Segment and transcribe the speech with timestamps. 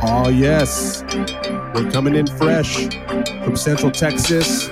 [0.00, 1.04] Oh, yes.
[1.74, 2.88] We're coming in fresh
[3.44, 4.68] from Central Texas,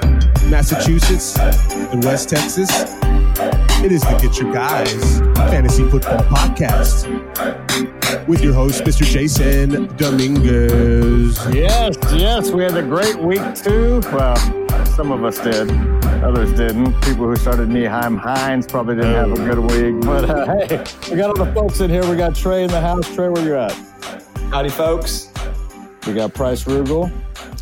[0.50, 3.05] Massachusetts, and West Texas.
[3.86, 7.06] It is the Get Your Guys Fantasy Football Podcast
[8.26, 9.04] with your host, Mr.
[9.04, 11.38] Jason Dominguez.
[11.54, 14.00] Yes, yes, we had a great week too.
[14.12, 14.34] Well,
[14.86, 15.70] some of us did,
[16.24, 17.00] others didn't.
[17.02, 20.04] People who started Nyheim Hines probably didn't have a good week.
[20.04, 22.04] But uh, hey, we got all the folks in here.
[22.10, 23.14] We got Trey in the house.
[23.14, 23.70] Trey, where you at?
[24.50, 25.30] Howdy, folks.
[26.08, 27.12] We got Price Rugel,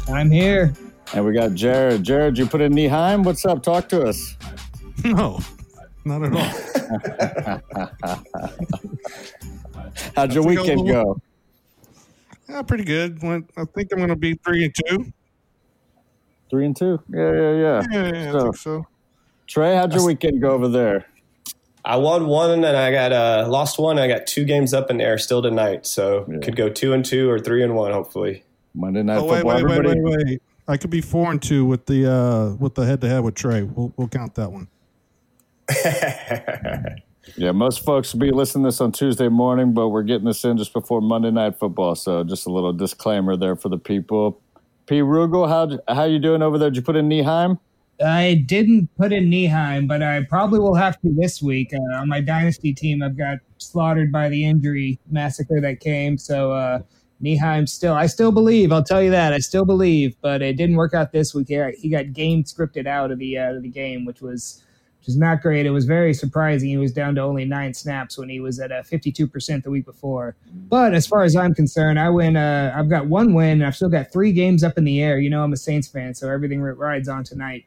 [0.08, 0.72] I'm here.
[1.12, 2.02] and we got Jared.
[2.02, 3.24] Jared, you put in Nyheim.
[3.24, 3.62] What's up?
[3.62, 4.38] Talk to us.
[5.04, 5.38] No,
[6.04, 6.44] not at all.
[10.16, 10.62] How'd your Let's go.
[10.62, 11.20] weekend go?
[12.48, 13.22] yeah, pretty good.
[13.22, 15.12] Went, I think I'm going to be three and two.
[16.50, 17.00] Three and two.
[17.08, 17.82] Yeah, yeah, yeah.
[17.90, 18.86] Yeah, yeah, I So- think so.
[19.46, 21.04] Trey, how'd your weekend go over there?
[21.84, 23.98] I won one and I got uh, lost one.
[23.98, 26.38] I got two games up in the air still tonight, so Yeah.
[26.38, 28.42] could go two and two or three and one, hopefully.
[28.74, 29.54] Monday night Oh wait, football.
[29.56, 30.42] wait, wait, Everybody, wait, wait.
[30.66, 33.34] I could be four and two with the uh with the head to head with
[33.34, 33.64] Trey.
[33.64, 34.66] We'll we'll count that one.
[37.36, 40.44] Yeah, most folks will be listening to this on Tuesday morning, but we're getting this
[40.44, 41.94] in just before Monday Night Football.
[41.94, 44.42] So just a little disclaimer there for the people.
[44.86, 44.96] P.
[45.00, 46.68] Rugel, how how you doing over there?
[46.68, 47.58] Did you put in Nyheim?
[48.04, 51.72] I didn't put in Nyheim, but I probably will have to this week.
[51.72, 56.18] Uh, on my dynasty team, I've got slaughtered by the injury massacre that came.
[56.18, 56.80] So uh,
[57.22, 58.70] Nyheim still, I still believe.
[58.70, 61.48] I'll tell you that I still believe, but it didn't work out this week.
[61.48, 64.63] He- He got game scripted out of the out of the game, which was
[65.04, 65.66] which is not great.
[65.66, 66.70] It was very surprising.
[66.70, 69.70] He was down to only nine snaps when he was at a fifty-two percent the
[69.70, 70.34] week before.
[70.70, 72.38] But as far as I'm concerned, I win.
[72.38, 73.60] Uh, I've got one win.
[73.60, 75.18] And I've still got three games up in the air.
[75.18, 77.66] You know, I'm a Saints fan, so everything ri- rides on tonight.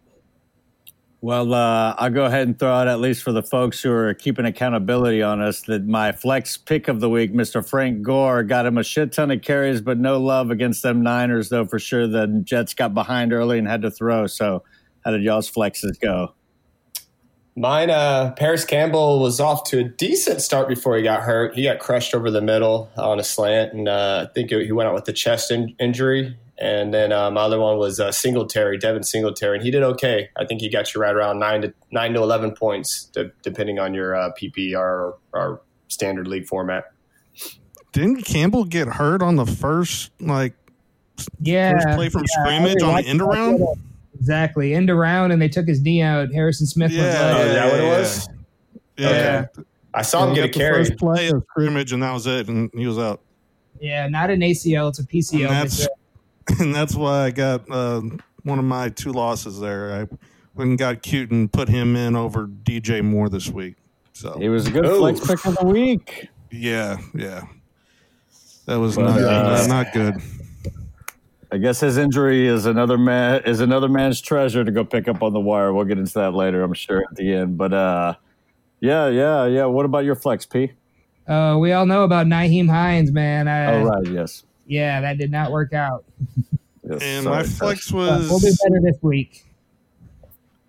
[1.21, 4.15] Well, uh, I'll go ahead and throw out at least for the folks who are
[4.15, 7.67] keeping accountability on us that my flex pick of the week, Mr.
[7.67, 11.49] Frank Gore, got him a shit ton of carries, but no love against them Niners,
[11.49, 14.25] though for sure the Jets got behind early and had to throw.
[14.25, 14.63] So
[15.05, 16.33] how did y'all's flexes go?
[17.57, 21.55] Mine, uh, Parris Campbell was off to a decent start before he got hurt.
[21.55, 24.87] He got crushed over the middle on a slant, and uh, I think he went
[24.87, 26.37] out with a chest in- injury.
[26.59, 30.29] And then uh, my other one was uh, Singletary, Devin Singletary, and he did okay.
[30.37, 33.79] I think he got you right around nine to nine to eleven points, de- depending
[33.79, 36.91] on your uh, PPR or, or standard league format.
[37.91, 40.53] Didn't Campbell get hurt on the first like
[41.41, 43.63] Yeah, first play from yeah, scrimmage I on the end around?
[44.17, 44.21] That.
[44.21, 46.31] Exactly, end around, and they took his knee out.
[46.33, 47.35] Harrison Smith was Yeah.
[47.37, 48.29] Oh, is that what it was?
[48.97, 49.07] Yeah.
[49.09, 49.63] Okay.
[49.93, 50.85] I saw him get a got carry.
[50.85, 53.21] First play of scrimmage, and that was it, and he was out.
[53.79, 55.41] Yeah, not an ACL, it's a PCL.
[55.47, 55.87] And that's
[56.59, 58.01] and that's why I got uh,
[58.43, 59.93] one of my two losses there.
[59.93, 59.99] I
[60.55, 63.75] went and got cute and put him in over DJ Moore this week.
[64.13, 64.97] So He was a good Oh.
[64.99, 66.29] flex pick of the week.
[66.51, 67.43] yeah, yeah,
[68.65, 70.15] that was But, not, uh, not good.
[71.51, 75.23] I guess his injury is another man is another man's treasure to go pick up
[75.23, 75.71] on the wire.
[75.73, 77.57] We'll get into that later, I'm sure, at the end.
[77.57, 78.15] But uh,
[78.81, 79.65] yeah, yeah, yeah.
[79.65, 80.71] What about your flex, P?
[81.27, 83.47] Uh, we all know about Nyheim Hines, man.
[83.47, 84.43] I, oh, right, yes.
[84.65, 86.03] Yeah, that did not work out.
[86.89, 87.51] yes And sorry, my Josh.
[87.51, 89.45] flex But was we'll do better this week.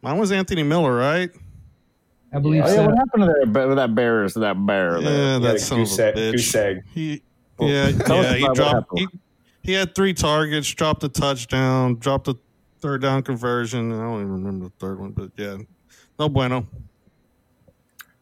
[0.03, 1.31] mine was Anthony Miller, right?
[2.33, 3.75] I believe Oh yeah, what happened to that?
[3.77, 5.01] That bear is that bear.
[5.01, 5.11] there?
[5.13, 6.33] Yeah, He had that a son of goose a egg- bitch.
[6.33, 6.83] goose egg.
[6.93, 7.23] He,
[7.59, 8.91] Well, yeah, yeah, he dropped.
[8.95, 9.21] He, happened.
[9.63, 12.37] He had three targets, dropped a touchdown, dropped a
[12.81, 13.93] third down conversion.
[13.93, 15.59] I don't even remember the third one, but yeah,
[16.19, 16.67] no bueno.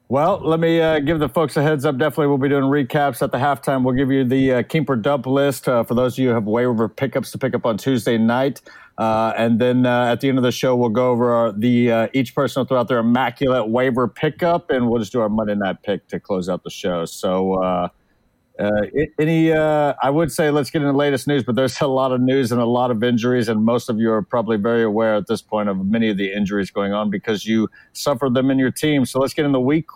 [0.09, 1.99] Well, let me uh, give the folks a heads up.
[1.99, 3.83] Definitely, we'll be doing recaps at the halftime.
[3.83, 6.45] We'll give you the uh, Keeper dump list uh, for those of you who have
[6.45, 8.63] waiver pickups to pick up on Tuesday night.
[8.99, 11.91] Uh, and then uh, at the end of the show, we'll go over our, the
[11.91, 15.29] uh, each person will throw out their immaculate waiver pickup, and we'll just do our
[15.29, 17.05] Monday night pick to close out the show.
[17.05, 17.91] So,
[18.59, 18.71] uh,
[19.19, 22.13] any, uh, I would say let's get into the latest news, but there's a lot
[22.13, 25.15] of news and a lot of injuries, and most of you are probably very aware
[25.15, 28.59] at this point of many of the injuries going on because you suffered them in
[28.59, 29.05] your team.
[29.05, 29.87] So let's get in the week,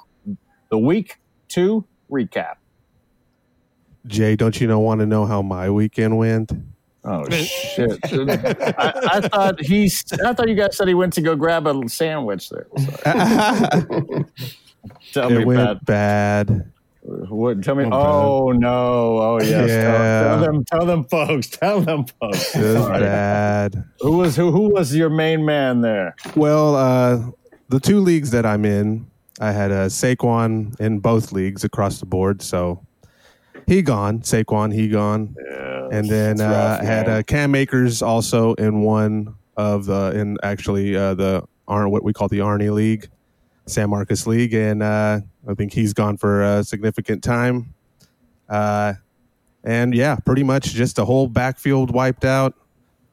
[0.70, 1.18] the week
[1.48, 2.56] two recap.
[4.06, 6.52] Jay, don't you know want to know how my weekend went?
[7.04, 7.98] Oh shit!
[8.04, 9.90] I, I thought he,
[10.24, 12.66] I thought you guys said he went to go grab a sandwich there.
[15.12, 16.48] Tell me it went bad.
[16.48, 16.72] bad.
[17.02, 17.62] What?
[17.62, 17.84] Tell me.
[17.90, 19.18] Oh, Oh no!
[19.18, 19.48] Oh yes.
[19.50, 20.22] Tell- Yeah.
[20.22, 20.64] Tell, them.
[20.64, 21.46] Tell them, folks.
[21.50, 22.54] Tell them, folks.
[22.54, 23.00] It was Sorry.
[23.00, 23.84] bad.
[24.00, 24.50] Who was who?
[24.50, 26.14] Who was your main man there?
[26.36, 27.30] Well, uh,
[27.68, 29.06] the two leagues that I'm in,
[29.40, 32.84] I had uh, Saquon in both leagues across the board, so
[33.66, 34.20] he gone.
[34.20, 35.34] Saquon, he gone.
[35.50, 37.18] Yeah, and then it's uh, rough, I had man.
[37.18, 42.12] uh, Cam Akers also in one of the in actually uh, the Ar- what we
[42.12, 43.08] call the Arnie League,
[43.70, 47.74] San Marcos League, and uh, I think he's gone for a significant time.
[48.48, 48.94] Uh,
[49.64, 52.54] and yeah, pretty much just a whole backfield wiped out.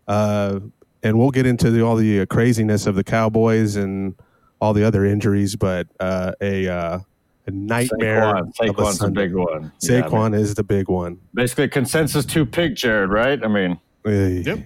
[0.08, 0.60] Uh,
[1.04, 4.16] and we'll get into the, all the uh, craziness of the Cowboys and
[4.60, 7.00] all the other injuries, but uh, a uh,
[7.46, 8.22] a nightmare.
[8.22, 9.72] Saquon, of a Saquon's a big one.
[9.80, 11.20] Saquon mean, is the big one.
[11.34, 13.44] basically, consensus two pick Jared, right?
[13.44, 14.42] I mean, Hey.
[14.46, 14.60] Yep.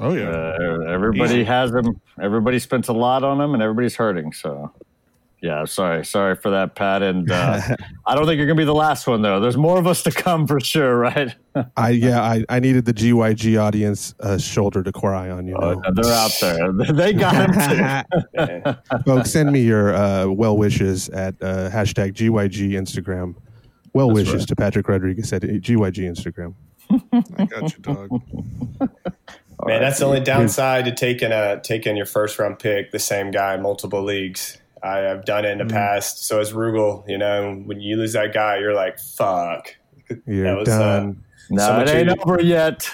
[0.00, 0.28] Oh yeah.
[0.28, 2.00] uh, everybody has him.
[2.20, 4.32] Everybody spent a lot on him, and everybody's hurting.
[4.32, 4.72] So,
[5.40, 7.02] yeah, sorry, sorry for that, Pat.
[7.02, 7.60] And uh,
[8.06, 9.38] I don't think you're gonna be the last one, though.
[9.40, 11.34] There's more of us to come for sure, right?
[11.76, 15.46] I yeah, I, I needed the GYG audience uh, shoulder to cry on.
[15.46, 16.72] You know, Uh, they're out there.
[16.92, 18.04] They got him
[18.34, 18.74] too.
[19.06, 23.34] folks, send me your uh, well wishes at uh, hashtag GYG Instagram.
[23.94, 26.54] Well wishes to Patrick Rodriguez at GYG Instagram.
[27.36, 28.10] I got you, dog.
[29.66, 33.30] Man, that's the only downside to taking a taking your first round pick, the same
[33.30, 34.58] guy multiple leagues.
[34.82, 35.74] I have done it in the Mm-hmm.
[35.76, 36.26] past.
[36.26, 39.74] So as Rugel, you know, when you lose that guy, you're like, fuck.
[40.26, 41.24] You're That was, uh, done.
[41.50, 42.22] No, So it ain't easier.
[42.22, 42.90] over yet.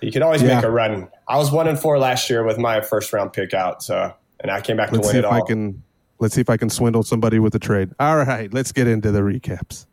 [0.00, 0.56] You can always Yeah.
[0.56, 1.08] make a run.
[1.28, 4.50] I was one and four last year with my first round pick out, so and
[4.50, 5.82] I came back let's to see win if it I can.
[6.18, 7.90] Let's see if I can swindle somebody with a trade.
[7.98, 9.86] All right, let's get into the recaps.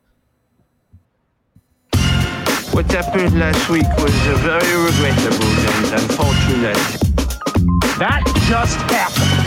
[2.74, 6.77] What happened last week was uh, very regrettable and unfortunate.
[8.00, 9.40] That just happened.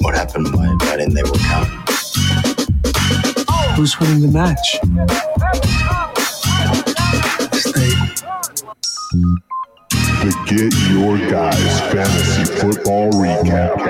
[0.00, 0.54] What happened?
[0.54, 1.66] Why, why didn't they work out?
[3.76, 4.78] Who's winning the match?
[10.20, 13.80] The Get Your Guys Fantasy Football Recap.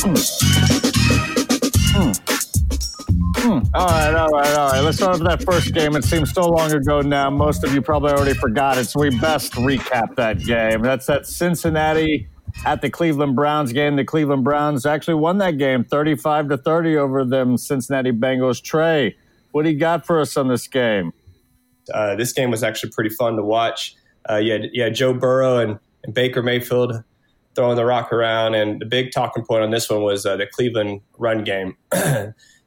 [0.00, 0.16] Hmm.
[1.94, 2.31] Hmm.
[3.44, 4.80] All right, all right, all right.
[4.80, 5.96] Let's start with that first game.
[5.96, 7.28] It seems so long ago now.
[7.30, 10.82] Most of you probably already forgot it, so we best recap that game.
[10.82, 12.28] That's that Cincinnati
[12.64, 13.96] at the Cleveland Browns game.
[13.96, 18.62] The Cleveland Browns actually won that game 35 to 30 over them Cincinnati Bengals.
[18.62, 19.16] Trey,
[19.50, 21.12] what do you got for us on this game?
[21.92, 23.94] uh, this game was actually pretty fun to watch.
[24.28, 27.02] Uh, you, had, you had Joe Burrow and, and Baker Mayfield
[27.54, 30.46] throwing the rock around, and the big talking point on this one was uh, the
[30.46, 31.76] Cleveland run game.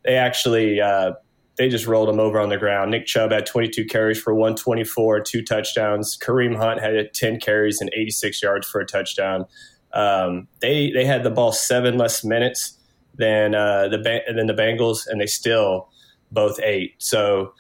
[0.05, 1.13] they actually uh,
[1.57, 2.91] they just rolled them over on the ground.
[2.91, 6.17] Nick Chubb had 22 carries for 124, two touchdowns.
[6.17, 9.45] Kareem Hunt had 10 carries and 86 yards for a touchdown.
[9.93, 12.77] Um, they they had the ball seven less minutes
[13.15, 13.97] than uh, the
[14.35, 15.89] than the Bengals, and they still
[16.31, 16.95] both ate.
[16.97, 17.53] So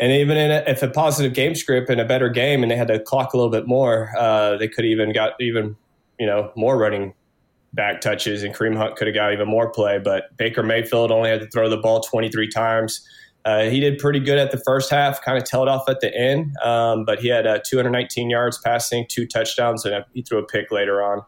[0.00, 2.88] and even a, if a positive game script and a better game, and they had
[2.88, 5.76] to clock a little bit more, uh, they could even got even
[6.18, 7.14] you know more running
[7.72, 9.98] back touches, and Kareem Hunt could have got even more play.
[9.98, 13.06] But Baker Mayfield only had to throw the ball 23 times.
[13.44, 16.14] Uh, he did pretty good at the first half, kind of tailed off at the
[16.14, 20.44] end, um, but he had uh, 219 yards passing, two touchdowns, and he threw a
[20.44, 21.22] pick later on.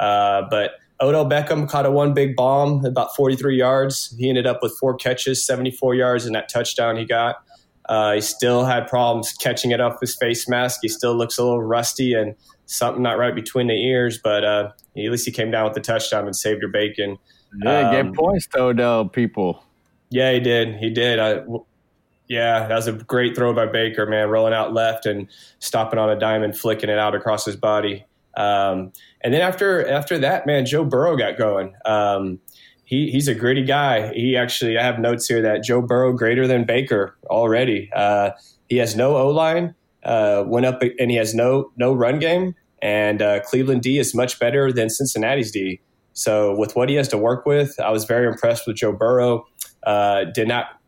[0.00, 4.14] Uh, but Odell Beckham caught a one big bomb, about 43 yards.
[4.18, 7.36] He ended up with four catches, 74 yards, and that touchdown he got.
[7.88, 10.80] Uh, he still had problems catching it off his face mask.
[10.82, 12.34] He still looks a little rusty and
[12.66, 15.80] something not right between the ears, but uh, at least he came down with the
[15.80, 17.16] touchdown and saved your bacon.
[17.62, 19.62] Yeah, Um, get points to Odell, people.
[20.10, 20.76] Yeah, he did.
[20.76, 21.18] He did.
[21.18, 21.42] I,
[22.28, 26.10] yeah, that was a great throw by Baker, man, rolling out left and stopping on
[26.10, 28.04] a dime and flicking it out across his body.
[28.36, 31.74] Um, and then after after that, man, Joe Burrow got going.
[31.84, 32.40] Um,
[32.84, 34.12] he, he's a gritty guy.
[34.12, 37.90] He actually, I have notes here that Joe Burrow greater than Baker already.
[37.92, 38.30] Uh,
[38.68, 39.74] he has no O line,
[40.04, 42.54] uh, went up and he has no no run game.
[42.82, 45.80] And uh, Cleveland D is much better than Cincinnati's D.
[46.12, 49.46] So with what he has to work with, I was very impressed with Joe Burrow.
[49.84, 50.80] Uh, did not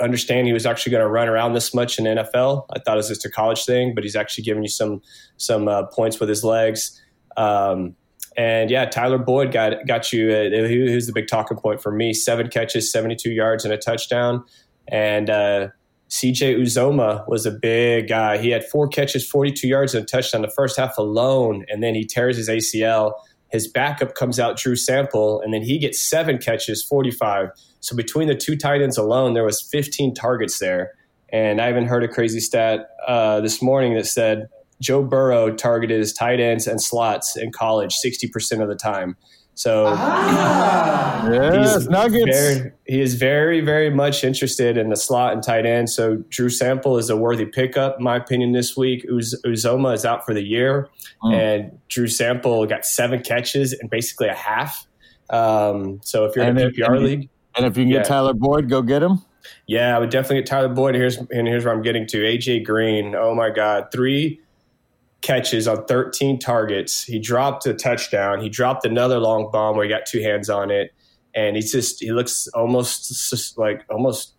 [0.00, 2.66] understand he was actually going to run around this much in NFL.
[2.70, 5.02] I thought it was just a college thing, but he's actually giving you some
[5.36, 7.00] some uh, points with his legs.
[7.36, 7.96] Um,
[8.36, 10.30] and yeah, Tyler Boyd got got you.
[10.30, 12.12] Uh, was the big talking point for me.
[12.12, 14.44] Seven catches, seventy two yards, and a touchdown.
[14.86, 15.68] And uh,
[16.10, 18.38] CJ Uzomah was a big guy.
[18.38, 21.64] He had four catches, forty two yards, and a touchdown the first half alone.
[21.68, 23.12] And then he tears his ACL.
[23.50, 27.50] His backup comes out, Drew Sample, and then he gets seven catches, forty five.
[27.80, 30.92] So between the two tight ends alone, there was 15 targets there.
[31.30, 34.48] And I even heard a crazy stat uh, this morning that said
[34.80, 39.16] Joe Burrow targeted his tight ends and slots in college 60% of the time.
[39.58, 39.86] So
[41.30, 42.24] Yes, Nuggets.
[42.30, 45.90] Very, he is very, very much interested in the slot and tight end.
[45.90, 49.04] So Drew Sample is a worthy pickup, in my opinion, this week.
[49.10, 50.88] Uz- Uzomah is out for the year,
[51.22, 51.32] Hmm.
[51.34, 54.86] and Drew Sample got seven catches and basically a half.
[55.28, 57.96] Um, so if you're in And a PPR and- league, And if you can get
[57.98, 58.02] Yeah.
[58.04, 59.22] Tyler Boyd, go get him.
[59.66, 60.94] yeah, I would definitely get Tyler Boyd.
[60.94, 62.18] Here's and here's where I'm getting to.
[62.24, 63.16] AJ Green.
[63.16, 64.40] Oh my God, three
[65.22, 67.02] catches on 13 targets.
[67.02, 68.40] He dropped a touchdown.
[68.40, 70.92] He dropped another long bomb where he got two hands on it,
[71.34, 74.34] and he's just he looks almost just like almost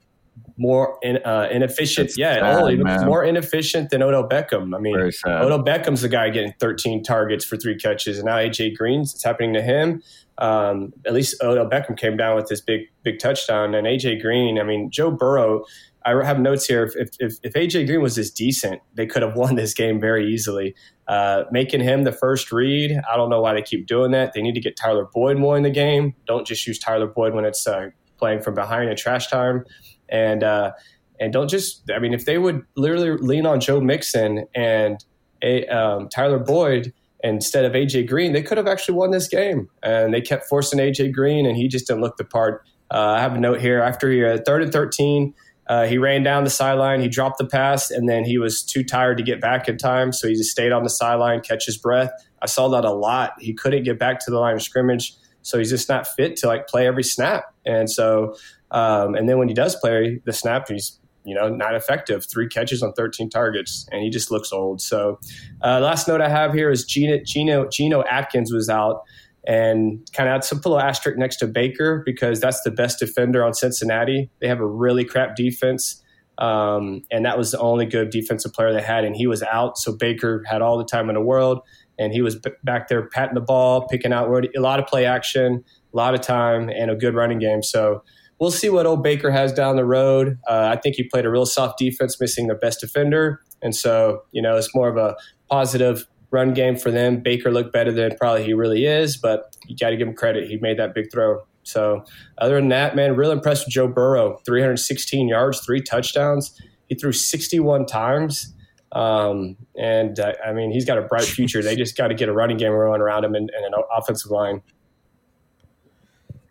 [0.58, 2.10] more in, uh, inefficient.
[2.10, 3.06] It's yeah, sad, he looks man.
[3.06, 4.76] more inefficient than Odell Beckham.
[4.76, 4.96] I mean.
[4.98, 9.24] Odell Beckham's the guy getting 13 targets for three catches, and now AJ Green's it's
[9.24, 10.02] happening to him.
[10.38, 14.60] Um, at least Odell Beckham came down with this big big touchdown, and AJ Green.
[14.60, 15.66] I mean, Joe Burrow.
[16.10, 16.84] I have notes here.
[16.84, 20.32] If, if, if AJ Green was this decent, they could have won this game very
[20.32, 20.76] easily.
[21.08, 24.34] Uh, making him the first read, I don't know why they keep doing that.
[24.34, 26.14] They need to get Tyler Boyd more in the game.
[26.28, 29.64] Don't just use Tyler Boyd when it's uh, playing from behind in trash time,
[30.08, 30.72] and uh,
[31.20, 31.90] and don't just.
[31.90, 35.04] I mean, if they would literally lean on Joe Mixon and
[35.42, 39.68] a, um, Tyler Boyd instead of AJ Green, they could have actually won this game.
[39.84, 42.64] And they kept forcing AJ Green, and he just didn't look the part.
[42.92, 43.82] Uh, I have a note here.
[43.82, 45.34] After he uh, third and thirteen,
[45.70, 47.00] uh, he ran down the sideline.
[47.00, 50.12] He dropped the pass, and then he was too tired to get back in time,
[50.12, 52.12] so he just stayed on the sideline, catch his breath.
[52.42, 53.34] I saw that a lot.
[53.40, 56.48] He couldn't get back to the line of scrimmage, so he's just not fit to
[56.48, 57.54] like play every snap.
[57.68, 58.36] And so,
[58.72, 62.26] um, and then when he does play the snap, he's you know not effective.
[62.26, 64.82] Three catches on 13 targets, and he just looks old.
[64.82, 65.20] So,
[65.64, 69.04] uh, last note I have here is Geno Geno Geno Atkins was out
[69.50, 73.44] and kind of put a little asterisk next to Baker because that's the best defender
[73.44, 74.30] on Cincinnati.
[74.40, 76.04] They have a really crap defense,
[76.38, 79.80] um, and that was the only good defensive player they had, and he was out.
[79.80, 81.62] So Baker had all the time in the world,
[81.98, 85.06] and he was b- back there patting the ball, picking out a lot of play
[85.06, 87.64] action, a lot of time, and a good running game.
[87.64, 88.04] So
[88.40, 90.38] we'll see what old Baker has down the road.
[90.48, 94.22] Uh, I think he played a real soft defense, missing their best defender, and so
[94.32, 95.16] you know it's more of a
[95.50, 97.22] positive run game for them.
[97.22, 100.50] Baker looked better than probably he really is, but you got to give him credit.
[100.50, 101.44] He made that big throw.
[101.64, 102.04] So
[102.38, 104.40] other than that, man, real impressed with Joe Burrow.
[104.46, 106.60] 316 yards, three touchdowns.
[106.88, 108.54] He threw 61 times.
[108.92, 111.62] Um, and uh, I mean, he's got a bright future.
[111.62, 114.32] They just got to get a running game rolling around him and, and an offensive
[114.32, 114.62] line.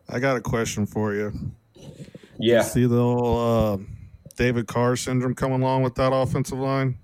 [0.09, 1.33] I got a question for you.
[2.39, 2.63] Yeah.
[2.63, 3.85] See the old uh,
[4.37, 6.99] David Carr syndrome coming along with that offensive line?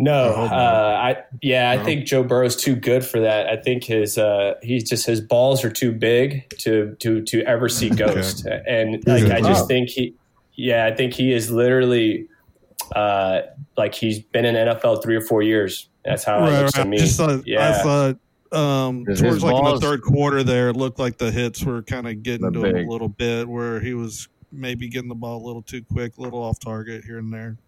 [0.00, 1.14] No, I uh.
[1.14, 3.48] I yeah, I think Joe Burrow's too good for that.
[3.48, 7.68] I think his uh, he's just his balls are too big to to to ever
[7.68, 8.46] see ghost.
[8.46, 10.14] And like I just think he,
[10.54, 12.28] yeah, I think he is literally
[12.96, 13.42] uh,
[13.76, 15.90] like he's been in NFL three or four years.
[16.02, 16.96] That's how it looks to me.
[16.96, 18.16] Just thought, I yeah, thought
[18.52, 21.62] um, His- towards his like in the third quarter there, it looked like the hits
[21.62, 25.10] were kind of getting They're to him a little bit, where he was maybe getting
[25.10, 27.58] the ball a little too quick, a little off target here and there.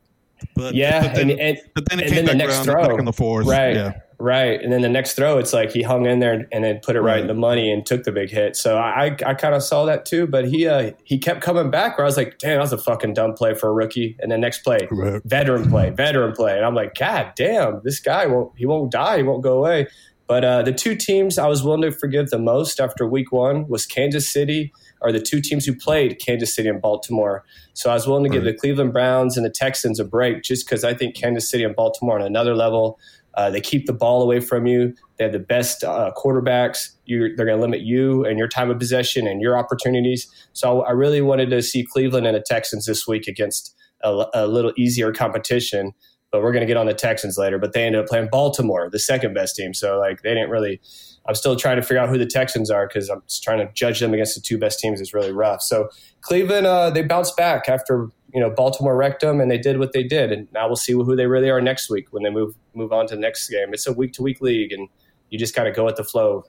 [0.55, 2.65] But yeah, but then, and, and but then it and came then the back next
[2.65, 3.47] throw, back in the fourth.
[3.47, 3.93] right, Yeah.
[4.19, 6.97] right, and then the next throw, it's like he hung in there and then put
[6.97, 8.57] it right, in the money and took the big hit.
[8.57, 11.99] So I, I, kind of saw that too, but he, uh, he kept coming back.
[11.99, 14.17] Where I was like, damn, that was a fucking dumb play for a rookie.
[14.21, 15.27] And then next play, Correct.
[15.27, 19.19] veteran play, veteran play, and I'm like, God damn, this guy won't, he won't die,
[19.19, 19.89] he won't go away.
[20.29, 23.69] But uh, the two teams I was willing to forgive the most after week one
[23.69, 24.73] was Kansas City,
[25.03, 27.45] or the two teams who played Kansas City and Baltimore.
[27.75, 30.67] So I was willing to give the Cleveland Browns and the Texans a break just
[30.67, 32.99] because I think Kansas City and Baltimore on another level.
[33.35, 34.95] Uh, they keep the ball away from you.
[35.17, 36.91] They have the best uh, quarterbacks.
[37.07, 40.31] You're, they're going to limit you and your time of possession and your opportunities.
[40.53, 44.47] So I really wanted to see Cleveland and the Texans this week against a, a
[44.47, 45.93] little easier competition.
[46.31, 47.59] But we're going to get on the Texans later.
[47.59, 49.73] But they ended up playing Baltimore, the second best team.
[49.75, 50.81] So like they didn't really.
[51.27, 53.73] I'm still trying to figure out who the Texans are because I'm just trying to
[53.75, 55.63] judge them against the two best teams is really rough.
[55.63, 55.89] So
[56.21, 59.93] Cleveland, uh, they bounced back after you know Baltimore wrecked them, and they did what
[59.93, 60.33] they did.
[60.33, 63.07] And now we'll see who they really are next week when they move move on
[63.09, 63.73] to the next game.
[63.73, 64.89] It's a week to week league, and
[65.31, 66.45] you just kind of go with the flow.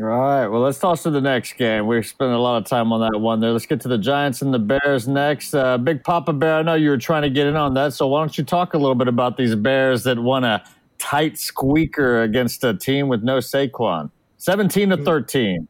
[0.00, 0.46] All right.
[0.46, 1.88] Well, let's toss to the next game.
[1.88, 3.50] We're spending a lot of time on that one there.
[3.50, 5.54] Let's get to the Giants and the Bears next.
[5.54, 7.94] Uh, Big Papa Bear, I know you were trying to get in on that.
[7.94, 10.62] So why don't you talk a little bit about these Bears that want a
[10.98, 14.10] tight squeaker against a team with no Saquon?
[14.38, 15.66] 17 to 13.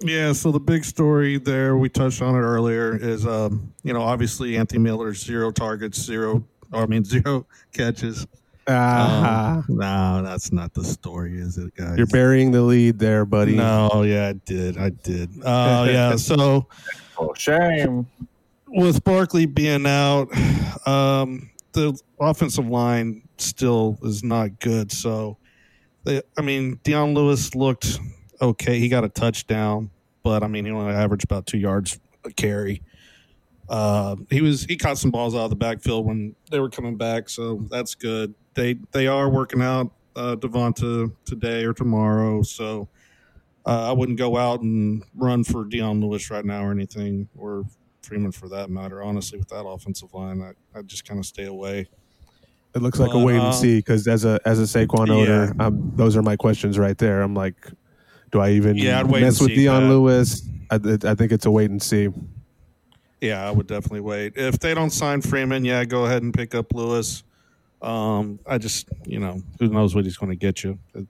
[0.00, 4.02] Yeah, so the big story there, we touched on it earlier, is um, you know,
[4.02, 8.26] obviously Anthony Miller, zero targets, zero I mean zero catches.
[8.68, 11.96] Ah, Um, no, that's not the story, is it, guys?
[11.98, 13.54] you're burying the lead there, buddy.
[13.56, 14.78] No, yeah, I did.
[14.78, 15.30] I did.
[15.44, 16.66] Uh, yeah, so
[17.18, 18.06] Oh, shame.
[18.68, 20.28] with Barkley being out,
[20.86, 24.92] um, the offensive line still is not good.
[24.92, 25.38] So,
[26.04, 27.98] they, I mean, Dion Lewis looked
[28.40, 28.78] okay.
[28.78, 29.90] He got a touchdown,
[30.22, 32.82] but I mean, he only averaged about two yards a carry.
[33.68, 36.96] Uh, he was he caught some balls out of the backfield when they were coming
[36.96, 38.34] back, so that's good.
[38.54, 42.88] They they are working out uh, Devonta today or tomorrow, so
[43.64, 47.64] uh, I wouldn't go out and run for Dion Lewis right now or anything, or
[48.02, 49.02] Freeman for that matter.
[49.02, 51.88] Honestly, with that offensive line, I I just kind of stay away.
[52.74, 55.54] It looks like a wait and uh, see because as a as a Saquon owner,
[55.60, 57.20] um, those are my questions right there.
[57.22, 57.54] I'm like,
[58.30, 59.88] do I even Yeah, mess with Dion that.
[59.90, 60.48] Lewis?
[60.70, 60.76] I,
[61.10, 62.08] I think it's a wait and see.
[63.20, 64.32] Yeah, I would definitely wait.
[64.36, 67.22] If they don't sign Freeman, yeah, go ahead and pick up Lewis.
[67.82, 70.78] Um, I just, you know, who knows what he's going to get you.
[70.94, 71.06] It-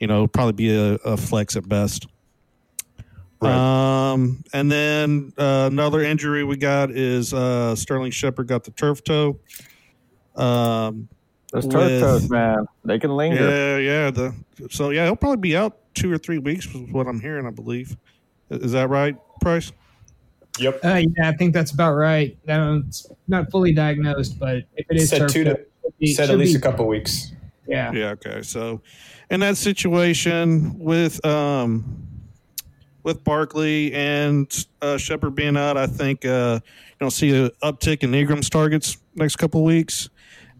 [0.00, 2.06] you know, probably be a, a flex at best.
[3.40, 9.02] Um, and then uh, another injury we got is uh, Sterling Shepard got the turf
[9.04, 9.38] toe.
[10.36, 11.08] Um,
[11.52, 13.78] Those turf with- toes, man, they can linger.
[13.80, 14.10] Yeah, yeah.
[14.10, 14.34] The
[14.70, 17.46] so yeah, he'll probably be out two or three weeks, is what I'm hearing.
[17.46, 17.96] I believe.
[18.50, 19.72] Is that right, Price?
[20.58, 20.80] Yep.
[20.84, 22.36] Uh, yeah, I think that's about right.
[22.46, 25.98] It's not fully diagnosed, but if it is Said turf two to- toe, it should
[25.98, 27.32] be- Said at least be- a couple weeks.
[27.66, 27.92] Yeah.
[27.92, 28.10] Yeah.
[28.10, 28.42] Okay.
[28.42, 28.80] So,
[29.30, 32.08] in that situation with um
[33.02, 36.60] with Barkley and uh, Shepard being out, I think uh,
[37.00, 40.08] you'll see an uptick in Ingram's targets next couple of weeks,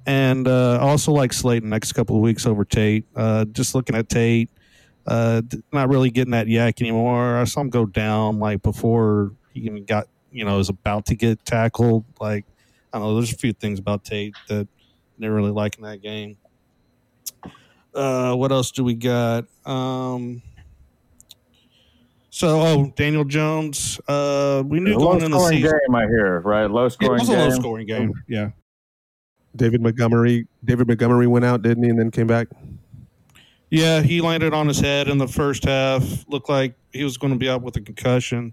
[0.06, 3.04] and uh, also like Slayton next couple of weeks over Tate.
[3.14, 4.50] Uh, just looking at Tate,
[5.06, 5.42] uh,
[5.72, 7.38] not really getting that YAC anymore.
[7.38, 11.14] I saw him go down like before he even got you know is about to
[11.14, 12.04] get tackled.
[12.20, 12.44] Like
[12.92, 13.14] I don't know.
[13.14, 14.68] There's a few things about Tate that
[15.18, 16.36] didn't really like in that game.
[17.94, 19.44] Uh, what else do we got?
[19.66, 20.40] Um,
[22.30, 24.00] so, oh, Daniel Jones.
[24.08, 25.78] Uh, we knew going in the scoring season.
[25.86, 26.70] game, I hear, right?
[26.70, 27.20] Low scoring.
[27.20, 27.50] It was a game.
[27.50, 28.12] low scoring game.
[28.26, 28.50] Yeah.
[29.56, 30.46] David Montgomery.
[30.64, 32.48] David Montgomery went out, didn't he, and then came back.
[33.70, 36.26] Yeah, he landed on his head in the first half.
[36.28, 38.52] Looked like he was going to be out with a concussion.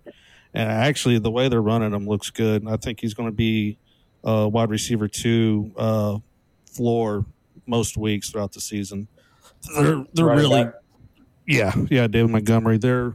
[0.54, 2.62] And actually, the way they're running him looks good.
[2.62, 3.78] And I think he's going to be
[4.24, 6.20] uh, wide receiver two uh,
[6.72, 7.26] floor
[7.68, 9.08] most weeks throughout the season.
[9.76, 10.74] They're they're Running really back.
[11.46, 12.78] yeah yeah David Montgomery.
[12.78, 13.14] They're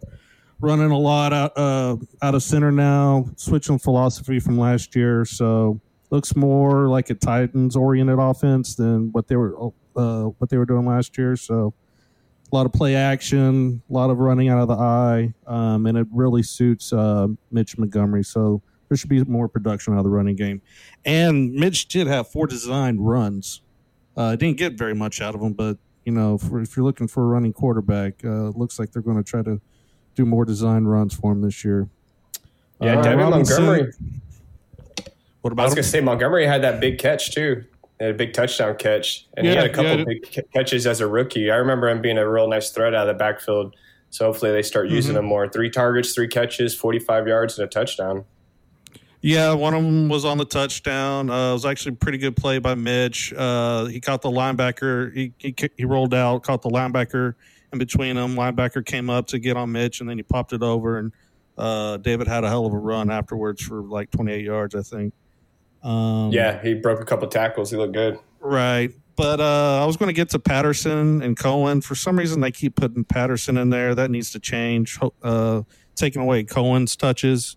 [0.60, 5.24] running a lot out uh, out of center now, switching philosophy from last year.
[5.24, 5.80] So
[6.14, 10.64] looks more like a Titans oriented offense than what they were uh, what they were
[10.64, 11.34] doing last year.
[11.36, 11.74] So
[12.50, 15.98] a lot of play action, a lot of running out of the eye, um, and
[15.98, 18.22] it really suits uh, Mitch Montgomery.
[18.22, 20.62] So there should be more production out of the running game.
[21.04, 23.60] And Mitch did have four designed runs.
[24.16, 27.08] Uh, didn't get very much out of them, but you know, for, if you're looking
[27.08, 29.60] for a running quarterback, uh, it looks like they're going to try to
[30.14, 31.88] do more design runs for him this year.
[32.80, 33.92] Yeah, Uh, David Robinson- Montgomery.
[35.44, 37.64] What I was going to say Montgomery had that big catch too.
[37.98, 40.04] He had a big touchdown catch, and he had a couple yeah.
[40.04, 41.50] big catches as a rookie.
[41.50, 43.76] I remember him being a real nice threat out of the backfield.
[44.08, 45.18] So hopefully they start using Mhm.
[45.18, 45.46] him more.
[45.46, 48.24] Three targets, three catches, forty-five yards, and a touchdown.
[49.20, 51.28] Yeah, one of them was on the touchdown.
[51.28, 53.34] Uh, it was actually a pretty good play by Mitch.
[53.36, 55.14] Uh, he caught the linebacker.
[55.14, 57.34] He, he he rolled out, caught the linebacker
[57.70, 58.34] in between them.
[58.34, 60.98] Linebacker came up to get on Mitch, and then he popped it over.
[60.98, 61.12] And
[61.58, 65.12] uh, David had a hell of a run afterwards for like 28 yards, I think.
[65.84, 67.70] Um, Yeah, he broke a couple tackles.
[67.70, 68.18] He looked good.
[68.40, 68.90] Right.
[69.16, 71.80] But uh, I was going to get to Patterson and Cohen.
[71.80, 73.94] For some reason, they keep putting Patterson in there.
[73.94, 74.98] That needs to change.
[75.22, 75.62] Uh,
[75.94, 77.56] taking away Cohen's touches.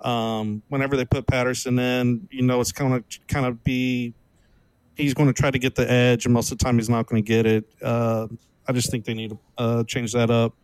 [0.00, 4.14] Um, whenever they put Patterson in, you know, it's kind of kind of be.
[4.96, 7.06] He's going to try to get the edge, and most of the time, he's not
[7.06, 7.64] going to get it.
[7.82, 8.28] Uh,
[8.68, 10.54] I just think they need to uh, change that up.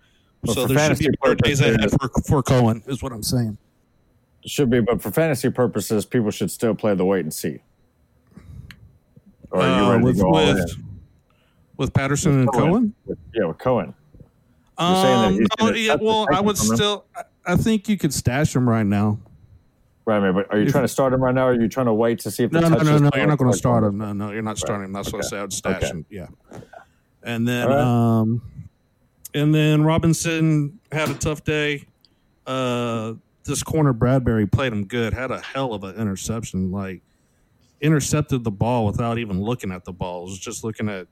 [0.43, 3.25] But so there should be fantasy better days ahead for, for Cohen, is what I'm
[3.25, 3.59] saying.
[4.47, 7.59] Should be, but for fantasy purposes, people should still play the wait and see.
[9.51, 10.55] Or are you Uh, ready with to go all in?
[10.57, 10.77] with,
[11.77, 12.95] with Patterson and Cohen?
[13.05, 13.95] With- yeah, with Cohen.
[14.79, 16.77] You're saying that Um, no, yeah, well, I would him?
[16.77, 17.05] still.
[17.47, 19.19] I- think you could stash him right now.
[20.07, 21.69] Right, man, but are you If- trying to start him right now, or are you
[21.69, 23.11] trying to wait to see if the No, no, no, no.
[23.15, 23.99] You're not going to start him.
[23.99, 24.93] No, no, you're not starting him.
[24.93, 25.29] That's what I Okay.
[25.29, 25.39] said.
[25.39, 25.87] I would stash Okay.
[25.89, 26.07] him.
[26.09, 26.27] Yeah.
[27.23, 27.79] And then, right.
[27.79, 28.41] um,
[29.35, 31.85] and then Robinson had a tough day.
[32.47, 33.15] Uh,
[33.51, 35.13] this corner Bradberry played him good.
[35.13, 36.71] Had a hell of an interception.
[36.71, 37.03] Like
[37.81, 40.25] intercepted the ball without even looking at the ball.
[40.25, 41.07] Was just looking at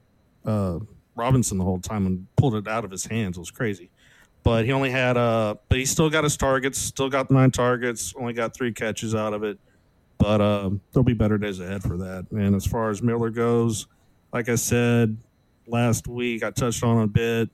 [0.47, 0.79] uh,
[1.15, 3.37] Robinson the whole time and pulled it out of his hands.
[3.37, 3.91] It was crazy.
[4.45, 6.79] But he only had uh, but he still got his targets.
[6.79, 8.15] Still got nine targets.
[8.17, 9.59] Only got three catches out of it.
[10.17, 12.27] But um, there'll be better days ahead for that.
[12.31, 13.87] And as far as Miller goes,
[14.33, 15.17] like I said
[15.67, 17.51] last week, I touched on a bit.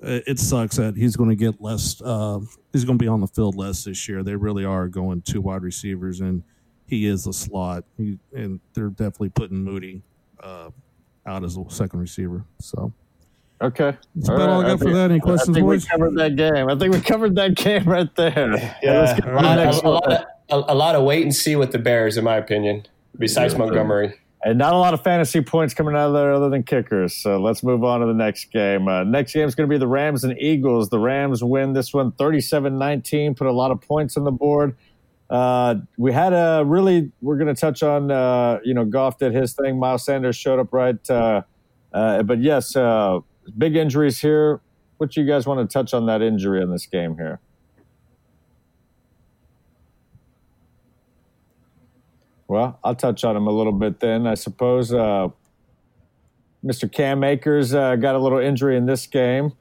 [0.00, 2.00] It it sucks that he's going to get less.
[2.02, 2.40] Uh,
[2.72, 4.22] he's going to be on the field less this year.
[4.22, 6.42] They really are going two wide receivers, and
[6.86, 7.84] he is a slot.
[7.96, 10.02] He, and they're definitely putting Mooney
[10.42, 10.70] uh,
[11.26, 12.44] out as a second receiver.
[12.60, 12.92] So
[13.60, 13.96] Okay.
[14.14, 15.10] That's about all I got for that.
[15.10, 15.84] Any questions, I think boys?
[15.84, 16.68] we covered that game.
[16.68, 18.48] I think we covered that game right there.
[18.48, 21.34] let's Yeah, a the lot, next a, lot of, a, a lot of wait and
[21.34, 22.86] see with the Bears, in my opinion.
[23.18, 24.14] Besides Montgomery,
[24.46, 27.16] And not a lot of fantasy points coming out of there other than kickers.
[27.16, 28.86] So let's move on to the next game.
[28.86, 30.88] Uh, next game is going to be the Rams and Eagles.
[30.88, 34.76] The Rams win this one 37 19, put a lot of points on the board.
[35.28, 39.34] Uh, we had a really, we're going to touch on, uh, you know, Goff did
[39.34, 39.80] his thing.
[39.80, 41.10] Miles Sanders showed up right.
[41.10, 41.42] Uh,
[41.92, 43.18] uh, but yes, uh,
[43.58, 44.60] big injuries here.
[44.98, 47.40] What you guys want to touch on that injury in this game here?
[52.56, 54.26] Well, I'll touch on him a little bit then.
[54.26, 55.28] I suppose uh,
[56.64, 56.90] Mr.
[56.90, 59.52] Cam Akers uh, got a little injury in this game.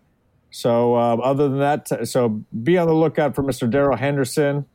[0.50, 3.70] So, uh, other than that, so be on the lookout for Mr.
[3.70, 4.66] Darrell Henderson,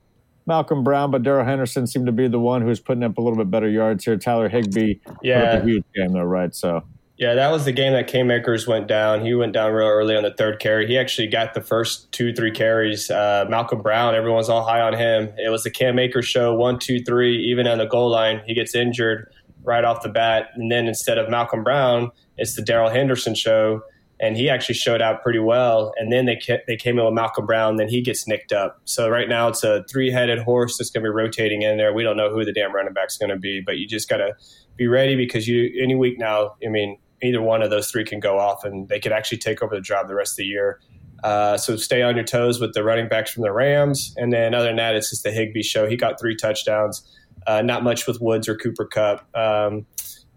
[0.44, 3.38] Malcolm Brown, but Darrell Henderson seemed to be the one who's putting up a little
[3.38, 4.18] bit better yards here.
[4.18, 5.54] Tyler up Yeah.
[5.56, 6.54] a huge game, though, right?
[6.54, 6.84] So,
[7.20, 9.22] yeah, that was the game that Cam Akers went down.
[9.22, 10.86] He went down real early on the third carry.
[10.86, 13.10] He actually got the first two, three carries.
[13.10, 15.30] Uh, Malcolm Brown, everyone's all high on him.
[15.36, 17.36] It was the Cam Akers show, one, two, three.
[17.44, 19.30] Even on the goal line, he gets injured
[19.62, 20.48] right off the bat.
[20.54, 23.82] And then instead of Malcolm Brown, it's the Darrell Henderson show.
[24.18, 25.92] And he actually showed out pretty well.
[25.98, 27.76] And then they they came in with Malcolm Brown.
[27.76, 28.80] Then he gets nicked up.
[28.86, 31.92] So right now it's a three headed horse that's going to be rotating in there.
[31.92, 34.18] We don't know who the damn running back's going to be, but you just got
[34.18, 34.34] to
[34.76, 36.54] be ready because you any week now.
[36.64, 39.62] I mean, either one of those three can go off, and they could actually take
[39.62, 40.80] over the job the rest of the year.
[41.22, 44.54] Uh, so stay on your toes with the running backs from the Rams, and then
[44.54, 45.86] other than that, it's just the Higbee show.
[45.86, 47.06] He got three touchdowns.
[47.46, 49.26] Uh, not much with Woods or Cooper Kupp.
[49.34, 49.86] Um,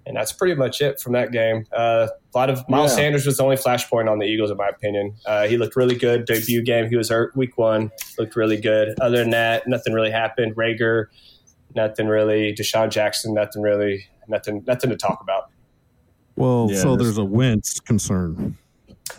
[0.05, 1.65] and that's pretty much it from that game.
[1.71, 2.97] Uh, a lot of Miles Yeah.
[2.97, 5.15] Sanders was the only flashpoint on the Eagles, in my opinion.
[5.25, 6.25] Uh, he looked really good.
[6.25, 8.99] Debut game, he was hurt week one, looked really good.
[8.99, 10.55] Other than that, nothing really happened.
[10.55, 11.05] Reagor,
[11.75, 12.53] nothing really.
[12.53, 15.49] DeSean Jackson, nothing really, nothing, nothing to talk about.
[16.35, 18.57] Well, Yeah, so there's a Wentz concern.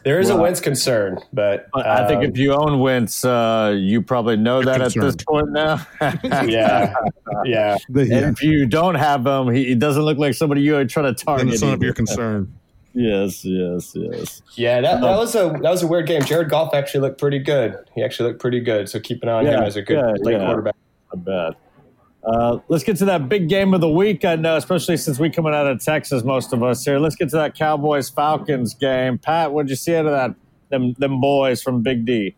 [0.02, 3.24] There is Well, a Wentz concern, but but I think um, if you own Wentz,
[3.24, 5.86] uh, you probably know that at this point now.
[6.00, 6.92] yeah,
[7.44, 10.72] yeah, The- And if you don't have him, he, he doesn't look like somebody you
[10.74, 11.48] would try to And target.
[11.52, 11.84] it's none of either.
[11.86, 12.52] your concern.
[12.96, 14.40] Yes, yes, yes.
[14.54, 14.80] yeah.
[14.80, 16.22] That, that was a that was a weird game.
[16.22, 17.76] Jared Goff actually looked pretty good.
[17.92, 18.88] He actually looked pretty good.
[18.88, 20.46] So keep an eye on him Yeah, as a good yeah, late yeah.
[20.46, 20.76] quarterback.
[21.12, 21.56] Not bad.
[22.26, 24.24] Uh, let's get to that big game of the week.
[24.24, 26.98] I know, especially since we coming out of Texas, most of us here.
[26.98, 29.18] Let's get to that Cowboys Falcons game.
[29.18, 30.34] Pat, what'd you see out of that?
[30.70, 32.34] Them them boys from Big D.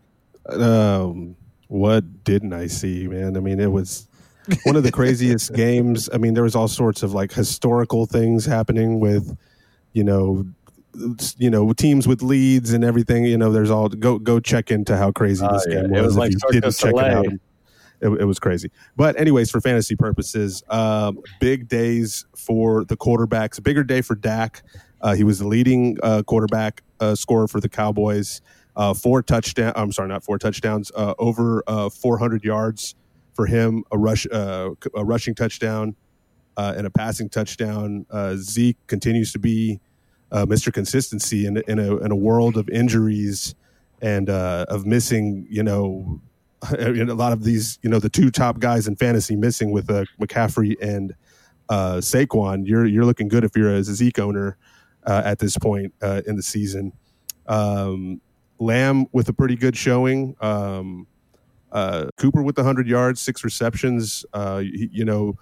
[0.50, 1.36] um,
[1.68, 3.36] what didn't I see, man?
[3.36, 4.06] I mean, it was
[4.64, 6.08] one of the craziest games.
[6.12, 9.36] I mean, there was all sorts of like historical things happening with,
[9.92, 10.46] you know,
[11.38, 13.24] you know, teams with leads and everything.
[13.24, 15.82] You know, there's all go go check into how crazy Oh, this yeah.
[15.82, 16.14] game It was.
[16.14, 17.26] was if like you didn't check it out.
[18.00, 18.70] It, it was crazy.
[18.96, 23.62] But anyways, for fantasy purposes, um, big days for the quarterbacks.
[23.62, 24.62] Bigger day for Dak.
[25.00, 28.40] Uh, he was the leading uh, quarterback uh, scorer for the Cowboys.
[28.74, 29.72] Uh, four touchdown.
[29.76, 30.92] I'm sorry, not four touchdowns.
[30.94, 32.94] Uh, over uh, 400 yards
[33.34, 33.84] for him.
[33.90, 35.96] A rush, a rushing touchdown,
[36.56, 38.06] and a passing touchdown.
[38.36, 39.80] Zeke continues to be
[40.32, 40.72] Mr.
[40.72, 43.54] Consistency in, in a in a world of injuries
[44.02, 45.46] and of missing.
[45.48, 46.20] You know,
[46.78, 47.78] a lot of these.
[47.82, 51.14] You know, the two top guys in fantasy missing with uh, McCaffrey and
[51.68, 52.66] uh, Saquon.
[52.66, 54.56] You're you're looking good if you're a Zeke owner
[55.04, 56.92] uh, at this point uh, in the season.
[57.46, 58.20] Um,
[58.58, 60.34] Lamb with a pretty good showing.
[60.40, 61.06] Um,
[61.72, 64.24] uh, Cooper with hundred yards, six receptions.
[64.32, 65.36] Uh, you, you know,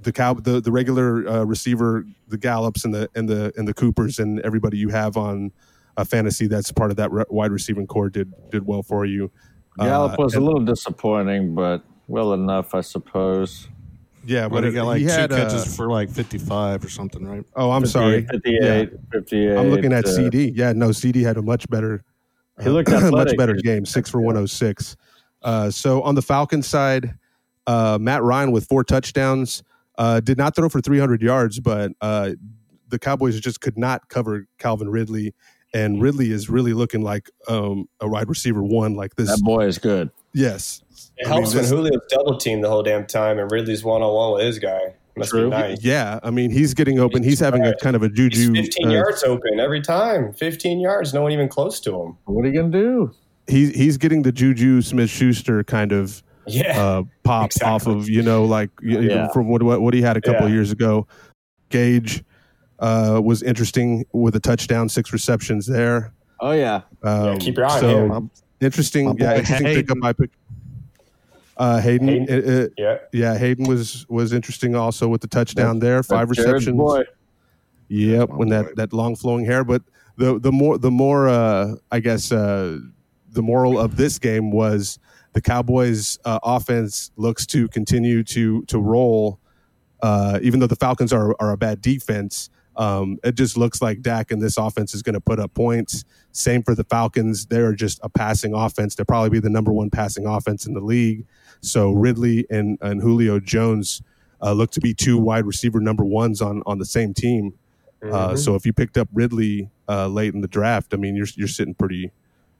[0.00, 3.74] the cow, the, the regular uh, receiver, the Gallups and the and the and the
[3.74, 5.52] Coopers and everybody you have on
[5.96, 9.30] a fantasy that's part of that re- wide receiving core did did well for you.
[9.78, 13.68] Gallup Uh, was a little disappointing, but well enough, I suppose.
[14.24, 16.88] yeah, But but he got like he two had, uh, catches for like 55 or
[16.88, 17.44] something, right?
[17.56, 18.26] oh, I'm sorry.
[18.26, 19.56] 58, 58.
[19.56, 20.50] I'm looking at uh, CD.
[20.54, 22.02] Yeah, no, CD had a much better,
[22.62, 24.96] He looked much better game, six for 106.
[25.42, 27.14] Uh, so on the Falcons side,
[27.66, 29.62] uh, Matt Ryan with four touchdowns
[29.98, 32.30] uh, did not throw for 300 yards, but uh,
[32.88, 35.34] the Cowboys just could not cover Calvin Ridley,
[35.74, 39.28] and Ridley is really looking like um, a wide receiver one like this.
[39.28, 40.10] That boy is good.
[40.34, 40.82] yes,
[41.16, 43.84] It I mean, helps when this- Julio's double teamed the whole damn time and Ridley's
[43.84, 44.94] one on one with his guy.
[45.16, 45.44] Must True.
[45.46, 45.82] be nice.
[45.82, 46.20] yeah.
[46.22, 47.24] I mean, he's getting open.
[47.24, 48.54] He's having a kind of a He's juju.
[48.54, 50.32] 15 uh, yards open every time.
[50.32, 52.16] 15 yards, no one even close to him.
[52.26, 53.10] What are you gonna do?
[53.48, 56.80] he's he's getting the Juju Smith Schuster kind of Yeah.
[56.80, 57.68] uh, pop Exactly.
[57.68, 60.46] off of you know like you know, from what, what what he had a couple
[60.46, 61.08] of years ago.
[61.70, 62.22] Gage
[62.78, 66.12] uh, was interesting with a touchdown, six receptions there.
[66.40, 68.30] Oh yeah, Um, keep your eye on so him.
[68.60, 69.82] interesting, yeah, boy interesting Hayden.
[69.82, 70.30] pickup by pick.
[71.56, 72.28] Uh, Hayden, Hayden?
[72.30, 72.98] uh, uh, yeah.
[73.12, 76.76] yeah, Hayden was was interesting also with the touchdown there, five receptions.
[76.76, 77.02] Boy.
[77.88, 78.54] Yep, when boy.
[78.54, 79.82] that that long flowing hair, but
[80.16, 82.78] the the more the more uh, I guess uh,
[83.32, 85.00] the moral of this game was
[85.32, 89.40] the Cowboys' uh, offense looks to continue to to roll,
[90.02, 92.50] uh, even though the Falcons are are a bad defense.
[92.78, 96.04] Um, it just looks like Dak and this offense is going to put up points.
[96.32, 98.94] Same for the Falcons; they're just a passing offense.
[98.94, 101.26] They'll probably be the number one passing offense in the league.
[101.60, 104.00] So Ridley and and Julio Jones
[104.40, 107.54] uh, look to be two wide receiver number ones on on the same team.
[108.00, 111.26] Uh, so if you picked up Ridley uh, late in the draft, I mean, you're
[111.34, 112.12] you're sitting pretty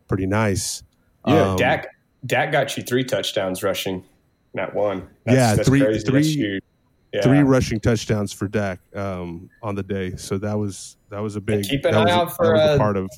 [0.08, 0.82] pretty nice.
[1.26, 1.86] Yeah, Um, Dak
[2.26, 4.02] Dak got you three touchdowns rushing,
[4.52, 5.08] not one.
[5.26, 6.04] Yeah, three- crazy.
[6.04, 6.60] three- That's.
[7.12, 7.22] Yeah.
[7.22, 10.14] three rushing touchdowns for Dak um, on the day.
[10.16, 11.64] So that was that was a big.
[11.64, 13.08] keep an that eye was out for, a uh, part of.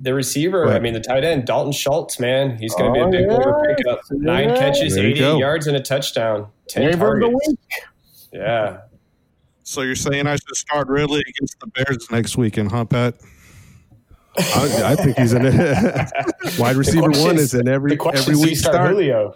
[0.00, 0.76] The receiver, Right.
[0.76, 3.30] I mean, the tight end, Dalton Schultz, man, he's going to Oh, be a big
[3.30, 3.38] yeah.
[3.38, 3.74] yeah.
[3.76, 4.00] pickup.
[4.10, 4.58] Nine Yeah.
[4.58, 6.48] catches, There you 88 yards, and a touchdown.
[6.68, 7.58] 10 Flavor of the week.
[8.30, 8.80] Yeah.
[9.62, 13.14] So you're saying I should start Ridley against the Bears next weekend, huh, Pat?
[14.38, 16.10] I, I think he's in it
[16.58, 18.74] wide receiver one is- is in every the question every is, do you week start,
[18.74, 18.90] start.
[18.90, 19.34] Julio?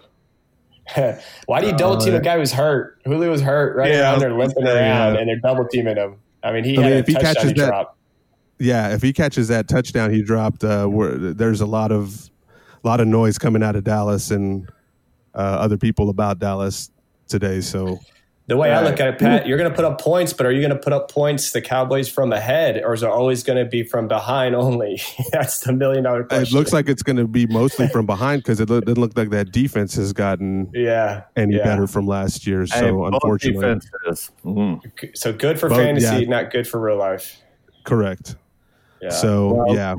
[1.45, 2.99] Why do you double team Uh, a guy who's hurt?
[3.05, 5.19] Julio was hurt right Yeah, was there limping say, around, yeah.
[5.19, 6.15] and they're double teaming him.
[6.43, 7.97] I mean, he I had mean, a if he touchdown catches he that- dropped.
[8.59, 10.87] Yeah, if he catches that touchdown he dropped, uh,
[11.33, 12.29] there's a lot of
[12.83, 14.69] lot of noise coming out of Dallas and
[15.33, 16.91] uh, other people about Dallas
[17.27, 17.61] today.
[17.61, 17.99] So
[18.51, 20.51] The way I look at it, Pat, you're going to put up points, but are
[20.51, 23.57] you going to put up points the Cowboys from ahead, or is it always going
[23.57, 25.01] to be from behind only?
[25.31, 26.53] That's the million dollar question.
[26.53, 29.15] it looks like it's going to be mostly from behind because it lo- doesn't look
[29.17, 31.63] like that defense has gotten yeah, any yeah.
[31.63, 32.67] better from last year.
[32.67, 34.31] So both unfortunately, defenses.
[34.43, 35.17] Mhm.
[35.17, 36.29] So good for Both- fantasy, yeah.
[36.29, 37.41] not good for real life.
[37.85, 38.35] correct.
[39.01, 39.11] Yeah.
[39.11, 39.95] So Well- yeah,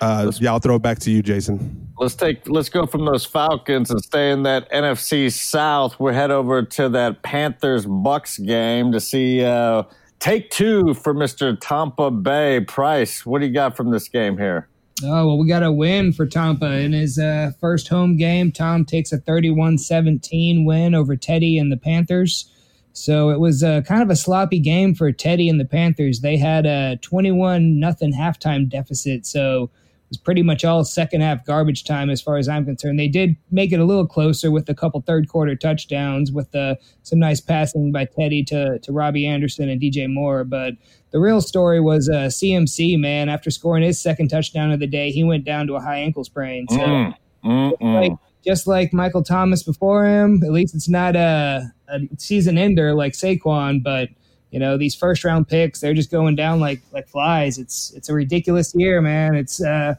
[0.00, 1.81] uh, yeah, I'll throw it back to you, Jason.
[2.02, 6.00] Let's take let's go from those Falcons and stay in that NFC South.
[6.00, 9.84] We'll head over to that Panthers Bucks game to see uh,
[10.18, 11.56] take two for Mr.
[11.60, 13.24] Tampa Bay Price.
[13.24, 14.68] What do you got from this game here?
[15.04, 18.50] Oh, well, we got a win for Tampa in his uh, first home game.
[18.50, 22.50] Tom takes a 31 17 win over Teddy and the Panthers.
[22.94, 26.18] So it was uh, kind of a sloppy game for Teddy and the Panthers.
[26.18, 29.24] They had a 21 nothing halftime deficit.
[29.24, 29.70] So
[30.12, 32.98] was pretty much all second half garbage time as far as I'm concerned.
[32.98, 36.74] They did make it a little closer with a couple third quarter touchdowns with uh,
[37.02, 40.44] some nice passing by Teddy to, to Robbie Anderson and DJ Moore.
[40.44, 40.74] But
[41.12, 43.30] the real story was uh, CMC, man.
[43.30, 46.24] After scoring his second touchdown of the day, he went down to a high ankle
[46.24, 46.66] sprain.
[46.68, 48.00] So, Mm, mm, mm.
[48.00, 48.12] like,
[48.44, 53.14] just like Michael Thomas before him, at least it's not a, a season ender like
[53.14, 54.10] Saquon, but
[54.52, 57.58] you know these first round picks, they're just going down like like flies.
[57.58, 59.34] It's it's a ridiculous year, man.
[59.34, 59.94] It's uh,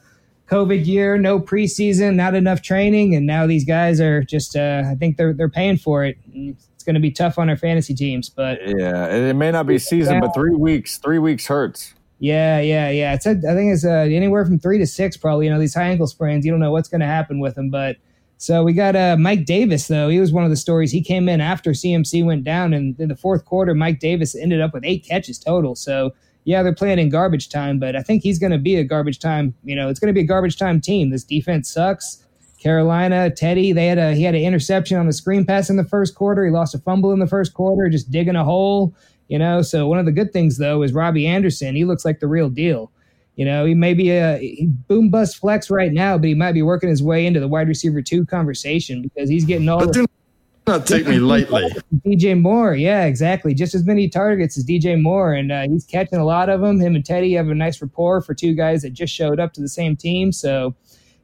[0.49, 4.55] COVID year, no preseason, not enough training, and now these guys are just.
[4.55, 6.17] Uh, I think they're they're paying for it.
[6.31, 9.65] It's going to be tough on our fantasy teams, but Yeah, it, it may not
[9.65, 11.95] be season, but three weeks, three weeks hurts.
[12.19, 13.15] Yeah, yeah, yeah.
[13.15, 15.47] It's a, I think it's uh, anywhere from three to six, probably.
[15.47, 17.69] You know, these high ankle sprains, you don't know what's going to happen with them.
[17.71, 17.97] But
[18.43, 20.09] so we got uh, Mike Davis, though.
[20.09, 20.91] He was one of the stories.
[20.91, 24.59] He came in after CMC went down, and in the fourth quarter, Mike Davis ended
[24.59, 25.75] up with eight catches total.
[25.75, 26.11] So
[26.43, 29.19] yeah, they're playing in garbage time, but I think he's going to be a garbage
[29.19, 29.55] time.
[29.63, 31.09] You know, it's going to be a garbage time team.
[31.09, 32.21] This defense sucks.
[32.59, 35.85] Carolina, Teddy, they had a he had an interception on the screen pass in the
[35.85, 36.43] first quarter.
[36.43, 38.93] He lost a fumble in the first quarter, just digging a hole.
[39.29, 41.77] You know, so one of the good things though is Robbie Anderson.
[41.77, 42.91] He looks like the real deal.
[43.35, 46.61] You know, he may be a boom bust flex right now, but he might be
[46.61, 49.93] working his way into the wide receiver two conversation because he's getting all But the
[49.93, 50.05] do
[50.67, 51.63] not take me lightly.
[52.05, 52.75] DJ Moore.
[52.75, 53.53] Yeah, exactly.
[53.55, 56.79] Just as many targets as DJ Moore, and uh, he's catching a lot of them.
[56.79, 59.61] Him and Teddy have a nice rapport for two guys that just showed up to
[59.61, 60.31] the same team.
[60.31, 60.75] So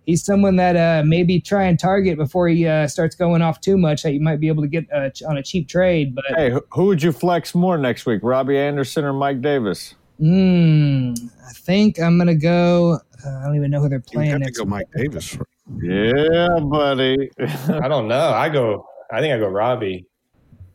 [0.07, 3.77] he's someone that uh, maybe try and target before he uh, starts going off too
[3.77, 6.15] much that you might be able to get uh, on a cheap trade.
[6.15, 9.93] But Hey, who- who would you flex more next week, Robbie Anderson or Mike Davis?
[10.21, 12.99] Mm, I think I'm gonna go.
[13.25, 14.29] Uh, I don't even know who they're playing.
[14.31, 14.57] You playing have to next.
[14.57, 14.69] go week.
[14.71, 15.37] Mike Davis.
[15.81, 17.29] Yeah, buddy.
[17.39, 18.29] I don't know.
[18.31, 18.85] I go.
[19.11, 20.05] I think I go Robbie.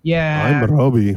[0.02, 1.16] Yeah, I'm Robbie.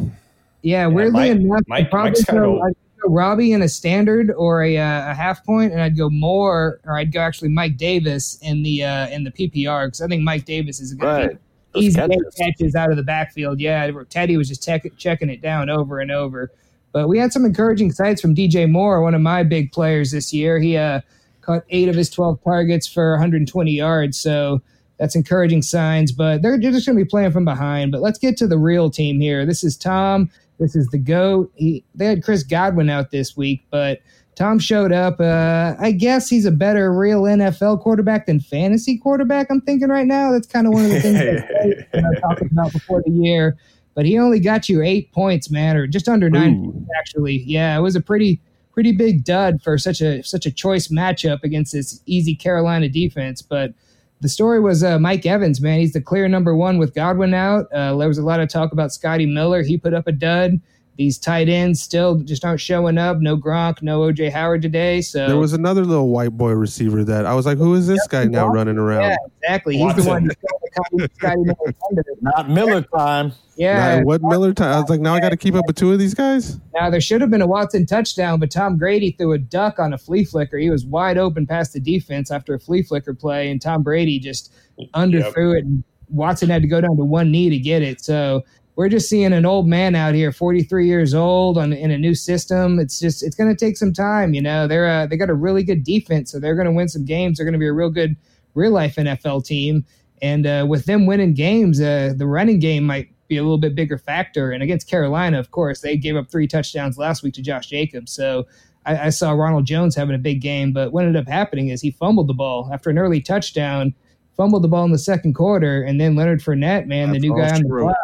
[0.62, 2.62] Yeah, weirdly Mike- enough, Mike- probably Mike's kinda go.
[2.62, 6.10] I'd go Robbie in a standard or a, uh, a half point, and I'd go
[6.10, 10.08] more, or I'd go actually Mike Davis in the uh, in the PPR because I
[10.08, 11.32] think Mike Davis is going right.
[11.32, 11.38] to
[11.74, 12.36] Those easy catches.
[12.38, 13.60] catches out of the backfield.
[13.60, 16.52] Yeah, Teddy was just tech checking it down over and over.
[16.98, 20.34] But we had some encouraging sights from DJ Moore, one of my big players this
[20.34, 20.58] year.
[20.58, 21.02] He uh,
[21.42, 24.18] caught eight of his 12 targets for 120 yards.
[24.18, 24.64] So
[24.98, 27.92] that's encouraging signs, but they're, just going to be playing from behind.
[27.92, 29.46] But let's get to the real team here.
[29.46, 30.32] This is Tom.
[30.60, 31.52] This is the GOAT.
[31.54, 34.02] He, they had Chris Godwin out this week, but
[34.34, 35.22] Tom showed up.
[35.22, 40.08] Uh, I guess he's a better real NFL quarterback than fantasy quarterback, I'm thinking right
[40.08, 40.32] now.
[40.32, 43.56] That's kind of one of the things that I was talking about before the year.
[43.98, 47.38] But he only got you eight points, man, or just under nine points, actually.
[47.48, 48.40] Yeah, it was a pretty
[48.72, 53.42] pretty big dud for such a such a choice matchup against this easy Carolina defense.
[53.42, 53.74] But
[54.22, 55.80] the story was uh, Mike Evans, man.
[55.80, 57.66] He's the clear number one with Godwin out.
[57.74, 59.64] Uh, there was a lot of talk about Scotty Miller.
[59.64, 60.62] He put up a dud.
[60.98, 63.20] These tight ends still just aren't showing up.
[63.20, 65.02] No Gronk, no OJ Howard today.
[65.02, 68.06] So There was another little white boy receiver that I was like, who is this
[68.08, 69.02] guy now running around?
[69.04, 69.78] yeah, exactly.
[69.78, 72.18] He's the one who's got Scotty Miller under it.
[72.22, 73.32] Not Miller time.
[73.56, 73.98] Yeah.
[73.98, 74.74] Now, what Miller time?
[74.74, 76.60] I was like, now I got to keep up with two of these guys.
[76.74, 79.94] Now there should have been a Watson touchdown, but Tom Brady threw a duck on
[79.94, 80.58] a flea flicker.
[80.58, 84.18] He was wide open past the defense after a flea flicker play, and Tom Brady
[84.20, 84.52] just
[84.96, 85.66] underthrew it.
[85.66, 88.02] And Watson had to go down to one knee to get it.
[88.02, 88.44] So
[88.78, 92.14] we're just seeing an old man out here, 43 years old, on in a new
[92.14, 92.78] system.
[92.80, 94.36] It's just it's going to take some time.
[94.36, 96.88] You know, they're uh, they got a really good defense, so they're going to win
[96.88, 97.38] some games.
[97.38, 98.16] They're going to be a real good
[98.54, 99.84] real life NFL team.
[100.22, 103.74] And uh, with them winning games, uh, the running game might be a little bit
[103.74, 104.52] bigger factor.
[104.52, 108.12] And against Carolina, of course, they gave up three touchdowns last week to Josh Jacobs.
[108.12, 108.46] So
[108.86, 111.82] I, I saw Ronald Jones having a big game, but what ended up happening is
[111.82, 113.96] he fumbled the ball after an early touchdown,
[114.36, 117.36] fumbled the ball in the second quarter, and then Leonard Fournette, man, That's the new
[117.36, 117.96] guy on the block.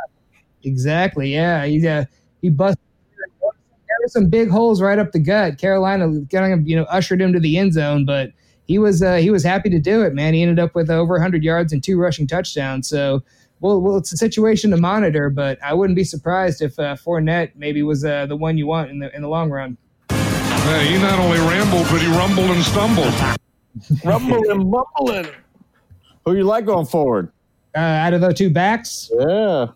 [0.63, 1.34] Exactly.
[1.34, 1.65] Yeah.
[1.65, 2.06] He uh,
[2.41, 2.80] he busted.
[3.41, 5.58] There were some big holes right up the gut.
[5.58, 8.32] Carolina kind of you know ushered him to the end zone, but
[8.65, 10.34] he was uh, he was happy to do it, man.
[10.34, 12.88] He ended up with over 100 yards and two rushing touchdowns.
[12.88, 13.21] So,
[13.60, 17.52] well, well, it's a situation to monitor, but I wouldn't be surprised if uh, Fournette
[17.56, 19.78] maybe was uh, the one you want in the in the long run.
[20.10, 23.13] Hey, he not only rambled, but he rumbled and stumbled.
[24.06, 25.28] Rumbling, bumbling.
[26.26, 27.32] Who you like going forward?
[27.76, 29.67] Uh, out of the two backs, Yeah.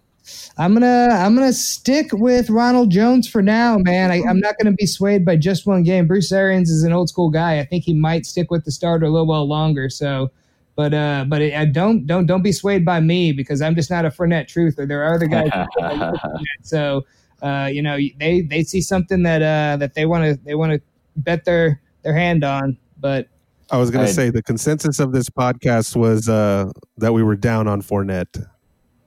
[0.58, 4.12] I'm gonna I'm gonna stick with Ronald Jones for now, man.
[4.12, 6.08] I, I'm not gonna be swayed by just one game.
[6.08, 7.60] Bruce Arians is an old school guy.
[7.60, 9.90] I think he might stick with the starter a little while longer.
[9.90, 10.32] So,
[10.76, 14.06] but uh, but I don't don't don't be swayed by me because I'm just not
[14.06, 14.88] a Fournette truther.
[14.88, 15.52] There are other guys.
[16.64, 17.06] so,
[17.42, 20.74] uh, you know, they they see something that uh that they want to they want
[20.74, 20.82] to
[21.18, 23.28] bet their their hand on, but
[23.70, 27.36] I was going to say the consensus of this podcast was uh, that we were
[27.36, 28.48] down on Fournette.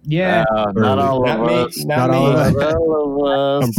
[0.04, 0.44] Yeah.
[0.50, 1.54] Uh, not all Not of me.
[1.54, 1.84] us.
[1.84, 2.54] Not, Not all of us.
[2.54, 3.26] Not all
[3.58, 3.78] of I'm, us.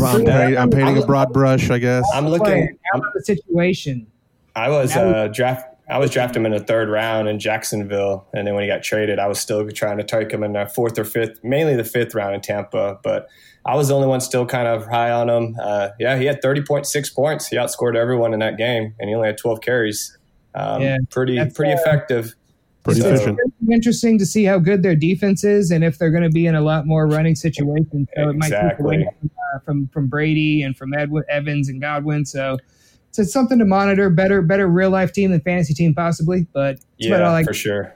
[0.57, 2.05] I'm, painting, I'm a broad brush, I guess.
[2.13, 2.77] I'm looking.
[2.93, 4.07] Now about the situation.
[4.55, 5.65] I was uh, draft.
[5.89, 8.81] I was drafting him in the third round in Jacksonville, and then when he got
[8.81, 11.83] traded, I was still trying to take him in the fourth or fifth, mainly the
[11.83, 12.97] fifth round in Tampa.
[13.03, 13.27] But
[13.65, 15.57] I was the only one still kind of high on him.
[15.61, 17.47] Uh, yeah, he had thirty point six points.
[17.47, 20.17] He outscored everyone in that game, and he only had twelve carries.
[20.55, 22.35] Um, Yeah, pretty pretty uh, effective.
[22.83, 23.39] Pretty So- efficient.
[23.45, 26.47] It's interesting to see how good their defense is and if they're going to be
[26.47, 28.07] in a lot more running situations.
[28.15, 31.79] So it might take away from, uh, from from Brady and from Edwin, Evans and
[31.79, 32.25] Godwin.
[32.25, 32.57] So,
[33.11, 34.09] so it's something to monitor.
[34.09, 37.43] Better better real life team than fantasy team possibly, but it's about all Yeah, I
[37.43, 37.93] for sure,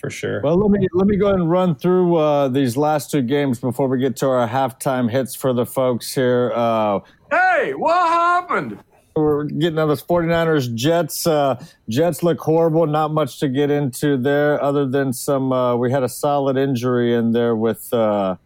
[0.00, 0.40] for sure.
[0.42, 3.58] Well, let me let me go ahead and run through uh, these last two games
[3.58, 6.52] before we get to our halftime hits for the folks here.
[6.54, 7.00] Uh,
[7.32, 8.78] Hey, what happened?
[9.14, 11.26] We're getting on this 49ers Jets.
[11.26, 12.86] Uh, Jets look horrible.
[12.86, 15.52] Not much to get into there, other than some.
[15.52, 18.36] Uh, we had a solid injury in there with uh,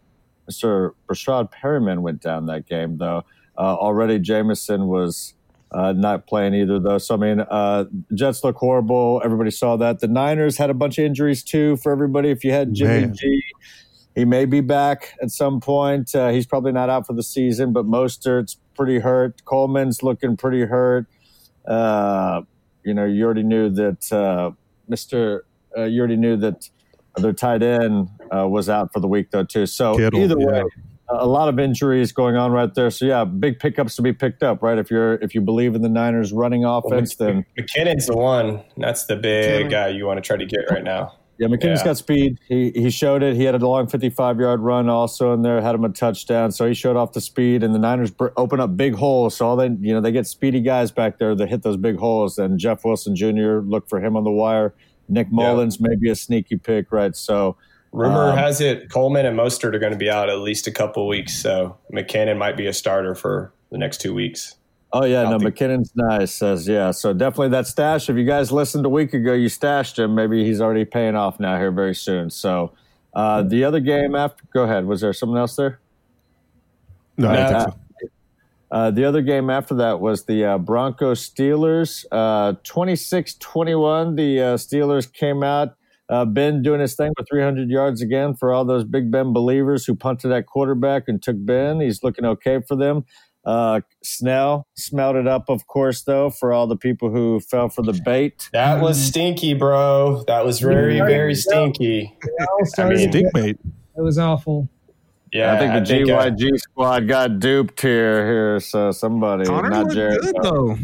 [0.49, 0.91] Mr.
[1.07, 3.23] Breshad Perriman went down that game though.
[3.57, 5.33] Uh, already Jameson was
[5.71, 6.97] uh, not playing either though.
[6.97, 9.21] So I mean, uh, Jets look horrible.
[9.23, 9.99] Everybody saw that.
[9.99, 12.29] The Niners had a bunch of injuries too for everybody.
[12.29, 13.15] If you had Jimmy Man.
[13.15, 13.41] G.
[14.15, 16.15] He may be back at some point.
[16.15, 19.43] Uh, he's probably not out for the season, but Mostert's pretty hurt.
[19.43, 21.07] Coleman's looking pretty hurt.
[21.67, 22.43] Uh,
[22.85, 24.51] you know, you already knew that uh,
[24.89, 25.41] Mr.
[25.77, 26.69] Uh, you already knew that
[27.17, 29.65] their tight end uh, was out for the week, though, too.
[29.65, 30.63] So Kittle, either way, yeah.
[31.09, 32.89] a lot of injuries going on right there.
[32.89, 34.77] So yeah, big pickups to be picked up, right?
[34.77, 38.63] If you're if you believe in the Niners running offense, then McKinnon's the one.
[38.77, 41.13] That's the big guy you want to try to get right now.
[41.39, 41.85] Yeah, McKinnon's Yeah.
[41.85, 42.39] got speed.
[42.47, 43.35] He he showed it.
[43.35, 46.51] He had a long 55 yard run also in there, had him a touchdown.
[46.51, 49.37] So he showed off the speed, and the Niners br- open up big holes.
[49.37, 51.97] So all they you know they get speedy guys back there that hit those big
[51.97, 52.37] holes.
[52.37, 53.59] And Jeff Wilson Jr.
[53.59, 54.73] look for him on the wire.
[55.09, 57.15] Nick Mullens may be a sneaky pick, right?
[57.15, 57.55] So
[57.93, 60.71] Rumor Um, has it Coleman and Mostert are going to be out at least a
[60.71, 64.55] couple weeks, so McKinnon might be a starter for the next two weeks.
[64.93, 66.33] Oh yeah, no, think- McKinnon's nice.
[66.33, 66.91] Says yeah.
[66.91, 68.09] So definitely that stash.
[68.09, 70.15] If you guys listened a week ago, you stashed him.
[70.15, 72.29] Maybe he's already paying off now here very soon.
[72.29, 72.73] So
[73.13, 74.85] uh, the other game after, go ahead.
[74.85, 75.79] Was there someone else there?
[77.17, 77.79] No, I don't think so.
[78.69, 82.05] Uh, the other game after that was the uh, Broncos Steelers.
[82.11, 85.75] Uh, 26-21, the uh, Steelers came out.
[86.09, 89.85] Uh, ben doing his thing with 300 yards again for all those Big Ben believers
[89.85, 91.81] who punted at quarterback and took Ben.
[91.81, 93.03] He's looking okay for them.
[93.47, 97.81] Uh, Snell smelled it up, of course, though, for all the people who fell for
[97.81, 98.49] the bait.
[98.51, 100.25] That was stinky, bro.
[100.27, 102.13] That was very, very stinky.
[102.77, 103.57] I mean, Stink bait.
[103.95, 104.67] It was awful.
[105.31, 108.25] yeah, I think the uh, GYG squad got duped here.
[108.27, 110.21] Here, so somebody, Connor not looked Jared.
[110.21, 110.77] good though.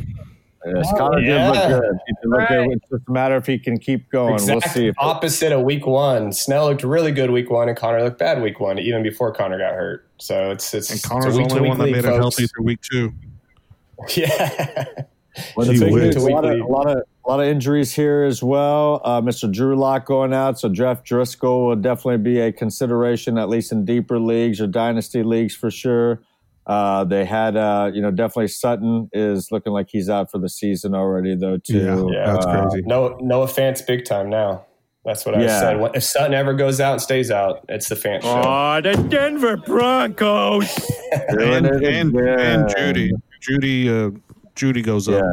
[0.65, 0.71] Though.
[0.75, 1.51] Yes, Connor Yeah.
[1.51, 1.97] did look good.
[2.07, 2.71] He did look good.
[2.71, 4.33] It's just a matter if he can keep going.
[4.35, 4.91] Exact We'll see.
[4.97, 6.31] Opposite of week one.
[6.31, 9.57] Snell looked really good week one, and Connor looked bad week one, even before Connor
[9.57, 10.07] got hurt.
[10.19, 12.47] So it's it's And it's a Connor's the only one that league, made it healthy
[12.47, 13.13] through week two.
[14.17, 14.85] Yeah,
[15.55, 18.23] Well, the big news, a, lot of, a lot of a lot of injuries here
[18.23, 18.99] as well.
[19.05, 19.49] Uh, Mr.
[19.51, 23.85] Drew Lock going out, so Jeff Driskel will definitely be a consideration, at least in
[23.85, 26.21] deeper leagues or dynasty leagues for sure.
[26.65, 30.47] Uh, they had, uh, you know, definitely Sutton is looking like he's out for the
[30.49, 31.57] season already, though.
[31.57, 32.09] Too.
[32.13, 32.83] Yeah, that's Uh, crazy.
[32.87, 34.65] no no Fant's big time now.
[35.05, 35.59] That's what I Yeah.
[35.59, 35.91] said.
[35.95, 38.41] If Sutton ever goes out and stays out, it's the Fant show.
[38.45, 40.69] Oh, the Denver Broncos.
[41.27, 42.69] And, and, and.
[42.69, 43.11] Jeudy.
[43.41, 44.17] Jeudy uh,
[44.55, 45.23] Jeudy goes up.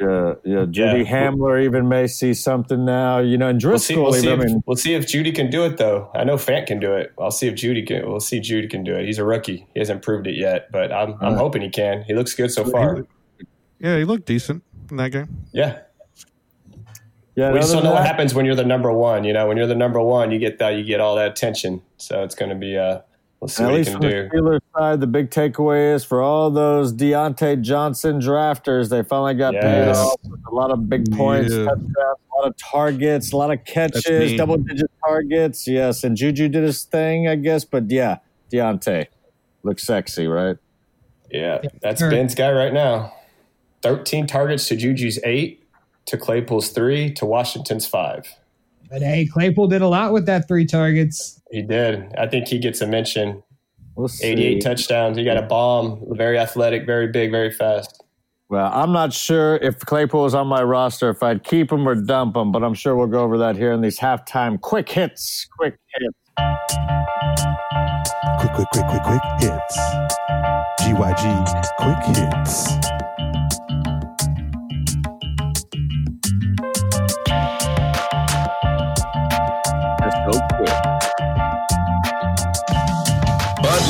[0.00, 0.06] Yeah.
[0.08, 0.64] Yeah, yeah.
[0.66, 1.30] Jeudy Yeah.
[1.30, 3.18] Hamler even may see something now.
[3.18, 3.96] You know, and We'll see.
[3.96, 4.40] We'll see, even.
[4.40, 6.10] I if, mean, we'll see if Jeudy can do it, though.
[6.14, 7.12] I know Fant can do it.
[7.20, 8.08] I'll see if Jeudy can.
[8.08, 9.06] We'll see if Jeudy can do it.
[9.06, 9.66] He's a rookie.
[9.74, 11.36] He hasn't proved it yet, but I'm, I'm Right.
[11.36, 12.02] hoping he can.
[12.02, 13.04] He looks good so far.
[13.80, 15.28] Yeah, he looked decent in that game.
[15.52, 15.78] Yeah.
[17.36, 19.24] yeah, We just don't know than what happens when you're the number one.
[19.24, 20.70] You know, when you're the number one, you get that.
[20.70, 21.82] You get all that attention.
[21.96, 22.76] So it's going to be.
[22.76, 23.00] Uh,
[23.40, 24.28] we'll see At what he least can from do.
[24.28, 29.34] the Steelers side, the big takeaway is for all those Diontae Johnson drafters, they finally
[29.34, 31.64] got paid off with a lot of big points, Yeah.
[31.64, 35.66] touchdowns, a lot of targets, a lot of catches, double digit targets.
[35.68, 38.18] Yes, and Juju did his thing, I guess, but yeah,
[38.52, 39.06] Deontay
[39.62, 40.56] looks sexy, right?
[41.30, 42.10] Yeah, that's Sure.
[42.10, 43.12] Ben's guy right now.
[43.82, 45.62] 13 targets to Juju's eight,
[46.06, 48.26] to Claypool's three, to Washington's five.
[48.90, 51.40] But hey, Claypool did a lot with that three targets.
[51.50, 52.14] He did.
[52.16, 53.42] I think he gets a mention.
[53.96, 54.28] We'll see.
[54.28, 55.16] 88 touchdowns.
[55.18, 56.04] He got a bomb.
[56.16, 58.02] Very athletic, very big, very fast.
[58.48, 61.94] Well, I'm not sure if Claypool is on my roster, if I'd keep him or
[61.94, 65.46] dump him, but I'm sure we'll go over that here in these halftime quick hits.
[65.58, 66.14] Quick hits.
[68.40, 69.78] Quick, quick, quick, quick, quick hits.
[70.80, 72.97] GYG quick hits.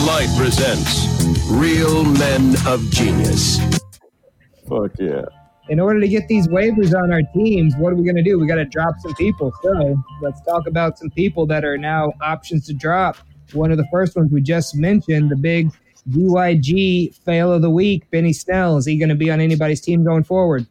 [0.08, 1.06] Light presents
[1.50, 3.58] Real Men of Genius.
[4.66, 5.26] Fuck yeah.
[5.68, 8.40] In order to get these waivers on our teams, what are we going to do?
[8.40, 9.52] We got to drop some people.
[9.62, 13.18] So let's talk about some people that are now options to drop.
[13.52, 15.70] One of the first ones we just mentioned, the big
[16.08, 18.78] UIG fail of the week, Benny Snell.
[18.78, 20.66] Is he going to be on anybody's team going forward?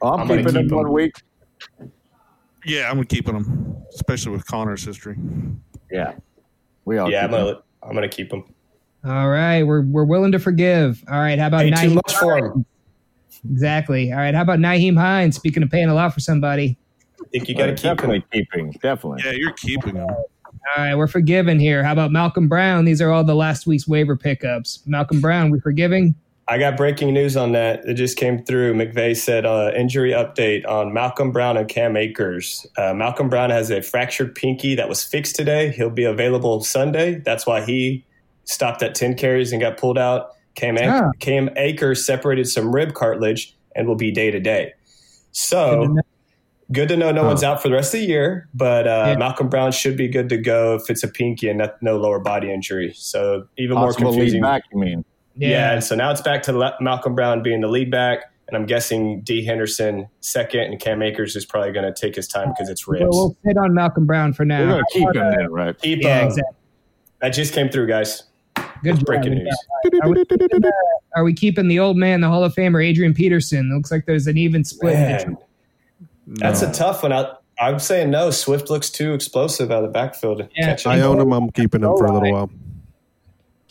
[0.00, 0.92] I'm, I'm gonna keeping him keep one him.
[0.92, 1.16] week.
[2.64, 5.18] Yeah, I'm keeping him, especially with Connor's history.
[5.90, 6.12] Yeah.
[6.84, 8.44] We all yeah, I'm gonna I'm gonna keep him.
[9.04, 11.02] All right, we're we're willing to forgive.
[11.10, 12.64] All right, how about Pay too Nyheim much for him.
[13.50, 14.12] Exactly.
[14.12, 15.34] All right, how about Nyheim Hines?
[15.36, 16.78] Speaking of paying a lot for somebody.
[17.20, 18.24] I think you got to Uh, keep definitely him.
[18.32, 18.70] keeping.
[18.82, 19.22] Definitely.
[19.24, 20.08] Yeah, you're keeping him.
[20.08, 20.26] All
[20.76, 21.82] right, we're forgiving here.
[21.82, 22.84] How about Malcolm Brown?
[22.84, 24.82] These are all the last week's waiver pickups.
[24.86, 26.14] Malcolm Brown, we forgiving?
[26.48, 27.84] I got breaking news on that.
[27.84, 28.74] It just came through.
[28.74, 32.66] McVay said uh, injury update on Malcolm Brown and Cam Akers.
[32.76, 35.70] Uh, Malcolm Brown has a fractured pinky that was fixed today.
[35.70, 37.14] He'll be available Sunday.
[37.24, 38.04] That's why he
[38.44, 40.30] stopped at 10 carries and got pulled out.
[40.56, 41.10] Cam, Ak- Ah.
[41.20, 44.72] Cam Akers separated some rib cartilage and will be day to day.
[45.30, 45.96] So
[46.72, 49.16] good to know no one's out for the rest of the year, but uh, Yeah.
[49.16, 52.50] Malcolm Brown should be good to go if it's a pinky and no lower body
[52.52, 52.92] injury.
[52.96, 54.42] So even more Possible lead confusing.
[54.42, 55.04] back, you mean?
[55.36, 55.72] Yeah.
[55.72, 58.66] and so now it's back to Le- Malcolm Brown being the lead back, and I'm
[58.66, 62.68] guessing D Henderson second, and Cam Akers is probably going to take his time because
[62.68, 63.16] it's We'll, ribs.
[63.16, 64.58] we'll sit on Malcolm Brown for now.
[64.60, 64.72] We're now.
[64.72, 65.78] going to keep him there, right?
[65.80, 66.56] Keep Yeah, uh, exactly.
[67.20, 68.24] That just came through, guys.
[68.82, 69.04] Good job.
[69.06, 69.56] Breaking news.
[70.02, 70.70] Are we, keeping, uh,
[71.16, 73.70] are we keeping the old man, the Hall of Famer, Adrian Peterson?
[73.70, 74.94] It looks like there's an even split.
[74.94, 75.38] Man,
[76.26, 77.12] that's a tough one.
[77.12, 78.30] I, I'm saying no.
[78.32, 80.38] Swift looks too explosive out of the backfield.
[80.38, 80.66] to Yeah.
[80.66, 80.86] catch.
[80.86, 81.32] I own him.
[81.32, 82.50] I'm keeping him for a little while.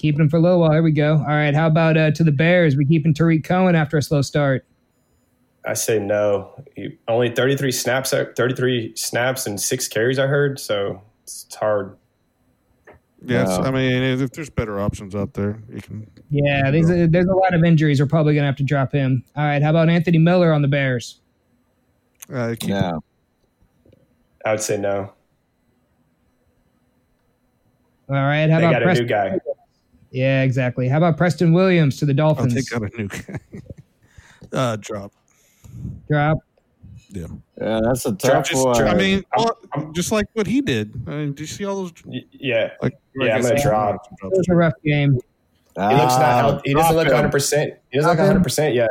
[0.02, 0.72] Keeping him for a little while.
[0.72, 1.18] Here we go.
[1.18, 1.54] All right.
[1.54, 2.76] How about uh, to the Bears?
[2.76, 4.66] We keeping Tarik Cohen after a slow start.
[5.64, 6.60] I say no.
[6.76, 10.18] He, only 33 snaps, 33 snaps and six carries.
[10.18, 11.95] I heard, so it's hard.
[13.24, 13.58] Yes, No.
[13.66, 16.10] I mean, if there's better options out there, you can.
[16.32, 17.99] Yeah, there's a, there's a lot of injuries.
[18.02, 19.24] We're probably going to have to drop him.
[19.36, 19.62] All right.
[19.62, 21.22] How about Anthony Miller on the Bears?
[22.34, 22.93] Uh, keep Yeah.
[24.43, 25.14] I would say no.
[28.10, 28.49] All right.
[28.49, 29.06] How They about got a Preston?
[29.06, 29.39] new guy.
[30.12, 30.88] Yeah, exactly.
[30.89, 32.55] How about Preston Williams to the Dolphins?
[32.72, 33.09] I'll Dolphins?
[33.09, 33.62] take out a new guy.
[34.57, 35.14] uh, drop.
[36.09, 36.38] Drop.
[37.09, 37.28] Yeah.
[37.59, 38.88] Yeah, that's a Drop tough just- one.
[38.88, 39.57] I mean, well,
[39.93, 40.93] just like what he did.
[41.07, 41.93] I mean, do you see all those?
[42.32, 44.07] Yeah, Like, Yeah, I'm I gonna drop.
[44.24, 45.14] It was a rough game.
[45.14, 46.22] he looks not.
[46.22, 46.62] Ah, healthy.
[46.70, 47.32] He doesn't look 100.
[47.32, 48.89] percent He doesn't look 100 percent yet.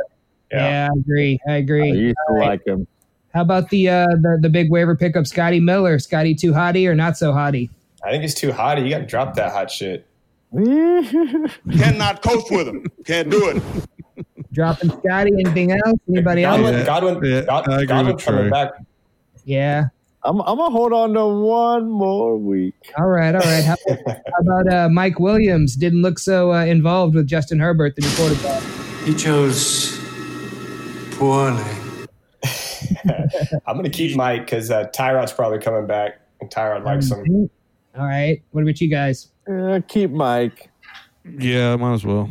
[0.51, 0.59] Yeah.
[0.69, 0.89] Yeah.
[0.95, 1.39] I agree.
[1.49, 1.91] I I agree.
[1.91, 2.87] used to like him.
[3.35, 5.99] How about the uh, the the big waiver pickup, Scotty Miller?
[5.99, 7.71] Scotty too hotty or not so hotty?
[8.05, 8.81] I think he's too hot.
[8.83, 10.07] You got to drop that hot shit.
[10.53, 12.87] Cannot coach with him.
[13.07, 13.63] Can't do it.
[14.53, 15.31] Dropping Scotty.
[15.45, 15.99] Anything else?
[16.09, 16.87] Anybody Godwin, else?
[16.87, 18.51] Godwin, Yeah, God, I Godwin with coming Trey.
[18.51, 18.71] back.
[19.45, 19.85] Yeah.
[20.23, 22.75] I'm, I'm gonna hold on to one more week.
[22.99, 23.35] All right.
[23.35, 23.65] All right.
[23.65, 25.77] How, how about uh, Mike Williams?
[25.77, 28.63] Didn't look so uh, involved with Justin Herbert, the new quarterback.
[29.05, 29.99] He chose
[31.13, 31.63] poorly.
[33.67, 37.49] I'm going to keep Mike because uh, Tyrod's probably coming back, and Tyrod likes him.
[37.97, 38.43] All right.
[38.53, 39.29] What about you guys?
[39.51, 40.71] Uh, keep Mike.
[41.39, 42.29] Yeah, might as well.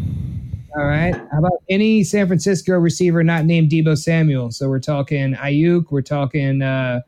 [0.77, 1.15] All right.
[1.15, 4.51] How about any San Francisco receiver not named Deebo Samuel?
[4.51, 5.85] So we're talking Aiyuk.
[5.91, 7.01] We're talking uh,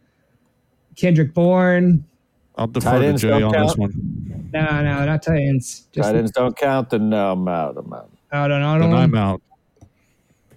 [0.95, 2.03] Kendrick Bourne.
[2.55, 3.67] I'll Tight defer to ends Jay on count?
[3.67, 4.49] this one.
[4.53, 5.87] No, no, not Titans.
[5.91, 7.77] Just Tight ends don't count, then no, I'm out.
[7.77, 8.09] I'm out.
[8.31, 8.89] out on auto.
[8.89, 9.41] Then I'm out.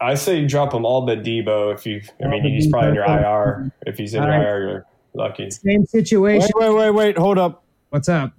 [0.01, 2.03] I say you drop him all but Deebo if you.
[2.23, 3.73] I mean, he's probably in your IR.
[3.87, 4.33] If he's in your.
[4.33, 5.51] IR, you're lucky.
[5.51, 6.51] Same situation.
[6.55, 7.19] Wait, wait, wait, wait.
[7.19, 7.64] Hold up.
[7.95, 8.33] What's up?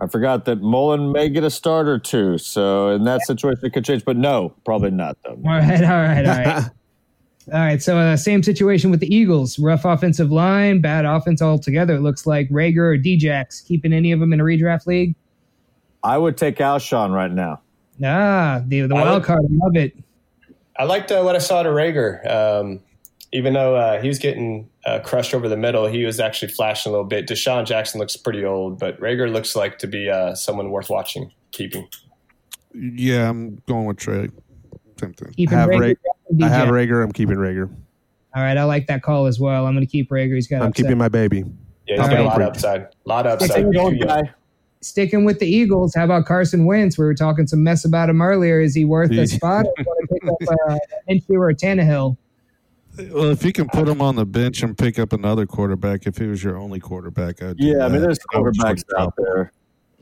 [0.00, 2.38] I forgot that Mullen may get a start or two.
[2.38, 4.04] So in that situation, it could change.
[4.04, 5.38] But no, probably not, though.
[5.46, 6.64] All right, all right, all right.
[7.52, 9.60] all right, so uh, same situation with the Eagles.
[9.60, 11.94] Rough offensive line, bad offense altogether.
[11.94, 13.64] It looks like Reagor or Djax.
[13.64, 15.14] Keeping any of them in a redraft league?
[16.02, 17.60] I would take Alshon right now.
[18.04, 19.44] Ah, the, the wild would- card.
[19.44, 19.96] I love it.
[20.76, 22.28] I liked uh, what I saw to Reagor.
[22.28, 22.80] Um,
[23.32, 26.90] even though uh, he was getting uh, crushed over the middle, he was actually flashing
[26.90, 27.28] a little bit.
[27.28, 31.30] DeSean Jackson looks pretty old, but Reagor looks like to be uh, someone worth watching,
[31.52, 31.86] keeping.
[32.74, 34.28] Yeah, I'm going with Trey.
[34.98, 35.32] Same thing.
[35.36, 35.80] Keeping have Reagor.
[35.80, 36.88] Ra- dropping I have Djax.
[36.88, 37.04] Reagor.
[37.04, 37.74] I'm keeping Reagor.
[38.34, 39.66] All right, I like that call as well.
[39.66, 40.34] I'm going to keep Reagor.
[40.34, 40.84] He's got I'm upside.
[40.84, 41.44] keeping my baby.
[41.86, 42.24] Yeah, he's All got a right.
[42.26, 42.80] lot of upside.
[42.82, 43.50] A lot of upside.
[43.50, 44.28] Sticking, Too young.
[44.80, 45.94] sticking with the Eagles.
[45.94, 46.96] How about Carson Wentz?
[46.98, 48.60] We were talking some mess about him earlier.
[48.60, 49.66] Is he worth a spot?
[49.66, 50.78] Or want to pick up uh,
[51.08, 52.16] Minshew or Tannehill?
[52.98, 56.18] Well, if you can put him on the bench and pick up another quarterback, if
[56.18, 59.52] he was your only quarterback, I'd do Yeah, I mean, there's quarterbacks out there.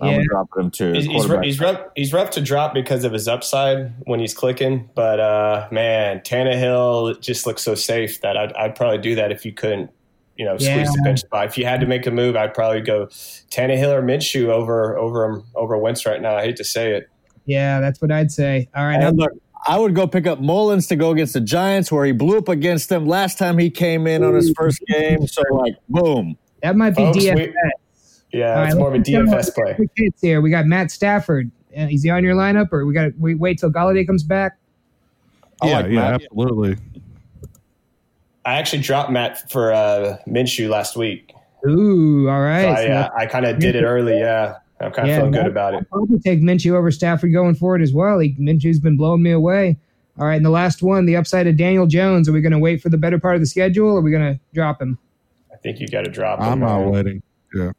[0.01, 0.11] Yeah.
[0.11, 0.93] I'm dropping him too.
[0.93, 1.81] He's, he's, rough, he's rough.
[1.97, 4.89] He's rough to drop because of his upside when he's clicking.
[4.95, 9.45] But uh, man, Tannehill just looks so safe that I'd, I'd probably do that if
[9.45, 9.91] you couldn't,
[10.37, 11.47] you know, squeeze the bench spot.
[11.47, 15.25] If you had to make a move, I'd probably go Tannehill or Minshew over over
[15.25, 16.37] him over Wentz right now.
[16.37, 17.09] I hate to say it.
[17.47, 18.69] Yeah, that's what I'd say.
[18.77, 19.33] All right, And look,
[19.69, 22.49] I would go pick up Mullens to go against the Giants, where he blew up
[22.49, 25.27] against them last time he came in on his first game.
[25.27, 26.39] So, like, boom.
[26.63, 27.53] that might be Folks, we- DFS.
[28.33, 29.75] Yeah, All it's right, more of a DFS play.
[29.75, 30.41] quick hits here.
[30.41, 31.51] We got Matt Stafford.
[31.77, 34.23] Uh, is he on your lineup, or we got to we wait till Golladay comes
[34.23, 34.59] back?
[35.63, 36.15] I yeah, like yeah, Matt.
[36.23, 36.77] absolutely.
[38.45, 41.35] I actually dropped Matt for uh, Minshew last week.
[41.69, 42.63] Ooh, all right.
[42.63, 42.69] So.
[42.71, 44.19] I, So uh, I kind of did it early.
[44.19, 45.91] Yeah, I'm kind of Yeah, feeling good that- about I'll it.
[45.91, 48.19] probably take Minshew over Stafford going forward as well.
[48.21, 49.77] He, Minshew's been blowing me away.
[50.19, 52.29] All right, and the last one, the upside of Daniel Jones.
[52.29, 54.11] Are we going to wait for the better part of the schedule, or are we
[54.11, 54.99] going to drop him?
[55.53, 56.41] I think you got to drop.
[56.41, 56.91] I'm him, not man.
[56.91, 57.23] waiting.
[57.55, 57.73] Yeah.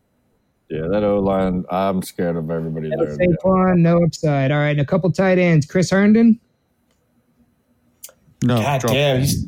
[0.70, 3.18] Yeah, that O line, I'm scared of everybody No there.
[3.18, 4.52] Saquon, no upside.
[4.52, 5.66] All right, and a couple tight ends.
[5.66, 6.40] Chris Herndon.
[8.44, 8.62] No.
[8.62, 9.48] God damn, he's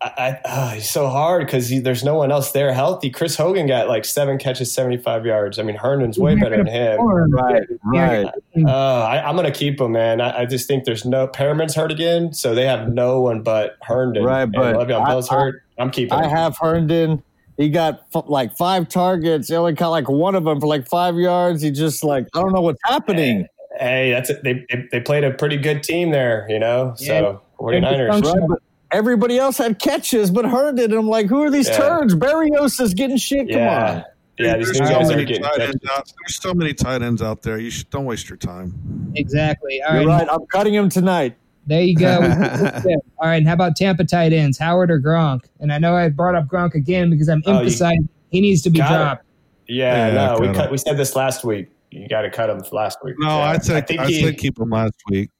[0.00, 3.10] I, I, ah, he's so hard because there's no one else there healthy.
[3.10, 5.58] Chris Hogan got like seven catches, 75 yards.
[5.58, 7.00] I mean, Herndon's way better than him.
[7.00, 8.26] Right, right.
[8.56, 10.20] Uh, I, I'm going to keep him, man.
[10.20, 13.76] I, I just think there's no Perriman's hurt again, so they have no one but
[13.82, 14.22] Herndon.
[14.22, 15.64] Right, but Le'Veon I- Bell's hurt.
[15.78, 16.30] I'm keeping I him.
[16.30, 17.22] have Herndon.
[17.56, 19.48] He got f- like five targets.
[19.48, 21.60] He only caught like one of them for like five yards.
[21.60, 23.48] He just like, I don't know what's happening.
[23.80, 24.44] Hey, that's it.
[24.44, 26.94] They, they they played a pretty good team there, you know.
[26.96, 28.58] So 49ers.
[28.90, 30.90] Right, but everybody else had catches, but Herndon.
[30.90, 31.76] And I'm like, who are these Yeah.
[31.78, 32.14] turds?
[32.14, 33.48] Berrios is getting shit.
[33.50, 33.90] Come Yeah.
[33.90, 34.04] on.
[34.38, 36.12] Yeah, There's so many tight ends out.
[36.22, 37.58] There's so many tight ends out there.
[37.58, 38.72] You should don't waste your time.
[39.16, 39.82] Exactly.
[39.82, 40.20] All You're right.
[40.20, 40.28] right.
[40.30, 41.34] I'm cutting him tonight.
[41.66, 42.14] There you go.
[43.18, 43.36] All right.
[43.36, 45.40] And how about Tampa tight ends, Howard or Gronk?
[45.60, 48.62] And I know I brought up Gronk again because I'm Oh, you- emphasizing he needs
[48.62, 48.96] to be Got it.
[48.96, 49.24] dropped.
[49.66, 50.70] Yeah, Yeah, no, we cut cut.
[50.70, 51.68] We said this last week.
[51.90, 53.16] You got to cut him last week.
[53.18, 53.36] No, Yeah.
[53.38, 55.30] I said I, think he, said keep him last week.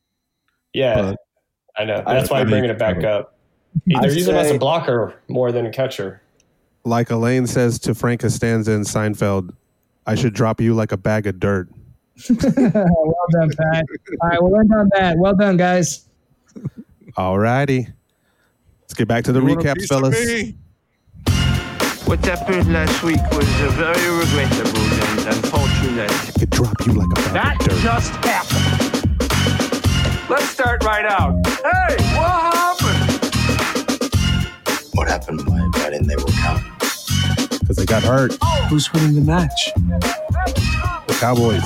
[0.74, 1.16] Yeah, but-
[1.76, 2.02] I know.
[2.04, 3.37] I- That's why I I'm bringing it back up.
[3.90, 6.20] Either I use him as a blocker more than a catcher.
[6.84, 9.54] Like Elaine says to Frank Costanza in Seinfeld,
[10.06, 11.68] I should drop you like a bag of dirt.
[12.30, 13.84] well done, Pat.
[14.22, 14.42] All right.
[14.42, 15.16] We'll end on that.
[15.18, 16.08] Well done, guys.
[17.16, 17.88] All righty.
[18.82, 20.52] Let's get back to the You want recaps, piece fellas.
[22.06, 26.10] What happened last week was uh, very regrettable and unfortunate.
[26.38, 27.82] Could drop you like a bag That of dirt.
[27.82, 28.94] just happened.
[30.30, 31.34] Let's start right out.
[31.46, 32.87] Hey, what happened?
[34.98, 35.46] What happened?
[35.46, 36.60] Why, why didn't they work out?
[37.60, 38.32] Because they got hurt.
[38.68, 39.72] Who's winning the match?
[39.76, 41.62] The Cowboys.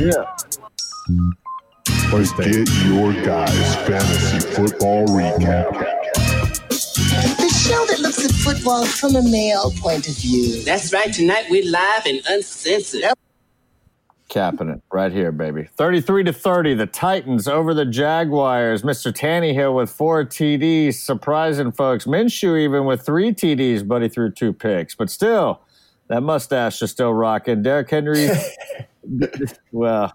[0.00, 0.24] Yeah.
[2.08, 2.64] First day.
[2.64, 5.74] Get your guys' fantasy football recap.
[6.70, 10.62] The show that looks at football from a male point of view.
[10.64, 11.12] That's right.
[11.12, 13.02] Tonight we're live and uncensored.
[14.30, 15.68] Capping it right here, baby.
[15.76, 18.82] 33 to 30, the Titans over the Jaguars.
[18.82, 19.12] Mr.
[19.12, 22.06] Tannehill with four TDs, surprising folks.
[22.06, 24.94] Minshew even with three TDs, but he threw two picks.
[24.94, 25.60] But still,
[26.08, 27.62] that mustache is still rocking.
[27.62, 28.28] Derrick Henry,
[29.72, 30.12] well,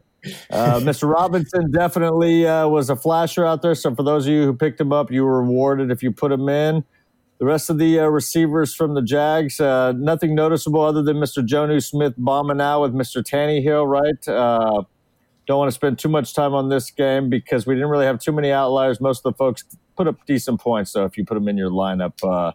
[0.49, 1.11] uh, Mr.
[1.11, 3.75] Robinson definitely uh, was a flasher out there.
[3.75, 6.31] So for those of you who picked him up, you were rewarded if you put
[6.31, 6.83] him in.
[7.45, 11.45] The rest of the uh, receivers from the Jags, uh, nothing noticeable other than Mr.
[11.45, 13.21] Jonnu Smith bombing out with Mr.
[13.21, 14.27] Tannehill, right?
[14.27, 14.81] Uh,
[15.45, 18.17] don't want to spend too much time on this game because we didn't really have
[18.17, 18.99] too many outliers.
[18.99, 19.63] Most of the folks
[19.95, 22.13] put up decent points, so if you put them in your lineup.
[22.23, 22.51] Uh,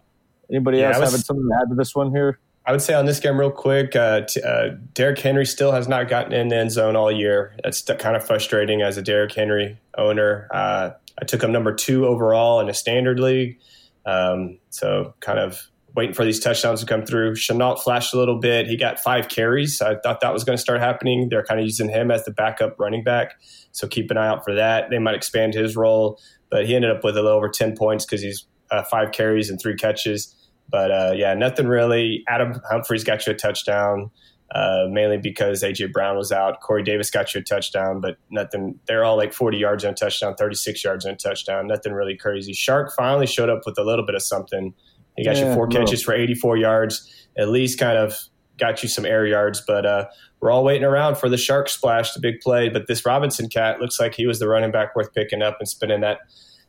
[0.49, 2.39] anybody Yeah, else was- having something to add to this one here?
[2.65, 5.87] I would say on this game, real quick, uh, t- uh, Derrick Henry still has
[5.87, 7.53] not gotten in the end zone all year.
[7.63, 10.49] That's kind of frustrating as a Derrick Henry owner.
[10.53, 10.89] Uh,
[11.21, 13.57] I took him number two overall in a standard league.
[14.05, 17.33] Um, so kind of waiting for these touchdowns to come through.
[17.33, 18.67] Shenault flashed a little bit.
[18.67, 19.81] He got five carries.
[19.81, 21.27] I thought that was going to start happening.
[21.29, 23.33] They're kind of using him as the backup running back.
[23.71, 24.89] So keep an eye out for that.
[24.89, 28.05] They might expand his role, but he ended up with a little over 10 points
[28.05, 30.35] because he's uh, five carries and three catches.
[30.69, 32.23] But uh, yeah, nothing really.
[32.27, 34.09] Adam Humphries got you a touchdown,
[34.53, 36.59] uh, mainly because AJ Brown was out.
[36.61, 38.79] Corey Davis got you a touchdown, but nothing.
[38.85, 41.67] They're all like 40 yards on a touchdown, 36 yards on a touchdown.
[41.67, 42.53] Nothing really crazy.
[42.53, 44.73] Chark finally showed up with a little bit of something.
[45.17, 45.85] He got Yeah, you four little.
[45.85, 47.27] catches for 84 yards.
[47.37, 48.17] At least kind of
[48.57, 49.61] got you some air yards.
[49.65, 50.07] But uh,
[50.41, 52.67] we're all waiting around for the Shark splash, the big play.
[52.69, 55.67] But this Robinson cat looks like he was the running back worth picking up and
[55.69, 56.19] spinning that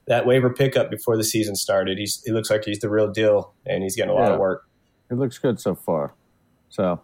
[0.09, 1.97] that waiver pickup before the season started.
[1.99, 4.35] He's he looks like he's the real deal, and he's getting a lot Yeah.
[4.35, 4.65] of work.
[5.11, 6.15] It looks good so far.
[6.71, 7.01] So,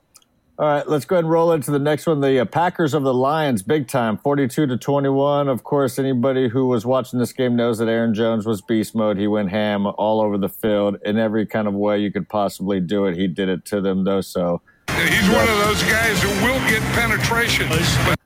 [0.58, 2.20] all right, let's go ahead and roll into the next one.
[2.20, 5.46] The uh, Packers of the Lions, big time, 42 to 21.
[5.46, 9.18] Of course, anybody who was watching this game knows that Aaron Jones was beast mode.
[9.18, 12.80] He went ham all over the field in every kind of way you could possibly
[12.80, 13.16] do it.
[13.16, 14.20] He did it to them, though.
[14.20, 17.68] So, He's one of those guys who will get penetration.
[17.68, 18.18] But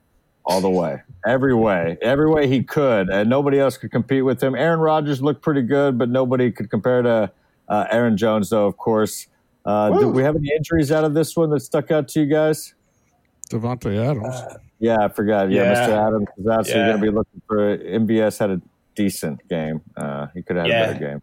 [0.46, 4.42] all the way, every way, every way he could, and nobody else could compete with
[4.42, 4.54] him.
[4.54, 7.30] Aaron Rodgers looked pretty good, but nobody could compare to
[7.68, 8.66] uh, Aaron Jones, though.
[8.66, 9.26] Of course,
[9.64, 12.26] uh, did we have any injuries out of this one that stuck out to you
[12.26, 12.74] guys?
[13.50, 14.34] Davante Adams.
[14.78, 15.50] Yeah, I forgot.
[15.50, 15.86] Yeah, Yeah.
[15.88, 16.06] Mr.
[16.08, 16.86] Adams is actually Yeah.
[16.88, 18.60] going to be looking for MVS had a
[18.94, 19.80] decent game.
[19.96, 20.84] Uh, he could have had Yeah.
[20.84, 21.22] a better game.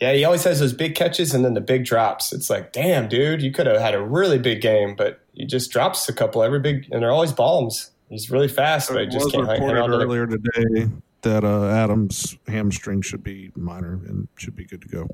[0.00, 2.32] Yeah, he always has those big catches and then the big drops.
[2.32, 5.70] It's like, damn, dude, you could have had a really big game, but he just
[5.72, 7.90] drops a couple every big, and they're always bombs.
[8.08, 10.88] He's really fast, but he just was can't hang reported on to the earlier today
[11.22, 15.08] that uh, Adams' hamstring should be minor and should be good to go.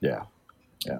[0.00, 0.22] Yeah,
[0.86, 0.98] yeah,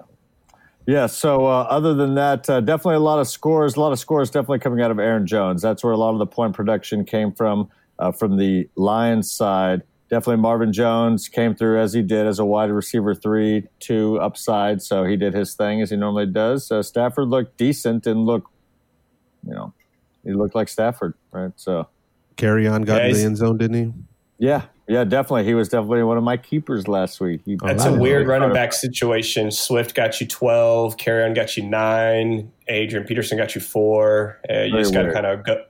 [0.87, 1.05] yeah.
[1.05, 3.75] So uh, other than that, uh, definitely a lot of scores.
[3.75, 5.61] A lot of scores definitely coming out of Aaron Jones.
[5.61, 7.69] That's where a lot of the point production came from
[7.99, 9.83] uh, from the Lions side.
[10.09, 14.81] Definitely Marvin Jones came through as he did as a wide receiver three, two upside.
[14.81, 16.71] So he did his thing as he normally does.
[16.87, 18.47] Stafford looked decent and looked,
[19.45, 19.73] you know,
[20.23, 21.51] he looked like Stafford, right?
[21.57, 21.89] So
[22.37, 23.93] Kerryon got Yeah, in the end zone, didn't he?
[24.37, 25.43] yeah, yeah, definitely.
[25.43, 27.41] He was definitely one of my keepers last week.
[27.45, 29.51] He, That's a weird running back situation.
[29.51, 34.39] Swift got you 12, Kerryon got you nine, Adrian Peterson got you four.
[34.49, 35.63] Uh, you just got to kind of go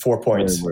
[0.00, 0.64] four points.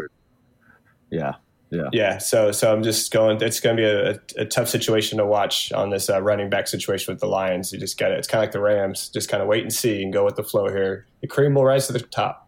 [1.11, 1.35] Yeah,
[1.71, 1.89] yeah.
[1.93, 3.43] Yeah, so so I'm just going.
[3.43, 6.49] It's going to be a, a, a tough situation to watch on this uh, running
[6.49, 7.73] back situation with the Lions.
[7.73, 8.15] You just got to.
[8.17, 9.11] It's kind of like the Rams.
[9.11, 11.07] Just kind of wait and see and go with the flow here.
[11.21, 12.48] The cream will rise to the top.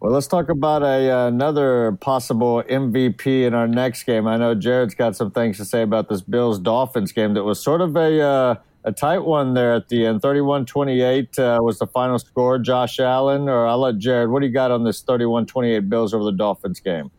[0.00, 4.26] Well, let's talk about a uh, another possible MVP in our next game.
[4.26, 7.60] I know Jared's got some things to say about this Bills Dolphins game that was
[7.62, 10.20] sort of a uh, a tight one there at the end.
[10.20, 12.58] 31-28 uh, was the final score.
[12.58, 14.28] Josh Allen, or I'll let Jared.
[14.30, 17.10] What do you got on this 31-28 Bills over the Dolphins game?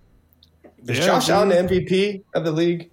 [0.88, 1.30] Is Yeah, Josh.
[1.30, 2.90] Allen the MVP of the league?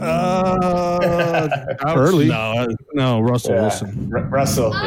[0.00, 2.28] Uh, Early.
[2.28, 3.60] No, no, Russell Yeah.
[3.62, 4.12] Wilson.
[4.14, 4.72] R- Russell.
[4.74, 4.80] Yeah,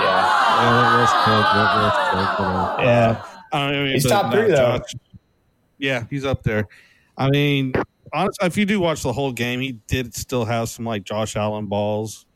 [0.00, 0.19] yeah,
[0.62, 3.24] Yeah, that was close, that was close, but, yeah.
[3.52, 4.78] I mean, He's top three, though.
[4.78, 4.94] Josh-
[5.78, 6.68] yeah, he's up there.
[7.16, 7.72] I mean,
[8.12, 11.36] honestly, if you do watch the whole game, he did still have some like Josh
[11.36, 12.26] Allen balls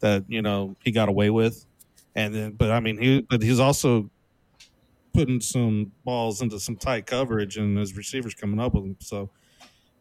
[0.00, 1.64] that you know he got away with,
[2.14, 4.10] and then but I mean he but he's also
[5.14, 8.96] putting some balls into some tight coverage and his receivers coming up with him.
[9.00, 9.30] So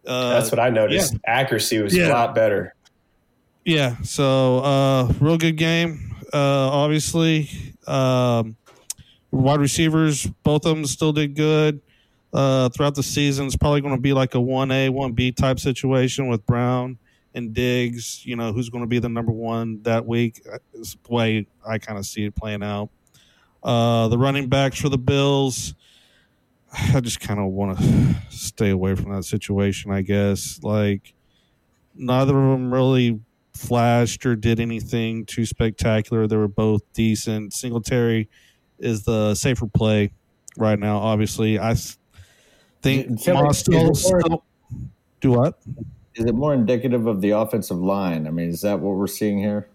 [0.07, 1.15] uh, That's what I noticed.
[1.26, 2.07] Accuracy was Yeah.
[2.07, 2.76] a lot better.
[3.65, 6.14] yeah, so uh real good game.
[6.36, 7.49] Uh obviously.
[7.88, 8.57] Um
[9.31, 11.79] wide receivers, both of them still did good.
[12.33, 15.59] Uh throughout the season, it's probably gonna be like a one A, one B type
[15.61, 16.97] situation with Brown
[17.33, 20.41] and Diggs, you know, who's gonna be the number one that week.
[20.73, 22.89] Is the way I kind of see it playing out.
[23.63, 25.73] Uh the running backs for the Bills.
[26.93, 30.59] I just kind of want to stay away from that situation, I guess.
[30.61, 31.13] Like,
[31.95, 33.21] neither of them really
[33.56, 36.28] flashed or did anything too spectacular.
[36.28, 37.53] They were both decent.
[37.53, 38.30] Singletary
[38.80, 40.12] is the safer play
[40.58, 40.97] right now.
[40.97, 41.76] Obviously, I
[42.82, 44.43] think Philly- Moss still, is it more- still
[45.22, 45.60] do what?
[46.16, 48.28] Is it more indicative of the offensive line?
[48.28, 49.68] I mean, is that what we're seeing here?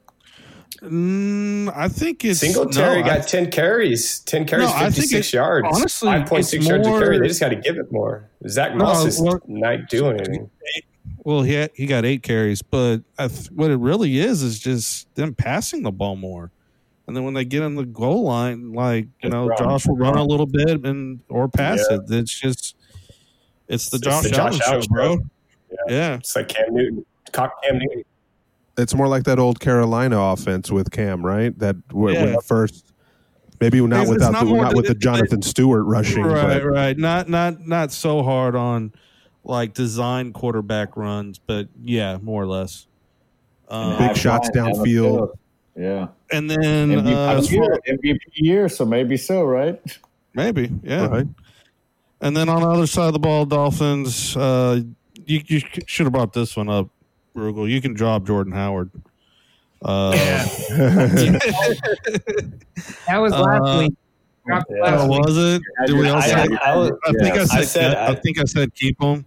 [0.82, 5.66] Mm, I think it's Singletary no, got I- 10 carries, 10 carries, No, 56 yards.
[5.70, 7.18] honestly, 5.6 it's yards a carry.
[7.18, 8.30] They just got to give it more.
[8.48, 10.50] Zack No, Moss is well- not doing anything.
[11.24, 14.58] Well, he had, he got eight carries, but I th- what it really is is
[14.58, 16.50] just them passing the ball more.
[17.06, 19.58] And then when they get on the goal line, like you Just know, run.
[19.58, 21.96] Josh will run a little bit and or pass Yeah.
[21.96, 22.02] it.
[22.10, 22.76] It's just
[23.68, 25.16] it's the It's Josh, the Josh Allen Allen show, bro.
[25.16, 25.22] show.
[25.88, 26.14] Yeah.
[26.16, 27.04] It's like Cam Newton.
[27.32, 28.04] Cock Cam Newton.
[28.78, 31.56] It's more like that old Carolina offense with Cam, right?
[31.58, 32.36] That when, when Yeah.
[32.36, 32.92] the first,
[33.60, 36.22] maybe not It's- it's without not the, not with the it- it- Jonathan Stewart rushing,
[36.22, 36.96] right, but right.
[36.96, 38.92] Not not not so hard on
[39.44, 42.86] like design quarterback runs, but yeah, more or less.
[43.68, 45.32] Um, big shots downfield.
[45.76, 46.08] Yeah.
[46.32, 49.80] and then MVP, uh, as year, far- MVP year, so maybe so, right?
[50.34, 51.06] Maybe, yeah.
[51.06, 51.26] Right.
[52.20, 54.36] And then on the other side of the ball, Dolphins.
[54.36, 54.82] Uh,
[55.26, 56.88] you you should have brought this one up,
[57.36, 57.70] Rugel.
[57.70, 58.90] You can drop Jordan Howard.
[59.82, 60.10] Uh,
[63.06, 63.92] That was last Uh, week.
[64.48, 64.54] Yeah.
[64.82, 65.24] last oh, week.
[65.24, 65.62] was it?
[65.86, 66.34] Did we all I- say?
[66.62, 67.42] I- I was- I think yeah.
[67.42, 67.58] I said.
[67.58, 69.24] I said- I, think I said keep him.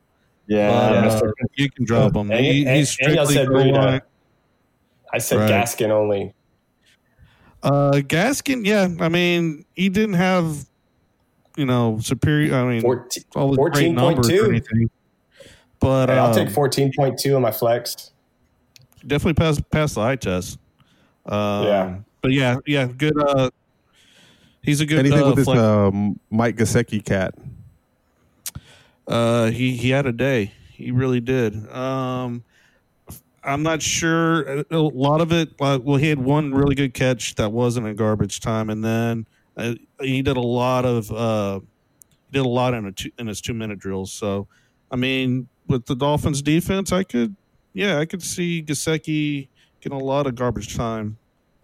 [0.47, 0.69] Yeah.
[0.69, 1.29] But, Mr.
[1.29, 2.31] uh, you can drop him.
[2.31, 4.01] And- He, he's strictly said goal line.
[5.13, 5.49] I said Right.
[5.49, 6.33] Gaskin only.
[7.61, 8.87] Uh, Gaskin, yeah.
[8.99, 10.65] I mean, he didn't have,
[11.55, 12.55] you know, superior.
[12.55, 14.49] I mean, 14, all the great numbers or 14.2.
[14.49, 14.89] anything.
[15.79, 18.11] But Hey, I'll um, take 14.2 on my flex.
[19.05, 20.57] definitely pass pass the eye test.
[21.25, 21.95] Um, Yeah.
[22.21, 23.17] but yeah, yeah, good.
[23.17, 23.49] Uh,
[24.61, 24.99] he's a good.
[24.99, 27.33] anything uh, with this flex- um, Mike Gesicki cat.
[29.07, 30.53] Uh, he he had a day.
[30.71, 31.69] He really did.
[31.71, 32.43] Um,
[33.43, 34.63] I'm not sure.
[34.71, 35.49] A lot of it.
[35.59, 39.27] Uh, well, he had one really good catch that wasn't in garbage time, and then
[39.57, 41.11] uh, he did a lot of.
[41.11, 41.59] Uh,
[42.31, 44.11] he did a lot in a two, in his two minute drills.
[44.13, 44.47] So,
[44.89, 47.35] I mean, with the Dolphins defense, I could,
[47.73, 49.49] yeah, I could see Gesicki
[49.81, 51.17] getting a lot of garbage time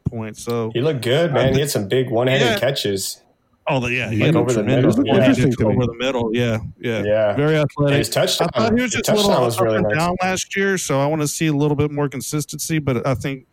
[0.06, 0.44] points.
[0.44, 1.54] So, He looked good, man.
[1.54, 2.60] He had some big one-handed Yeah.
[2.60, 3.22] catches.
[3.70, 5.06] Oh, the, yeah, he Like had over the middle.
[5.06, 6.30] yeah, Interesting to over the middle.
[6.34, 7.36] Yeah, yeah, Yeah.
[7.36, 7.98] very athletic.
[8.00, 9.98] his touchdown, I thought he was just a little up really and nice.
[9.98, 12.80] down last year, so I want to see a little bit more consistency.
[12.80, 13.46] But I think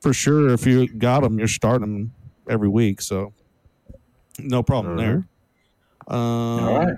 [0.00, 2.12] for sure, if you got him, you're starting him
[2.48, 3.32] every week, so
[4.38, 5.26] no problem there.
[6.08, 6.88] Um, All right.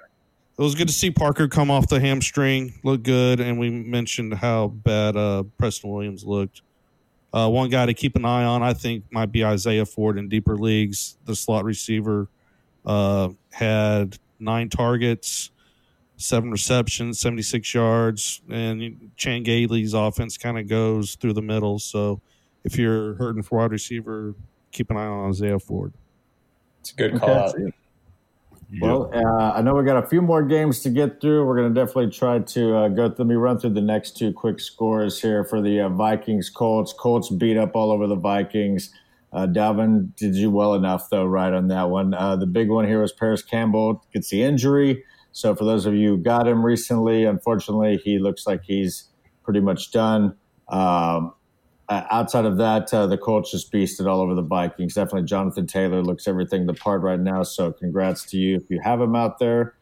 [0.58, 4.34] It was good to see Parker come off the hamstring, look good, and we mentioned
[4.34, 6.60] how bad uh, Preston Williams looked.
[7.32, 10.28] Uh, one guy to keep an eye on, I think, might be Isaiah Ford in
[10.28, 11.16] deeper leagues.
[11.24, 12.28] The slot receiver
[12.84, 15.50] uh, had nine targets,
[16.16, 21.78] seven receptions, 76 yards, and Chan Gailey's offense kind of goes through the middle.
[21.78, 22.20] So
[22.64, 24.34] if you're hurting for wide receiver,
[24.72, 25.94] keep an eye on Isaiah Ford.
[26.80, 27.64] It's a good call Okay.
[27.66, 27.72] out.
[28.80, 31.44] Well, uh, I know we got a few more games to get through.
[31.44, 33.12] We're going to definitely try to uh, go.
[33.18, 36.92] Let me run through the next two quick scores here for the uh, Vikings Colts.
[36.92, 38.94] Colts beat up all over the Vikings.
[39.32, 42.14] Uh, Dalvin did you well enough though, right on that one.
[42.14, 45.04] Uh, the big one here was Parris Campbell gets the injury.
[45.32, 49.08] So for those of you who got him recently, unfortunately, he looks like he's
[49.44, 50.34] pretty much done.
[50.68, 51.34] Um,
[51.88, 54.94] uh, outside of that, uh, the Colts just beasted all over the Vikings.
[54.94, 57.42] Definitely, Jonathan Taylor looks everything the part right now.
[57.42, 59.74] So, congrats to you if you have him out there.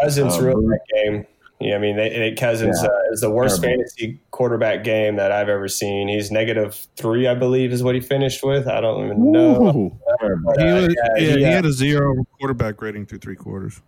[0.00, 1.26] Cousins Um, ruined that game.
[1.58, 2.88] Yeah, I mean, they, they, Cousins Yeah.
[2.90, 3.78] uh, is the worst Terrible.
[3.84, 6.06] fantasy quarterback game that I've ever seen.
[6.06, 8.68] He's negative three, I believe, is what he finished with.
[8.68, 9.66] I don't even know.
[9.74, 9.98] Ooh.
[10.44, 13.20] But, He, uh, was, yeah, yeah, he, he uh, had a zero quarterback rating through
[13.20, 13.80] three quarters.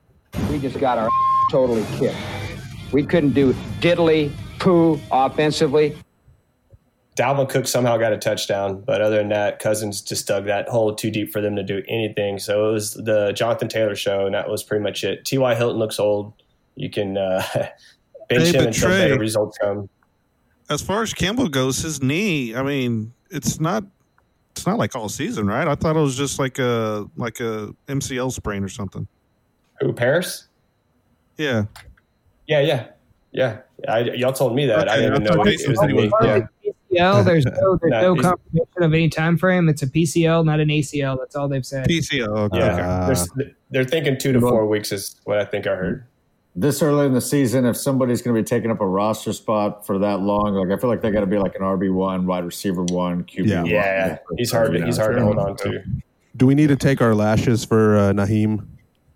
[0.51, 1.11] We just got our
[1.51, 2.16] totally kicked.
[2.91, 5.95] We couldn't do diddly poo offensively.
[7.16, 10.95] Dalvin Cook somehow got a touchdown, but other than that, Cousins just dug that hole
[10.95, 12.39] too deep for them to do anything.
[12.39, 15.25] So it was the Jonathan Taylor show, and that was pretty much it.
[15.25, 15.55] T.Y.
[15.57, 16.33] Hilton looks old.
[16.79, 17.72] You can uh, bench
[18.31, 19.89] Hey, him but until Trey- better results come.
[20.70, 23.85] As far as Campbell goes, his knee, I mean, it's not
[24.53, 25.66] it's not like all season, right?
[25.66, 29.07] I thought it was just like a like a MCL sprain or something.
[29.81, 30.49] Who, Parris?
[31.37, 31.64] Yeah.
[32.47, 32.87] Yeah, yeah,
[33.33, 33.59] yeah.
[33.89, 34.89] I, y'all told me that.
[34.89, 36.47] I didn't I know it, it was said the he Yeah.
[36.93, 37.24] PCL.
[37.24, 39.68] There's no there's No, no confirmation of any time frame.
[39.68, 41.16] It's a PCL, not an ACL.
[41.18, 41.89] That's all they've said.
[41.89, 42.29] PCL.
[42.29, 42.59] Okay.
[42.59, 46.05] Yeah, Uh, they're, they're thinking two to four weeks is what I think I heard.
[46.61, 49.86] This early in the season, if somebody's going to be taking up a roster spot
[49.86, 52.26] for that long, like I feel like they got to be like an RB one,
[52.26, 53.62] wide receiver one, QB Yeah.
[53.62, 53.70] one.
[53.70, 54.72] Yeah, he's hard.
[54.72, 55.84] To, he's hard to hold on to.
[56.36, 58.66] Do we need to take our lashes for uh, Nyheim?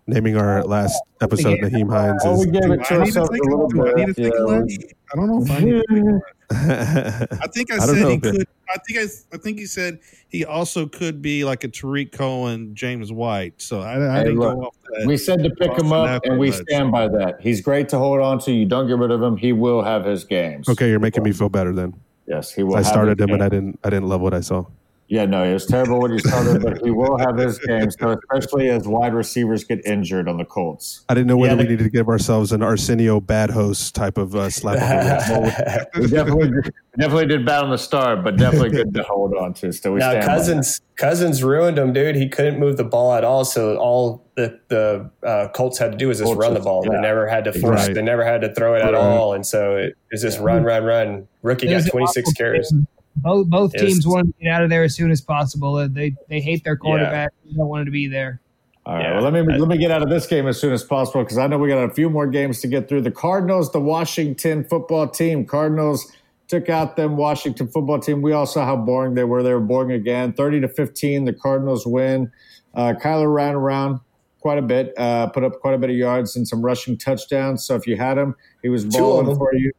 [0.05, 3.19] Naming our last episode, Nyheim Hines Oh, we gave it Do to I need to
[3.21, 4.23] ourselves a take little a- do I need to bit.
[4.23, 4.71] take a Yeah, lunch?
[5.11, 6.23] I don't know if I need to take a lunch.
[6.51, 8.47] I think I, I said he if it- could.
[8.69, 12.73] I think I, I think he said he also could be like a Tarik Cohen,
[12.73, 13.61] James White.
[13.61, 15.05] So I, I Hey, didn't look, go off that.
[15.05, 17.39] we said to pick him Austin up, and we Eckler, stand by that.
[17.39, 18.51] He's great to hold on to.
[18.51, 19.37] You don't get rid of him.
[19.37, 20.67] He will have his games.
[20.69, 21.93] Okay, you're making me feel better then.
[22.25, 22.75] Yes, he will.
[22.75, 23.43] I have started his him and.
[23.43, 23.79] I didn't.
[23.83, 24.65] I didn't love what I saw.
[25.13, 27.95] Yeah, no, it was terrible when he started, but he will have his games.
[27.99, 31.05] So especially as wide receivers get injured on the Colts.
[31.07, 34.17] I didn't know whether Yeah, we needed to give ourselves an Arsenio bad host type
[34.17, 35.87] of uh, slap on the wrist.
[35.99, 39.71] We definitely, definitely did bad on the start, but definitely good to hold on to.
[39.71, 42.15] Still, we Now stand Cousins Cousins ruined him, dude.
[42.15, 43.45] He couldn't move the ball at all.
[43.45, 46.81] So all the the uh, Colts had to do was just Colts run the ball.
[46.85, 46.93] yeah.
[46.95, 47.85] They never had to force.
[47.85, 47.93] Right.
[47.93, 48.95] They never had to throw it at Right.
[48.95, 49.33] all.
[49.35, 51.27] And so it was just run, run, run.
[51.43, 52.71] Rookie It got 26 awful carries.
[52.71, 52.87] game.
[53.15, 55.75] Both both was- teams wanted to get out of there as soon as possible.
[55.75, 57.31] Uh, They they hate their quarterback.
[57.45, 58.39] They don't want him to be there.
[58.85, 59.03] All right.
[59.03, 59.13] Yeah.
[59.13, 61.37] Well, let me let me get out of this game as soon as possible because
[61.37, 63.01] I know we got a few more games to get through.
[63.01, 65.45] The Cardinals, the Washington football team.
[65.45, 66.11] Cardinals
[66.49, 68.21] took out them Washington football team.
[68.21, 69.41] We all saw how boring they were.
[69.41, 70.33] They were boring again.
[70.33, 71.25] Thirty to fifteen.
[71.25, 72.31] The Cardinals win.
[72.73, 73.99] Uh, Kyler ran around
[74.41, 77.63] quite a bit, uh, put up quite a bit of yards and some rushing touchdowns.
[77.65, 79.71] So if you had him, he was of balling for you.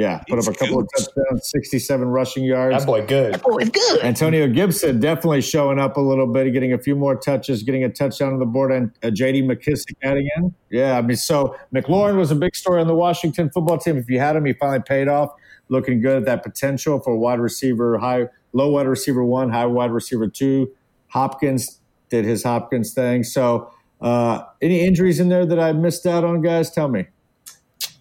[0.00, 2.74] Yeah, put He's up a couple of touchdowns, sixty-seven rushing yards.
[2.78, 3.34] That boy good.
[3.34, 4.00] That boy is good.
[4.02, 7.90] Antonio Gibson definitely showing up a little bit, getting a few more touches, getting a
[7.90, 9.42] touchdown on the board, and uh, J.D.
[9.42, 10.54] McKissic adding in.
[10.70, 13.98] Yeah, I mean, so McLaurin was a big story on the Washington football team.
[13.98, 15.34] If you had him, he finally paid off,
[15.68, 19.90] looking good at that potential for wide receiver, high, low wide receiver one, high wide
[19.90, 20.72] receiver two.
[21.08, 21.78] Hopkins
[22.08, 23.22] did his Hopkins thing.
[23.22, 23.70] So,
[24.00, 26.70] uh, any injuries in there that I missed out on, guys?
[26.70, 27.08] Tell me.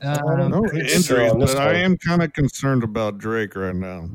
[0.01, 4.09] Um, no Pretty injuries, sure but I am kind of concerned about Drake right now.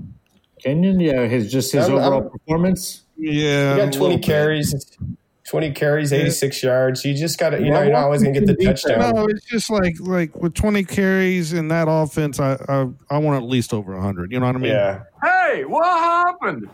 [0.64, 3.02] Kenyan, yeah, his just his I'm- overall I'm- performance.
[3.16, 4.24] Yeah, He got 20 little bit.
[4.24, 4.96] carries.
[5.46, 7.04] 20 carries, 86 yards.
[7.04, 8.74] You just got to, you Yeah, know, you're not always going to get the Washington
[8.76, 9.14] defense- touchdown.
[9.14, 13.42] No, it's just like like with 20 carries in that offense, I I, I want
[13.42, 14.32] at least over 100.
[14.32, 14.72] You know what I mean?
[14.72, 15.02] Yeah.
[15.22, 16.66] Hey, what happened?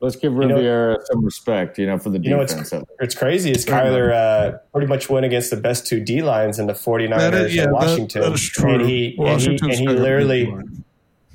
[0.00, 2.84] Let's give know- some respect, you know, for the You know what's defense.
[3.00, 3.50] It's crazy.
[3.50, 7.16] Is Kyler uh, pretty much went against the best two D lines in the 49ers
[7.18, 8.20] That is- yeah, and that- Washington.
[8.22, 8.72] that is true.
[8.74, 10.52] And he, and he, Washington's and he got a big literally,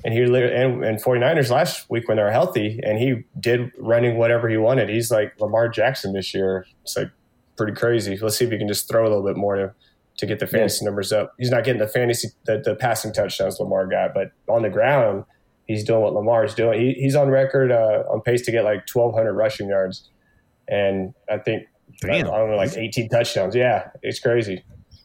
[0.04, 3.72] and he lit- and, and 49ers last week when they were healthy, and he did
[3.78, 4.88] running whatever he wanted.
[4.88, 6.64] He's like Lamar Jackson this year.
[6.82, 7.10] It's like
[7.56, 8.16] pretty crazy.
[8.16, 9.72] Let's see if he can just throw a little bit more to
[10.18, 11.34] to get the fantasy numbers up.
[11.38, 15.24] He's not getting the fantasy the, the passing touchdowns Lamar got, but on the ground,
[15.66, 16.80] he's doing what Lamar's doing.
[16.80, 20.08] He, he's on record uh, on pace to get like 1,200 rushing yards,
[20.68, 21.66] and I think
[22.04, 22.26] I Damn.
[22.26, 23.54] don't know, like 18 touchdowns.
[23.54, 24.64] Yeah, it's crazy.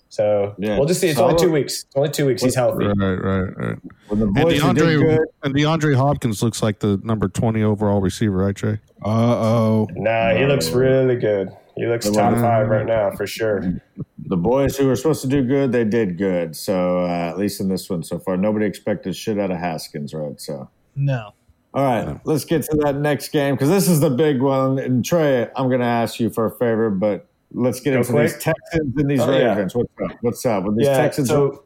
[0.09, 0.77] So Yeah.
[0.77, 1.09] we'll just see.
[1.09, 1.33] It's Solid.
[1.33, 1.83] only two weeks.
[1.83, 2.41] It's only two weeks.
[2.41, 2.85] He's healthy.
[2.85, 3.77] Right, right, right.
[4.07, 7.27] When the And boys who did DeAndre good, and DeAndre Hopkins looks like the number
[7.27, 8.79] 20 overall receiver, right, Trey?
[9.03, 9.87] Uh oh.
[9.95, 11.49] Nah, he looks really good.
[11.75, 13.61] He looks top five right now for sure.
[14.27, 16.55] The boys who were supposed to do good, they did good.
[16.55, 20.13] So uh, at least in this one so far, nobody expected shit out of Haskins,
[20.13, 20.39] right?
[20.39, 21.33] So no.
[21.73, 24.79] all right, let's get to that next game because this is the big one.
[24.79, 28.11] And Trey, I'm going to ask you for a favor, but let's get Go into
[28.11, 28.33] quick.
[28.33, 29.49] these Texans and these Oh, yeah.
[29.49, 29.75] Ravens.
[29.75, 30.17] What's up?
[30.21, 31.29] What's up with these Yeah, Texans?
[31.29, 31.63] so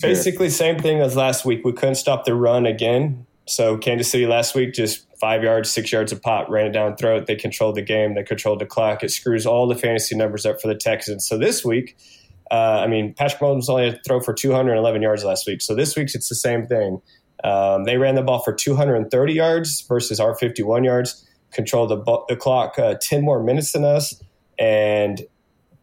[0.00, 1.64] Basically, same thing as last week.
[1.64, 3.24] We couldn't stop the run again.
[3.46, 6.96] So Kansas City last week just five yards, six yards a pop, ran it down
[6.96, 7.26] throat.
[7.26, 8.14] They controlled the game.
[8.14, 9.02] They controlled the clock.
[9.02, 11.26] It screws all the fantasy numbers up for the Texans.
[11.26, 11.96] So this week,
[12.50, 15.60] uh, I mean, Patrick Mahomes only had to throw for 211 yards last week.
[15.60, 17.00] So this week's it's the same thing.
[17.44, 21.26] Um, they ran the ball for 230 yards versus our 51 yards.
[21.52, 24.22] Controlled the, the clock uh, 10 more minutes than us,
[24.58, 25.22] and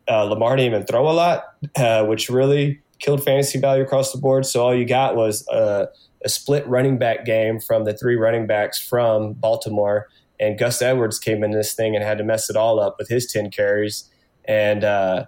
[0.09, 1.45] uh, Lamar didn't even throw a lot,
[1.77, 4.45] uh, which really killed fantasy value across the board.
[4.45, 5.87] So all you got was uh,
[6.23, 10.07] a split running back game from the three running backs from Baltimore,
[10.39, 13.09] and Gus Edwards came in this thing and had to mess it all up with
[13.09, 14.09] his 10 carries.
[14.45, 15.25] And uh,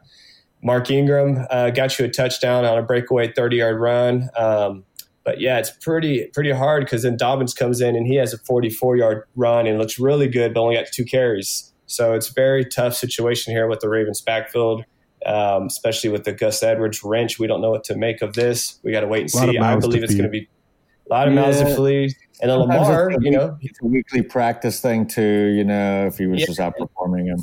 [0.61, 4.29] Mark Ingram uh, got you a touchdown on a breakaway 30 yard run.
[4.35, 4.83] Um,
[5.23, 8.37] but yeah, it's pretty pretty hard because then Dobbins comes in and he has a
[8.37, 11.73] 44 yard run and looks really good, but only got two carries.
[11.87, 14.85] So it's a very tough situation here with the Ravens backfield,
[15.25, 17.39] um, especially with the Gus Edwards wrench.
[17.39, 18.79] We don't know what to make of this.
[18.83, 19.57] We got to wait and see.
[19.57, 20.47] I believe it's going to be
[21.09, 21.75] a lot of Yeah.
[21.75, 22.13] feed.
[22.41, 25.53] And then Sometimes Lamar, you know, it's a weekly practice thing too.
[25.55, 26.45] You know, if he was Yeah.
[26.47, 27.39] just outperforming him.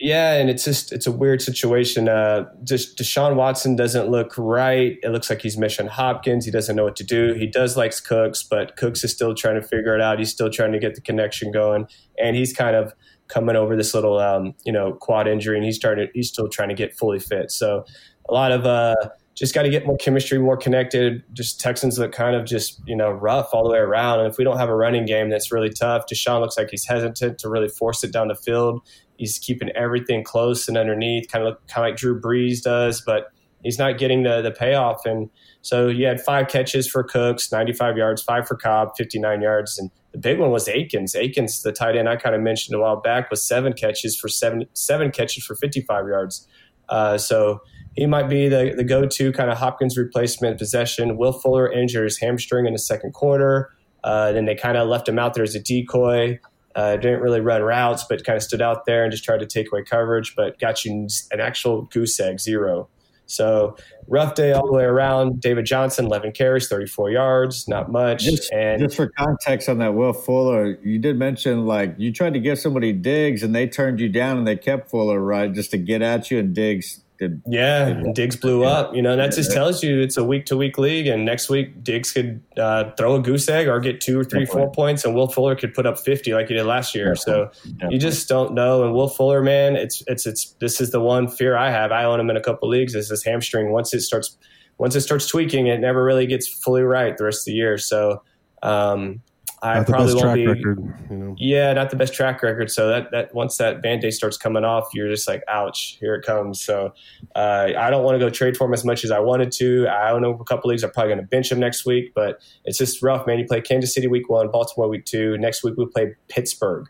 [0.00, 2.08] Yeah, and it's just it's a weird situation.
[2.08, 4.96] Uh, just Deshaun Watson doesn't look right.
[5.02, 6.44] It looks like he's missing Hopkins.
[6.44, 7.32] He doesn't know what to do.
[7.34, 10.18] He does likes Cooks, but Cooks is still trying to figure it out.
[10.20, 11.86] He's still trying to get the connection going,
[12.16, 12.92] and he's kind of
[13.26, 16.08] coming over this little um, you know quad injury, and he's starting.
[16.14, 17.50] He's still trying to get fully fit.
[17.50, 17.84] So
[18.28, 18.94] a lot of uh,
[19.38, 21.22] just got to get more chemistry, more connected.
[21.32, 24.18] Just Texans look kind of just you know rough all the way around.
[24.20, 26.06] And if we don't have a running game, that's really tough.
[26.12, 28.82] Deshaun looks like he's hesitant to really force it down the field.
[29.16, 33.00] He's keeping everything close and underneath, kind of look, kind of like Drew Brees does.
[33.00, 33.32] But
[33.62, 35.06] he's not getting the the payoff.
[35.06, 35.30] And
[35.62, 39.90] so you had five catches for Cooks, 95 yards, five for Cobb, 59 yards, and
[40.12, 41.14] the big one was Akins.
[41.14, 44.28] Akins, the tight end I kind of mentioned a while back, was seven catches for
[44.28, 46.48] seven seven catches for 55 yards.
[46.88, 47.60] Uh, so
[47.98, 51.16] he might be the, the go to kind of Hopkins replacement possession.
[51.16, 53.72] Will Fuller injured his hamstring in the second quarter.
[54.04, 56.38] Uh, then they kind of left him out there as a decoy.
[56.76, 59.46] Uh, didn't really run routes, but kind of stood out there and just tried to
[59.46, 62.88] take away coverage, but got you an actual goose egg, zero.
[63.26, 63.76] So
[64.06, 65.40] rough day all the way around.
[65.40, 68.22] David Johnson, 11 carries, 34 yards, not much.
[68.22, 72.34] Just, and just for context on that, Will Fuller, you did mention like you tried
[72.34, 75.72] to give somebody Diggs and they turned you down and they kept Fuller right just
[75.72, 77.42] to get at you and Diggs did.
[77.46, 78.94] Yeah, and Diggs blew up.
[78.94, 81.48] You know, and that just tells you it's a week to week league, and next
[81.48, 85.04] week Diggs could uh, throw a goose egg or get two or three, four points,
[85.04, 87.14] and Will Fuller could put up fifty like he did last year.
[87.16, 87.50] So
[87.90, 88.84] you just don't know.
[88.84, 91.92] And Will Fuller, man, it's it's it's this is the one fear I have.
[91.92, 92.94] I own him in a couple leagues.
[92.94, 93.70] Is this hamstring?
[93.70, 94.36] Once it starts,
[94.78, 97.78] once it starts tweaking, it never really gets fully right the rest of the year.
[97.78, 98.22] So.
[98.60, 99.22] Um,
[99.62, 100.46] I Not the probably best won't track be.
[100.46, 100.94] record.
[101.10, 101.34] You know.
[101.38, 102.70] Yeah, not the best track record.
[102.70, 106.14] So that that once that band aid starts coming off, you're just like, ouch, here
[106.14, 106.60] it comes.
[106.60, 106.92] So
[107.34, 109.88] uh, I don't want to go trade for him as much as I wanted to.
[109.88, 110.82] I don't know a couple leagues.
[110.84, 113.38] I'm probably going to bench him next week, but it's just rough, man.
[113.38, 115.36] You play Kansas City week one, Baltimore week two.
[115.38, 116.86] Next week we play Pittsburgh.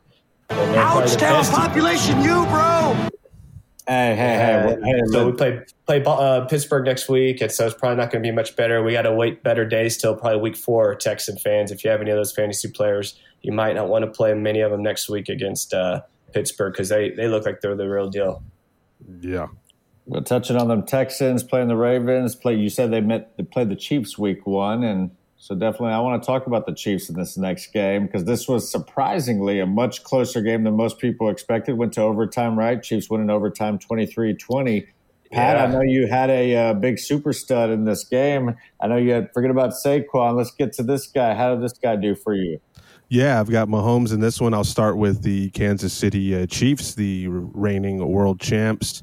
[0.50, 3.08] And they're probably Ouch, the town population, you, bro.
[3.88, 7.74] Hey, hey, hey, hey, so we play play uh, Pittsburgh next week, and so it's
[7.74, 8.82] probably not going to be much better.
[8.82, 10.94] We got to wait better days till probably week four.
[10.94, 14.10] Texan fans, if you have any of those fantasy players, you might not want to
[14.10, 16.02] play many of them next week against uh,
[16.34, 18.42] Pittsburgh because they they look like they're the real deal.
[19.22, 19.46] Yeah.
[20.04, 22.56] we're touching on them Texans playing the Ravens, play.
[22.56, 26.20] You said they met they played the Chiefs week one, and so definitely I want
[26.20, 30.02] to talk about the Chiefs in this next game because this was surprisingly a much
[30.02, 31.78] closer game than most people expected.
[31.78, 32.82] Went to overtime, right?
[32.82, 34.88] Chiefs win in overtime, 23-20.
[35.30, 35.64] Pat, Yeah.
[35.64, 38.56] I know you had a uh, big super stud in this game.
[38.80, 40.36] I know you had forget about Saquon.
[40.36, 41.34] Let's get to this guy.
[41.34, 42.60] How did this guy do for you?
[43.08, 44.52] Yeah, I've got Mahomes in this one.
[44.52, 49.02] I'll start with the Kansas City uh, Chiefs, the reigning world champs.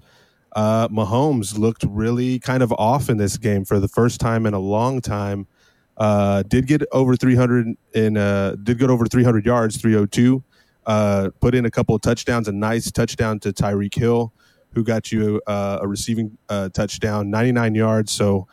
[0.56, 4.54] Uh, Mahomes looked really kind of off in this game for the first time in
[4.54, 5.48] a long time.
[5.98, 10.44] Uh, did get over 300 in uh, did get over 300 yards, 302.
[10.86, 14.34] Uh, put in a couple of touchdowns, a nice touchdown to Tyreek Hill,
[14.74, 18.12] who got you uh, a receiving uh, touchdown, 99 yards.
[18.12, 18.48] So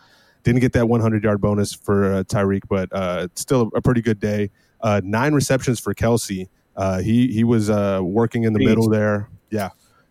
[0.45, 4.18] didn't get that 100 yard bonus for uh, Tyreek, but uh, still a pretty good
[4.20, 4.51] day.
[4.80, 6.49] Uh, nine receptions for Kelce.
[6.76, 8.68] Uh, he he was uh, working in the Beast.
[8.68, 9.28] middle there.
[9.51, 9.70] Yeah,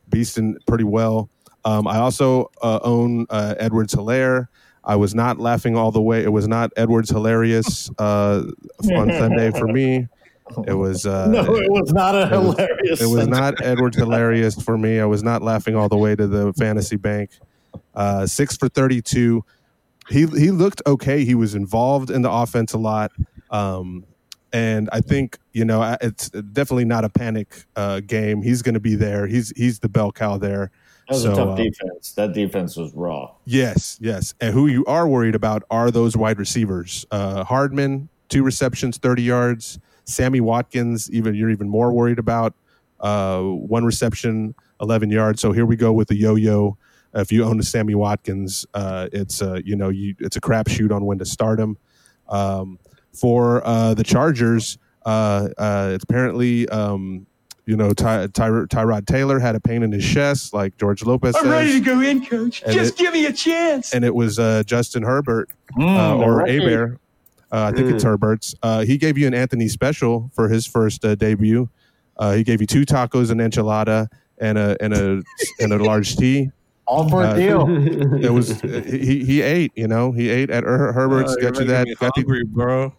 [0.09, 1.29] beasting pretty well.
[1.65, 4.47] Um, I also uh, own uh, Edwards-Helaire.
[4.83, 6.23] I was not laughing all the way.
[6.23, 8.43] It was not Edwards hilarious uh,
[8.95, 10.07] on Sunday for me.
[10.67, 13.01] It was uh, no, it was not a it was- hilarious.
[13.01, 14.99] it was not Edwards hilarious for me.
[14.99, 17.29] I was not laughing all the way to the fantasy bank.
[17.95, 19.45] Uh, six for thirty-two.
[20.09, 21.23] He he looked okay.
[21.23, 23.11] He was involved in the offense a lot,
[23.49, 24.03] um,
[24.51, 28.41] and I think you know it's definitely not a panic uh, game.
[28.41, 29.27] He's going to be there.
[29.27, 30.71] He's he's the bell cow there.
[31.11, 32.11] That was So, a tough uh, defense.
[32.13, 33.33] That defense was raw.
[33.43, 34.33] Yes, yes.
[34.39, 37.05] And who you are worried about are those wide receivers.
[37.11, 39.79] Uh, Hardman, two receptions, 30 yards.
[40.05, 42.53] Sammy Watkins, even you're even more worried about.
[43.01, 45.41] Uh, one reception, 11 yards.
[45.41, 46.77] So here we go with the yo-yo.
[47.13, 50.95] If you own a Sammy Watkins, uh, it's uh, you know you it's a crapshoot
[50.95, 51.77] on when to start him.
[52.29, 52.79] Um,
[53.11, 57.27] for uh, the Chargers, uh, uh, it's apparently um,
[57.71, 61.35] you know Ty, Ty, Tyrod Taylor had a pain in his chest, like George Lopez
[61.37, 62.61] I'm says ready to go in, coach.
[62.63, 63.93] And Just it- give me a chance.
[63.93, 66.57] and it was uh, Justin Herbert uh, Mm, the or rookie.
[66.57, 66.99] Abear.
[67.49, 68.55] Uh, I think it's Herbert's.
[68.61, 71.69] Uh, he gave you an Anthony special for his first uh, debut.
[72.17, 74.07] Uh, he gave you two tacos, an enchilada,
[74.39, 75.21] and a and a
[75.61, 76.51] and a large tea.
[76.87, 77.67] All for a Uh, deal.
[78.25, 79.71] It was he he ate.
[79.75, 81.31] You know, he ate at Her- Herbert's.
[81.37, 81.87] Oh, you're got you that.
[81.87, 82.93] me Got the, hungry, bro.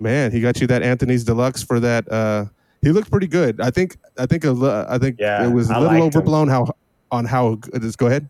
[0.00, 2.10] man, he got you that Anthony's deluxe for that.
[2.10, 2.46] Uh,
[2.82, 3.60] he looked pretty good.
[3.60, 3.96] I think.
[4.18, 4.44] I think.
[4.44, 6.20] A, I think Yeah, it was a little liked him.
[6.20, 6.48] overblown.
[6.48, 6.74] How
[7.10, 7.96] on how is?
[7.96, 8.28] Go ahead.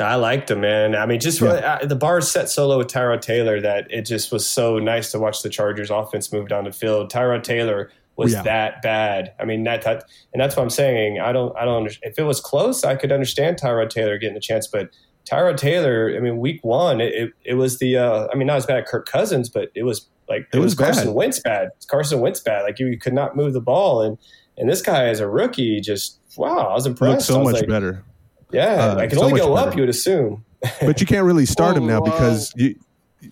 [0.00, 0.96] I liked him, man.
[0.96, 3.86] I mean, just for, uh, the bar is set so low with Tyrod Taylor that
[3.90, 7.12] it just was so nice to watch the Chargers offense move down the field.
[7.12, 8.42] Tyrod Taylor was Yeah.
[8.42, 9.32] that bad.
[9.38, 11.20] I mean, that, that and that's what I'm saying.
[11.20, 11.76] I don't, I don't.
[11.76, 14.88] under- If it was close, I could understand Tyrod Taylor getting a chance, but
[15.30, 16.12] Tyrod Taylor.
[16.16, 17.98] I mean, week one, it, it, it was the.
[17.98, 20.58] Uh, I mean, not as bad as Kirk Cousins, but it was like it, It
[20.58, 20.94] was, was bad.
[20.94, 21.70] Carson Wentz bad.
[21.88, 22.62] Carson Wentz bad.
[22.62, 24.18] Like you, you could not move the ball, and
[24.58, 27.12] and this guy as a rookie, just wow, I was impressed.
[27.12, 28.04] looked so was much like, better.
[28.52, 29.68] Yeah, Uh, I can so only go better.
[29.70, 29.74] up.
[29.76, 30.44] You would assume.
[30.80, 32.78] But you can't really start him now Well, because you,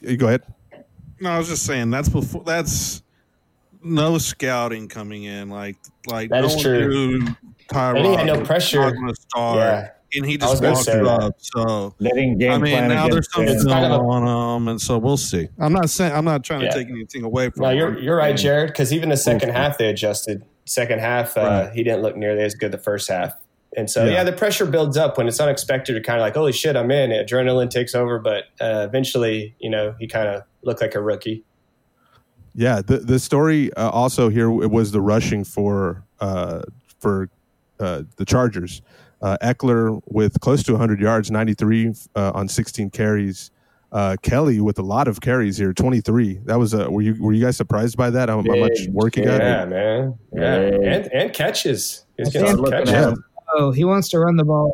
[0.00, 0.42] you go ahead.
[1.20, 3.02] No, I was just saying that's before that's
[3.84, 5.48] no scouting coming in.
[5.50, 5.76] Like
[6.06, 7.20] like That no is true.
[7.70, 8.80] Tyrod And he had no pressure.
[8.80, 9.56] not gonna start.
[9.58, 9.90] Yeah.
[10.14, 11.34] And he just gonna walked say it up.
[11.38, 13.54] So Letting game I mean, plan now there's against some Finn.
[13.54, 15.48] It's film kind of on him, and so we'll see.
[15.58, 17.62] I'm not saying I'm not trying to take anything away from.
[17.62, 17.76] No, him.
[17.78, 18.68] you're you're right, Jared.
[18.68, 20.44] Because even the second half they adjusted.
[20.64, 21.72] Second half, uh, Right.
[21.72, 23.34] he didn't look nearly as good the first half.
[23.76, 24.12] And so, Yeah.
[24.12, 24.24] yeah.
[24.24, 25.92] the pressure builds up when it's unexpected.
[25.94, 27.10] You're kind of like, holy shit, I'm in.
[27.10, 31.42] Adrenaline takes over, but uh, eventually, you know, he kind of looked like a rookie.
[32.54, 36.62] Yeah, the the story uh, also here was the rushing for uh,
[36.98, 37.28] for
[37.78, 38.82] uh, the Chargers.
[39.22, 43.50] Uh, Ekeler with close to 100 yards, 93 uh, on 16 carries.
[43.92, 46.40] Uh, Kelley with a lot of carries here, 23.
[46.44, 46.88] That was a.
[46.88, 48.28] Were you were you guys surprised by that?
[48.28, 49.40] How, how much work he got?
[49.40, 50.18] Yeah, man.
[50.32, 52.04] Yeah, and, and catches.
[52.16, 52.90] He's I getting think- catches.
[52.90, 53.24] him.
[53.56, 54.70] Oh, he wants to run the ball.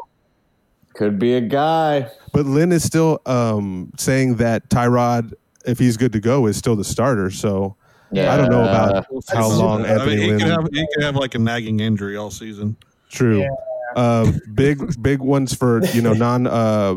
[0.94, 2.11] Could be a guy.
[2.34, 5.32] But Lynn is still um, saying that Tyrod,
[5.64, 7.30] if he's good to go, is still the starter.
[7.30, 7.74] So
[8.12, 10.38] I don't know about how long I mean, Anthony he Lynn.
[10.40, 12.76] could have he could have like a nagging injury all season.
[13.09, 13.40] True.
[13.40, 13.49] Yeah.
[13.95, 16.95] Uh, big big ones for you know non uh,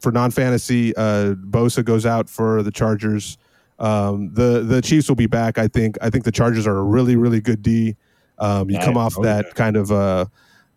[0.00, 0.96] for non fantasy.
[0.96, 3.36] Uh, Bosa goes out for the Chargers.
[3.78, 5.58] Um, the the Chiefs will be back.
[5.58, 5.96] I think.
[6.00, 7.96] I think the Chargers are a really really good D.
[8.38, 10.26] Um, you come off oh, that kind of uh,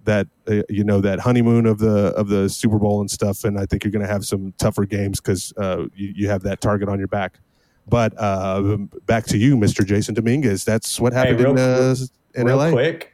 [0.05, 3.59] that uh, you know that honeymoon of the of the Super Bowl and stuff, and
[3.59, 6.61] I think you're going to have some tougher games because uh, you, you have that
[6.61, 7.39] target on your back.
[7.87, 9.85] But uh, back to you, Mr.
[9.85, 10.63] Jason Dominguez.
[10.63, 11.95] That's what Hey, happened real, in, uh,
[12.35, 12.71] in real LA.
[12.71, 13.10] quick,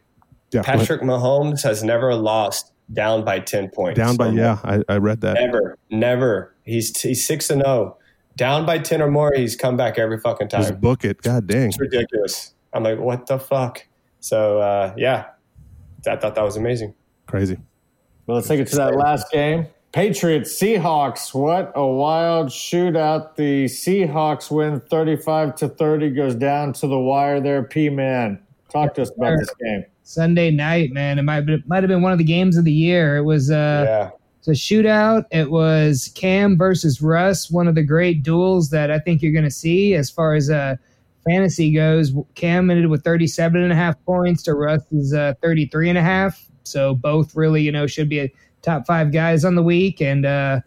[0.52, 0.62] Yeah.
[0.62, 3.98] Patrick Mahomes has never lost down by 10 points.
[3.98, 5.34] down by or yeah, I, I read that.
[5.34, 6.56] Never, never.
[6.64, 7.98] He's he's six and zero.
[8.36, 10.80] Down by ten or more, he's come back every fucking Just time.
[10.80, 11.22] book it.
[11.22, 11.70] God dang.
[11.70, 12.54] It's ridiculous.
[12.74, 13.86] I'm like, what the fuck?
[14.20, 15.26] So uh, yeah,
[16.08, 16.93] I thought that was amazing.
[17.26, 17.58] Crazy.
[18.26, 19.68] Well, let's take it to that last game.
[19.91, 21.34] Patriots Seahawks.
[21.34, 23.36] What a wild shootout.
[23.36, 27.64] The Seahawks win 35 to 30 goes down to the wire there.
[27.64, 28.39] P man.
[28.70, 29.86] Talk to us about this game.
[30.08, 31.20] Sunday night, man.
[31.20, 33.18] It might be, might have been one of the games of the year.
[33.18, 35.26] It was uh, yeah, it's a shootout.
[35.32, 39.43] It was Cam versus Russ, one of the great duels that I think you're going
[39.43, 40.78] to see as far as uh,
[41.28, 42.14] fantasy goes.
[42.36, 46.45] Cam ended with 37 and a half points to Russ's uh, 33 and a half.
[46.64, 48.32] So both really, you know, should be a
[48.62, 50.01] top five guys on the week.
[50.01, 50.62] And uh,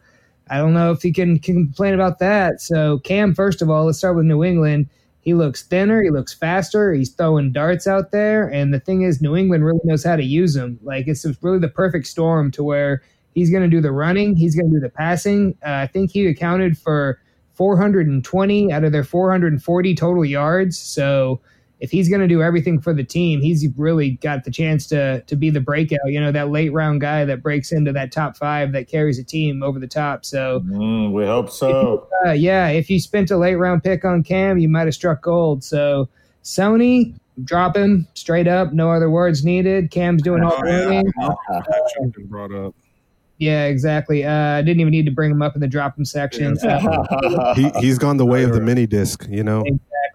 [0.51, 2.61] I don't know if you can, can complain about that.
[2.61, 4.91] So Cam, first of all, let's start with New England.
[5.21, 6.03] He looks thinner.
[6.03, 6.93] He looks faster.
[6.93, 8.49] He's throwing darts out there.
[8.49, 10.79] And the thing is, New England really knows how to use him.
[10.83, 13.03] Like it's really the perfect storm to where
[13.35, 14.35] he's going to do the running.
[14.35, 15.57] He's going to do the passing.
[15.65, 17.21] Uh, I think he accounted for
[17.55, 20.79] 420 out of their 440 total yards.
[20.79, 21.41] So
[21.81, 25.23] if he's going to do everything for the team, he's really got the chance to
[25.23, 25.99] to be the breakout.
[26.07, 29.25] You know, that late round guy that breaks into that top five that carries a
[29.25, 30.25] team over the top.
[30.25, 32.07] So Mm, we hope so.
[32.27, 35.23] uh, yeah, if you spent a late round pick on Cam, you might have struck
[35.23, 35.65] gold.
[35.65, 36.09] So
[36.45, 37.15] Sony,
[37.45, 39.91] drop him straight up, no other words needed.
[39.91, 40.85] Cam's doing all Oh, the yeah.
[40.85, 41.13] running.
[41.51, 42.75] Action been brought up.
[43.39, 44.23] Yeah, exactly.
[44.25, 46.59] Uh, I didn't even need to bring him up in the drop him section.
[46.63, 49.65] Uh, He, he's gone the way of the mini disc, you know?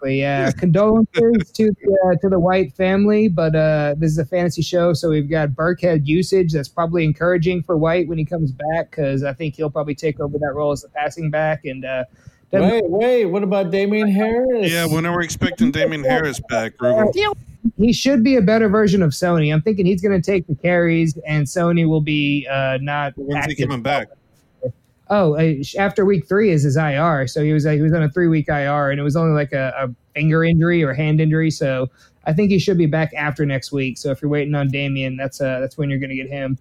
[0.05, 0.19] Exactly.
[0.19, 0.51] Yeah.
[0.51, 4.93] Condolences to the, uh, to the White family, but uh, this is a fantasy show,
[4.93, 6.53] so we've got Burkhead usage.
[6.53, 10.19] That's probably encouraging for White when he comes back because I think he'll probably take
[10.19, 11.65] over that role as the passing back.
[11.65, 12.03] And uh,
[12.51, 13.25] doesn't- wait, wait.
[13.25, 14.71] What about Damien Harris?
[14.71, 17.11] Yeah, when are we expecting Damien Harris back, Ruben?
[17.77, 19.51] he should be a better version of Sony.
[19.53, 23.13] I'm thinking he's going to take the carries, and Sony will be uh, not.
[23.15, 24.09] When's he coming back?
[25.09, 25.37] Oh,
[25.77, 27.27] after week three is his IR.
[27.27, 29.53] So he was he was on a three week IR, and it was only like
[29.53, 31.51] a, a finger injury or hand injury.
[31.51, 31.89] So
[32.25, 33.97] I think he should be back after next week.
[33.97, 36.57] So if you're waiting on Damien, that's uh that's when you're going to get him.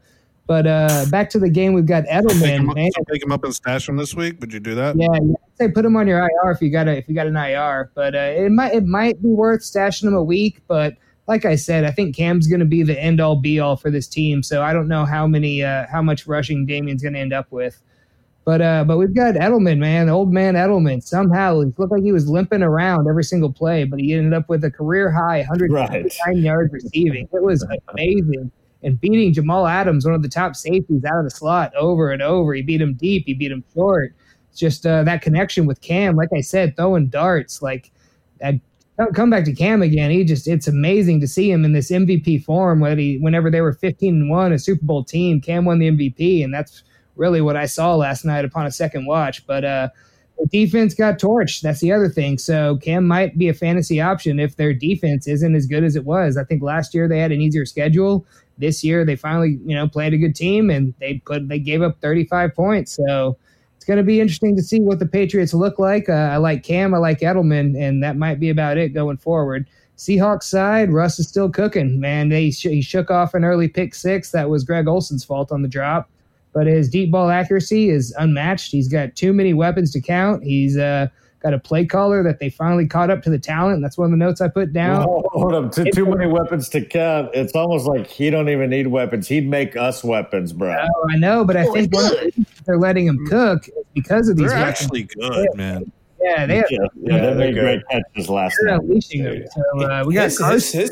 [0.46, 2.68] But uh, back to the game, we've got him, Edelman.
[2.68, 4.38] up, Man, so pick him up and stash him this week.
[4.40, 4.94] Would you do that?
[4.94, 7.14] yeah, yeah, I'd say put him on your IR if you got a if you
[7.14, 7.90] got an IR.
[7.94, 10.60] But uh, it might it might be worth stashing him a week.
[10.68, 13.76] But like I said, I think Cam's going to be the end all be all
[13.76, 14.42] for this team.
[14.42, 17.50] So I don't know how many uh, how much rushing Damien's going to end up
[17.50, 17.80] with.
[18.44, 21.02] But uh, but we've got Edelman, man, old man Edelman.
[21.02, 24.48] Somehow he looked like he was limping around every single play, but he ended up
[24.50, 27.26] with a career high 109 yards receiving.
[27.32, 28.50] It was amazing.
[28.82, 32.20] And beating Jamal Adams, one of the top safeties out of the slot, over and
[32.20, 32.52] over.
[32.52, 33.24] He beat him deep.
[33.24, 34.14] He beat him short.
[34.54, 36.14] Just uh, that connection with Cam.
[36.14, 37.62] Like I said, throwing darts.
[37.62, 37.92] Like
[38.40, 38.60] that
[39.14, 40.10] come back to Cam again.
[40.10, 42.80] He just it's amazing to see him in this MVP form.
[42.80, 45.90] When he whenever they were 15 and one, a Super Bowl team, Cam won the
[45.90, 46.84] MVP, and that's
[47.16, 49.46] really what I saw last night upon a second watch.
[49.46, 49.88] But uh,
[50.38, 51.62] the defense got torched.
[51.62, 52.38] That's the other thing.
[52.38, 56.04] So Cam might be a fantasy option if their defense isn't as good as it
[56.04, 56.36] was.
[56.36, 58.26] I think last year they had an easier schedule.
[58.58, 61.82] This year they finally, you know, played a good team and they put they gave
[61.82, 62.92] up 35 points.
[62.92, 63.36] So
[63.76, 66.08] it's going to be interesting to see what the Patriots look like.
[66.08, 69.68] Uh, I like Cam, I like Edelman, and that might be about it going forward.
[69.96, 72.00] Seahawks side, Russ is still cooking.
[72.00, 74.30] Man, they sh- he shook off an early pick six.
[74.30, 76.10] That was Greg Olsen's fault on the drop.
[76.54, 78.70] But his deep ball accuracy is unmatched.
[78.72, 80.44] He's got too many weapons to count.
[80.44, 81.08] He's uh,
[81.40, 83.82] got a play caller that they finally caught up to the talent.
[83.82, 85.02] That's one of the notes I put down.
[85.02, 87.30] Hold, hold up, too, too many weapons to count.
[87.34, 89.28] It's almost like he don't even need weapons.
[89.28, 90.74] He'd make us weapons, bro.
[90.74, 94.36] Oh, I know, but I think one of the they're letting him cook because of
[94.36, 94.48] these.
[94.48, 94.80] They're weapons.
[94.82, 95.92] actually good, man.
[96.22, 98.80] Yeah, they have, Yeah, yeah, they made great catches last they're night.
[98.80, 99.44] unleashing them.
[99.54, 100.90] So uh, we got his, his, his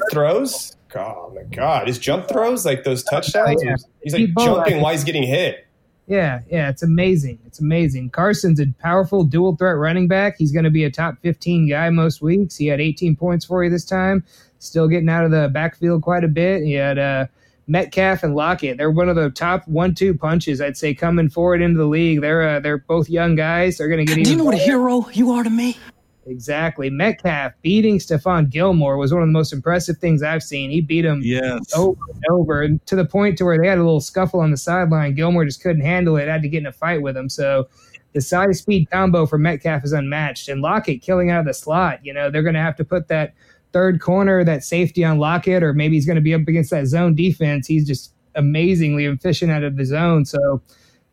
[0.92, 1.14] throws.
[1.16, 3.62] Oh my god, his jump throws like those touchdowns.
[3.64, 3.76] yeah.
[4.02, 4.82] He's like Deep jumping accuracy.
[4.82, 5.66] while he's getting hit.
[6.08, 7.38] Yeah, yeah, it's amazing.
[7.46, 8.10] It's amazing.
[8.10, 10.34] Carson's a powerful dual threat running back.
[10.36, 12.56] He's going to be a top 15 guy most weeks.
[12.56, 14.24] He had 18 points for you this time.
[14.58, 16.62] Still getting out of the backfield quite a bit.
[16.64, 17.26] He had uh,
[17.68, 18.76] Metcalf and Lockett.
[18.78, 22.20] They're one of the top one-two punches I'd say coming forward into the league.
[22.20, 23.78] They're uh, they're both young guys.
[23.78, 24.14] They're going to get.
[24.14, 25.76] Do you even know what a hero you are to me?
[26.26, 26.88] Exactly.
[26.88, 30.70] Metcalf beating Stephon Gilmore was one of the most impressive things I've seen.
[30.70, 31.74] He beat him Yes.
[31.76, 34.50] over and over and to the point to where they had a little scuffle on
[34.52, 35.14] the sideline.
[35.14, 37.28] Gilmore just couldn't handle it, had to get in a fight with him.
[37.28, 37.68] So
[38.12, 40.48] the size speed combo for Metcalf is unmatched.
[40.48, 41.98] And Lockett killing out of the slot.
[42.04, 43.34] You know, they're going to have to put that
[43.72, 46.86] third corner, that safety on Lockett, or maybe he's going to be up against that
[46.86, 47.66] zone defense.
[47.66, 50.24] He's just amazingly efficient out of the zone.
[50.24, 50.62] So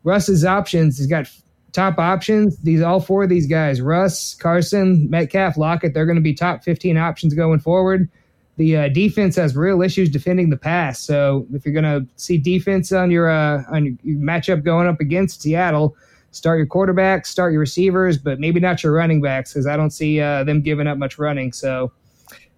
[0.03, 1.27] Russ's options, he's got
[1.71, 2.57] top options.
[2.59, 6.63] These all four of these guys, Russ, Carson, Metcalf, Lockett, they're going to be top
[6.63, 8.09] 15 options going forward.
[8.57, 10.99] The uh, defense has real issues defending the pass.
[10.99, 14.87] So if you're going to see defense on your uh, on your, your matchup going
[14.87, 15.95] up against Seattle,
[16.31, 19.91] start your quarterbacks, start your receivers, but maybe not your running backs because I don't
[19.91, 21.53] see uh, them giving up much running.
[21.53, 21.93] So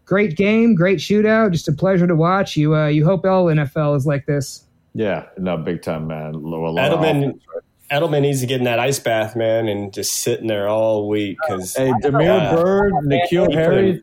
[0.06, 2.58] great game, great shootout, just a pleasure to watch.
[2.58, 4.66] You uh, you hope all NFL is like this.
[4.94, 6.34] Yeah, no, big time, man.
[6.34, 7.44] A lot of Edelman, offense.
[7.92, 11.38] Edelman needs to get in that ice bath, man, and just sitting there all week
[11.46, 14.02] because Hey, Damiere Byrd, N'Keal Harry.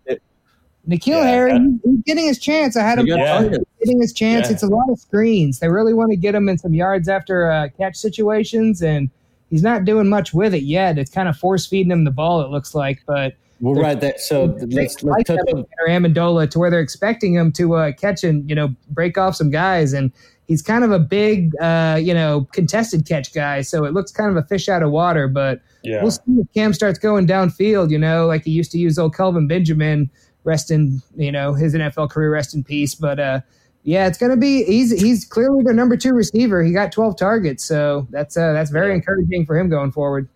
[0.88, 2.76] N'Keal Yeah, Harry, he's- he's getting his chance.
[2.76, 3.42] I had him Yeah.
[3.80, 4.46] getting his chance.
[4.48, 4.52] Yeah.
[4.54, 5.58] It's a lot of screens.
[5.58, 9.10] They really want to get him in some yards after uh, catch situations, and
[9.50, 10.96] he's not doing much with it yet.
[10.98, 12.40] It's kind of force feeding him the ball.
[12.42, 14.00] It looks like, but Well, right.
[14.00, 17.74] That so let's like let's touch that on Amendola to where they're expecting him to
[17.74, 20.10] uh, catch and you know break off some guys, and
[20.48, 23.60] he's kind of a big uh, you know contested catch guy.
[23.60, 25.60] So it looks kind of a fish out of water, but.
[25.84, 28.98] yeah, We'll see if Cam starts going downfield, you know, like he used to use
[28.98, 30.10] old Kelvin Benjamin,
[30.44, 32.94] rest in, you know, his NFL career, rest in peace.
[32.94, 33.40] But uh,
[33.84, 36.62] yeah, it's gonna be he's he's clearly their number two receiver.
[36.62, 40.28] He got 12 targets, so that's uh, that's very encouraging for him going forward.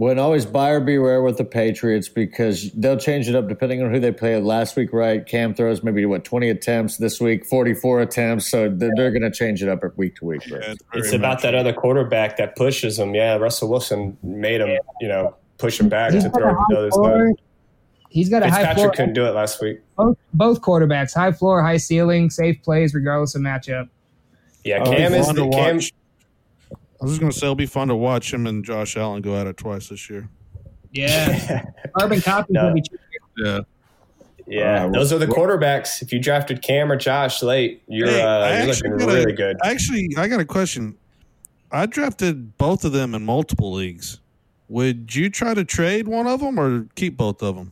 [0.00, 4.00] When always buyer beware with the Patriots because they'll change it up depending on who
[4.00, 4.94] they played last week.
[4.94, 8.50] Right, Cam throws maybe what twenty attempts this week, forty four attempts.
[8.50, 10.48] So they're, they're going to change it up week to week.
[10.48, 10.58] Bro.
[10.58, 13.14] Yeah, it's it's about that other quarterback that pushes him.
[13.14, 16.76] Yeah, Russell Wilson made him, you know, push him back He's to throw high to
[16.76, 16.94] those.
[16.94, 17.34] floor.
[18.08, 18.66] He's got a high floor.
[18.68, 19.80] Fitzpatrick couldn't do it last week.
[19.96, 23.90] Both, both quarterbacks, high floor, high ceiling, safe plays regardless of matchup.
[24.64, 25.80] Yeah, Oh, Cam it's is the to Cam.
[27.00, 27.02] Watch.
[27.02, 29.22] I was just going to say it'll be fun to watch him and Josh Allen
[29.22, 30.28] go at it twice this year.
[30.92, 31.64] Yeah,
[31.98, 32.66] carbon copies No.
[32.66, 33.02] will be cheaper.
[33.38, 33.60] Yeah.
[34.46, 36.02] Yeah, Uh, those are the quarterbacks.
[36.02, 39.18] If you drafted Cam or Josh late, you're Hey, uh, you're actually looking got a-
[39.20, 39.56] really good.
[39.64, 40.96] Actually, I got a question.
[41.70, 44.18] I drafted both of them in multiple leagues.
[44.68, 47.70] Would you try to trade one of them or keep both of them?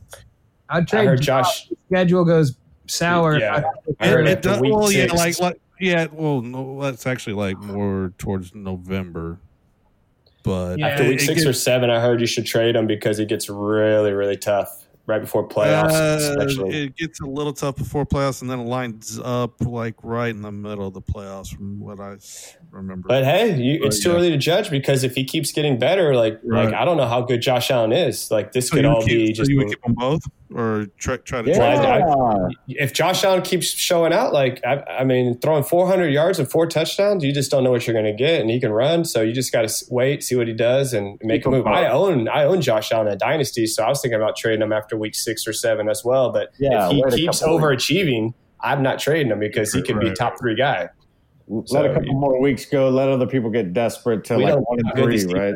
[0.69, 1.65] I'd I trade heard Josh.
[1.67, 1.77] Josh.
[1.91, 2.55] Schedule goes
[2.87, 3.37] sour.
[3.37, 3.63] Yeah.
[3.99, 5.13] I- I heard it, after does, week well, yeah, six.
[5.15, 9.39] like, like yeah, well, no, that's actually like more towards November.
[10.43, 13.19] But Yeah, After week it six or seven, I heard you should trade him because
[13.19, 16.83] it gets really, really tough right before playoffs, Uh, especially.
[16.83, 20.41] it gets a little tough before playoffs, and then it lines up like right in
[20.43, 22.15] the middle of the playoffs, from what I
[22.71, 23.07] remember.
[23.07, 24.15] But hey, you, it's too yeah.
[24.15, 26.65] early to judge because if he keeps getting better, like Right.
[26.65, 28.29] like I don't know how good Josh Allen is.
[28.31, 29.49] Like this so could all keep, be so just.
[29.51, 30.21] you would keep them both,
[30.53, 31.57] or try, try to Yeah.
[31.57, 31.77] trade?
[31.83, 32.03] them?
[32.03, 36.49] I- if Josh Allen keeps showing out, like I, I mean, throwing 400 yards and
[36.49, 39.05] four touchdowns, you just don't know what you're going to get, and he can run.
[39.05, 41.67] So you just got to wait, see what he does, and make a move.
[41.67, 44.73] I own I own Josh Allen at Dynasty, so I was thinking about trading him
[44.73, 46.31] after week six or seven as well.
[46.31, 50.11] But Yeah, if he keeps couple overachieving, I'm not trading him because he could be
[50.13, 50.89] top three guy.
[51.47, 52.89] Let So a couple more weeks go.
[52.89, 55.55] Let other people get desperate to We like one know and three, these teams right?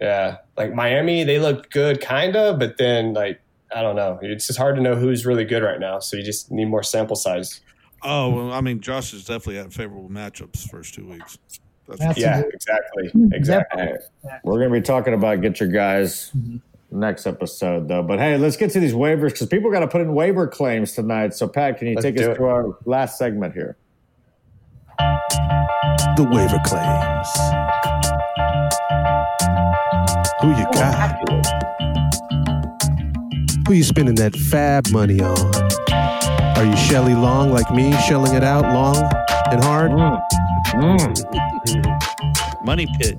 [0.00, 3.40] Yeah, like Miami, they look good, kind of, but then like
[3.74, 4.18] I don't know.
[4.22, 5.98] It's just hard to know who's really good right now.
[6.00, 7.60] So you just need more sample size.
[8.02, 11.38] Oh, well, I mean, Josh has definitely had favorable matchups first two weeks.
[11.86, 13.32] That's That's Yeah, good- exactly, mm-hmm.
[13.34, 13.82] exactly.
[13.82, 13.96] Hey,
[14.44, 16.58] we're going to be talking about get your guys mm-hmm.
[16.98, 18.02] next episode, though.
[18.02, 20.92] But hey, let's get to these waivers because people got to put in waiver claims
[20.92, 21.34] tonight.
[21.34, 22.36] So, Pat, can you Let's take us it.
[22.36, 23.76] through our last segment here?
[26.16, 27.28] The waiver claims.
[30.40, 32.09] Who you oh, got?
[33.70, 35.38] Who you spending that fab money on?
[36.58, 38.96] Are you Shelley Long like me, shelling it out long
[39.46, 39.92] and hard?
[42.64, 43.16] Money pit.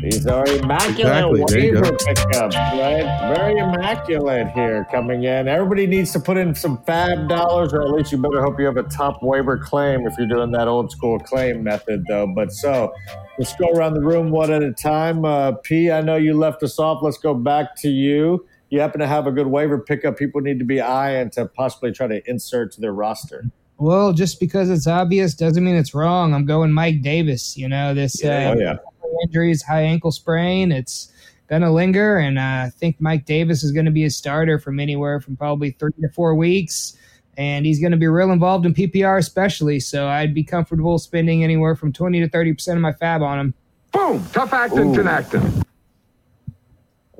[0.00, 3.34] These are immaculate Exactly, waiver pickups, right?
[3.34, 5.48] Very immaculate here coming in.
[5.48, 8.66] Everybody needs to put in some fab dollars, or at least you better hope you
[8.66, 12.32] have a top waiver claim if you're doing that old school claim method, though.
[12.32, 12.94] But so
[13.40, 15.24] let's go around the room one at a time.
[15.24, 17.02] Uh, P, I know you left us off.
[17.02, 18.46] Let's go back to you.
[18.72, 21.92] You happen to have a good waiver pickup people need to be eyeing to possibly
[21.92, 23.44] try to insert to their roster.
[23.76, 26.32] Well, just because it's obvious doesn't mean it's wrong.
[26.32, 27.54] I'm going Mike Davis.
[27.54, 28.76] You know this Yeah, uh, oh, yeah.
[29.24, 30.72] injuries, high ankle sprain.
[30.72, 31.12] It's
[31.48, 34.80] gonna linger, and uh, I think Mike Davis is going to be a starter from
[34.80, 36.96] anywhere from probably three to four weeks,
[37.36, 39.80] and he's going to be real involved in PPR especially.
[39.80, 43.38] So I'd be comfortable spending anywhere from twenty to thirty percent of my fab on
[43.38, 43.54] him.
[43.92, 44.24] Boom!
[44.32, 44.98] Tough acting, Ooh.
[44.98, 45.62] Tinactin.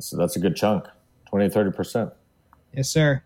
[0.01, 0.87] So that's a good chunk
[1.33, 2.13] 20 30%.
[2.75, 3.23] Yes, sir.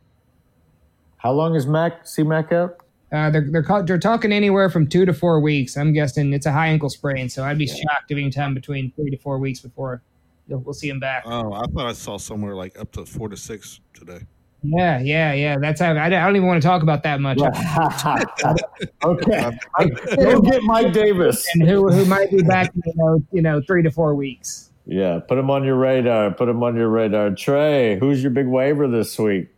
[1.17, 2.79] How long is Mac, C Mac out?
[3.13, 5.77] Uh, they're they're, call, they're talking anywhere from two to four weeks.
[5.77, 8.93] I'm guessing it's a high ankle sprain, so I'd be shocked if any time between
[8.93, 10.03] three to four weeks before
[10.47, 11.25] you'll, we'll see him back.
[11.27, 14.21] Oh, I thought I saw somewhere like up to four to six today.
[14.63, 15.57] Yeah, yeah, yeah.
[15.61, 17.39] That's how I, I don't even want to talk about that much.
[19.05, 19.59] okay,
[20.17, 21.47] go get Mike Davis.
[21.55, 24.66] and who who might be back, in, you know, you know, three to four weeks.
[24.87, 26.31] Yeah, put him on your radar.
[26.31, 27.35] Put him on your radar.
[27.35, 29.49] Trey, who's your big waiver this week?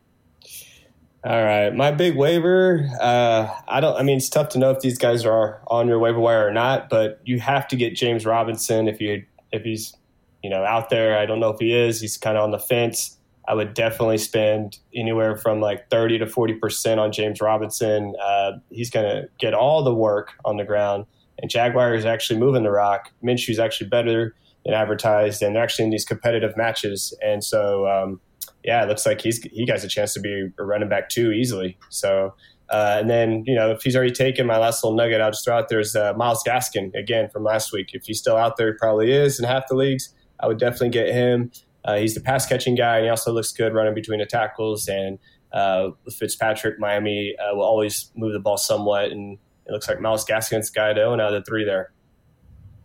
[1.25, 2.89] All right, my big waiver.
[2.99, 3.97] Uh, I don't.
[3.97, 6.53] I mean, it's tough to know if these guys are on your waiver wire or
[6.53, 6.89] not.
[6.89, 9.95] But you have to get James Robinson if you if he's
[10.43, 11.19] you know out there.
[11.19, 12.01] I don't know if he is.
[12.01, 13.19] He's kind of on the fence.
[13.47, 18.15] I would definitely spend anywhere from like thirty to forty percent on James Robinson.
[18.23, 21.05] Uh, he's going to get all the work on the ground,
[21.39, 23.11] and Jaguar is actually moving the rock.
[23.23, 24.35] Minshew's actually better
[24.69, 27.17] than advertised, and they're actually in these competitive matches.
[27.25, 28.21] And so, um,
[28.63, 31.33] yeah, it looks like he's he has a chance to be a running back too
[31.33, 31.79] easily.
[31.89, 32.35] So,
[32.69, 35.45] uh, and then you know if he's already taken my last little nugget, I'll just
[35.45, 37.95] throw out there is uh, Myles Gaskin again from last week.
[37.95, 40.15] If he's still out there, he probably is in half the leagues.
[40.39, 41.51] I would definitely get him.
[41.85, 44.87] Uh, he's the pass catching guy, and he also looks good running between the tackles.
[44.87, 45.19] And
[45.53, 50.27] uh, Fitzpatrick, Miami uh, will always move the ball somewhat, and it looks like Myles
[50.27, 51.91] Gaskin's guy to own out of the three there.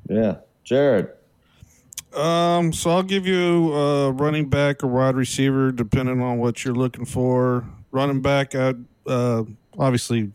[0.07, 1.09] Yeah, Jared.
[2.15, 6.75] Um, so I'll give you a running back or wide receiver, depending on what you're
[6.75, 7.65] looking for.
[7.91, 8.73] Running back, I
[9.07, 9.43] uh,
[9.77, 10.31] obviously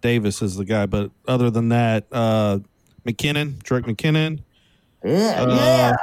[0.00, 2.58] Davis is the guy, but other than that, uh,
[3.06, 4.40] McKinnon, Drake McKinnon.
[5.04, 5.96] Yeah, Uh, yeah.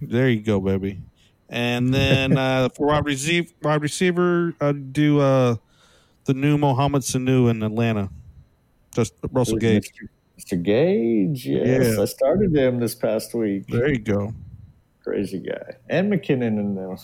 [0.00, 1.00] There you go, baby.
[1.48, 5.56] And then uh, for wide receiver, wide receiver, I'd do uh,
[6.24, 8.10] the new Mohamed Sanu in Atlanta.
[8.94, 9.92] Just Russell Gage.
[9.92, 10.08] Mr.
[10.62, 11.96] Gage, yes.
[11.96, 12.02] Yeah.
[12.02, 13.66] I started him this past week.
[13.68, 14.34] There you go.
[15.04, 15.76] Crazy guy.
[15.88, 16.96] And McKinnon in there.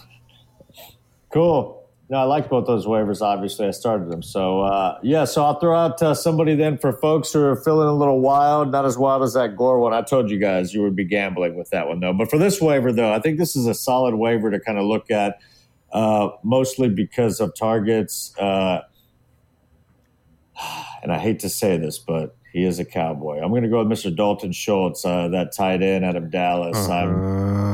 [1.32, 1.78] Cool.
[2.10, 3.20] No, I like both those waivers.
[3.20, 4.22] Obviously, I started them.
[4.22, 7.86] So, uh, yeah, so I'll throw out uh, somebody then for folks who are feeling
[7.86, 9.92] a little wild, not as wild as that Gore one.
[9.92, 12.14] I told you guys you would be gambling with that one, though.
[12.14, 14.86] But for this waiver, though, I think this is a solid waiver to kind of
[14.86, 15.38] look at,
[15.92, 18.34] uh, mostly because of targets.
[18.38, 18.80] Uh,
[21.02, 23.41] and I hate to say this, but he is a cowboy.
[23.41, 24.15] I'm going to go with Mr.
[24.15, 26.77] Dalton Schultz, uh, that tight end out of Dallas.
[26.89, 27.15] I'm,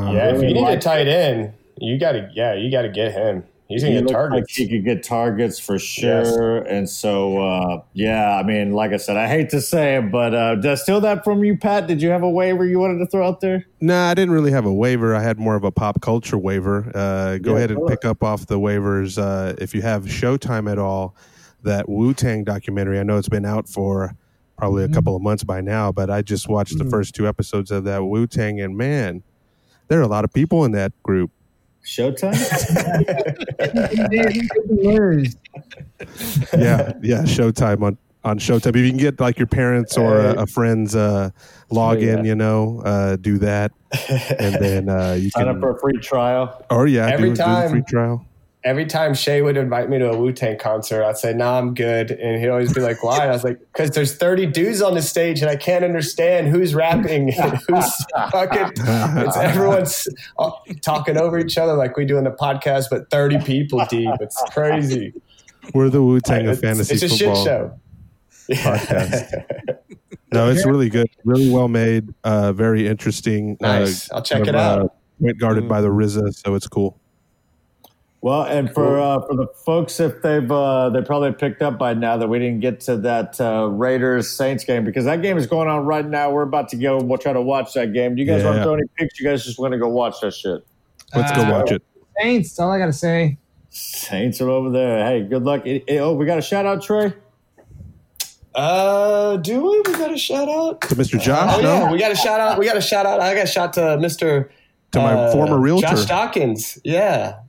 [0.09, 2.83] I'm Yeah, if you need a liking- tight end, you got to yeah, you got
[2.83, 3.45] to get him.
[3.67, 6.59] He's gonna he get looks like he could get targets for sure.
[6.59, 10.35] And so, uh, yeah, I mean, like I said, I hate to say it, but
[10.35, 11.87] uh, did I steal that from you, Pat?
[11.87, 13.65] Did you have a waiver you wanted to throw out there?
[13.81, 15.15] Nah, I didn't really have a waiver.
[15.17, 16.93] I had more of a pop culture waiver.
[16.95, 20.05] Uh, go Yeah, ahead and go pick up off the waivers uh, if you have
[20.05, 21.17] Showtime at all.
[21.63, 23.01] That Wu Tang documentary.
[23.01, 24.15] I know it's been out for
[24.65, 27.70] probably a couple of months by now, but I just watched the first two episodes
[27.70, 29.23] of that Wu Tang, and man,
[29.89, 31.31] there are a lot of people in that group.
[31.85, 32.32] Showtime?
[36.57, 38.69] yeah, yeah, Showtime on on Showtime.
[38.70, 41.28] If you can get like your parents or a, a friend's uh,
[41.70, 42.23] login, Yeah.
[42.23, 43.70] you know, uh, do that,
[44.39, 45.57] and then uh, you Sign can.
[45.57, 46.65] up for a free trial.
[46.70, 47.70] or yeah, Every do, do the time.
[47.70, 48.24] free trial.
[48.65, 51.74] Every time Shay would invite me to a Wu Tang concert, I'd say, "Nah, I'm
[51.74, 54.95] good," and he'd always be like, "Why?" I was like, "Because there's 30 dudes on
[54.95, 58.73] the stage, and I can't understand who's rapping and who's fucking."
[59.24, 60.09] It's everyone's
[60.39, 60.51] uh,
[60.81, 64.11] talking over each other like we do in the podcast, but 30 people deep.
[64.20, 65.12] It's crazy.
[65.74, 67.81] We're the Wu Tang of fantasy it's a shit football show.
[68.51, 69.45] podcast.
[70.35, 73.57] No, it's really good, really well made, uh, very interesting.
[73.61, 74.11] Nice.
[74.11, 74.81] Uh, I'll check it of, out.
[74.81, 74.89] Uh,
[75.20, 76.99] point guarded by the RZA, so it's cool.
[78.25, 81.93] Well, and for uh, for the folks, if they've uh, they probably picked up by
[81.93, 85.47] now that we didn't get to that uh, Raiders Saints game because that game is
[85.47, 86.31] going on right now.
[86.31, 86.97] We're about to go.
[87.03, 88.15] We'll try to watch that game.
[88.15, 88.47] Do you guys Yeah.
[88.47, 89.21] want to throw any picks?
[89.21, 90.67] You guys just want to go watch that shit?
[91.15, 91.83] Let's go Uh, watch it.
[92.19, 92.49] Saints.
[92.49, 93.37] That's all I gotta say.
[93.69, 95.05] Saints are over there.
[95.05, 95.67] Hey, good luck.
[95.91, 97.13] Oh, we got a shout out, Trey.
[98.55, 99.81] Uh, do we?
[99.81, 101.21] We got a shout out To Mr.
[101.21, 101.57] Josh?
[101.59, 101.75] Oh no?
[101.75, 102.59] yeah, we got a shout out.
[102.59, 103.21] We got a shout out.
[103.21, 104.51] I got a shout to Mister
[104.93, 105.89] To my former realtor.
[105.89, 106.79] Josh Dawkins.
[106.85, 107.41] Yeah,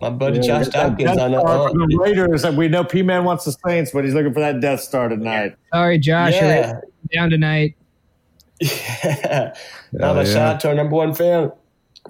[0.00, 1.40] my buddy Yeah, Josh we got that Dawkins Death on the.
[1.40, 2.44] Star Uh, the Raiders.
[2.44, 5.08] And we know P Man wants the Saints, but he's looking for that Death Star
[5.08, 5.56] tonight.
[5.72, 6.34] Sorry, Josh.
[6.34, 6.80] you're Yeah.
[7.12, 7.76] down tonight.
[8.60, 9.52] yeah.
[9.54, 9.58] Oh,
[9.92, 10.24] Now, a yeah.
[10.24, 11.50] shout out to our number one fan,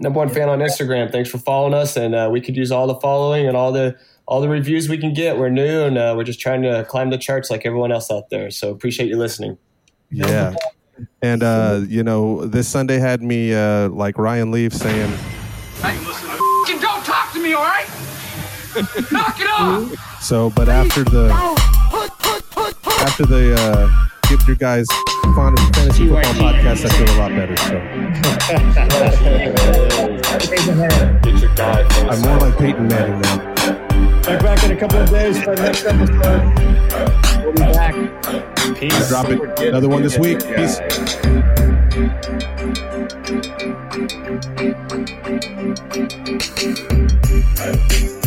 [0.00, 1.10] number one fan on Instagram.
[1.10, 3.96] Thanks for following us, and uh, we could use all the following and all the
[4.26, 5.38] all the reviews we can get.
[5.38, 8.30] We're new, and uh, we're just trying to climb the charts like everyone else out
[8.30, 8.50] there.
[8.50, 9.58] So appreciate you listening.
[10.10, 10.54] Yeah.
[11.22, 15.12] And, uh, you know, this Sunday had me, uh, like Ryan Leaf saying,
[19.12, 20.22] Knock it off!
[20.22, 21.30] so, but after the,
[23.00, 24.86] after the, uh, Give Your Guys
[25.36, 27.56] Fun Fantasy Football podcast, I feel a lot better.
[27.56, 27.76] So
[32.08, 33.36] I'm more like Peyton Manning now.
[34.22, 36.42] Check back in a couple of days for the next episode.
[37.44, 37.94] We'll be back.
[37.94, 39.40] I drop it.
[39.68, 40.40] Another one this week.
[40.56, 40.80] Peace.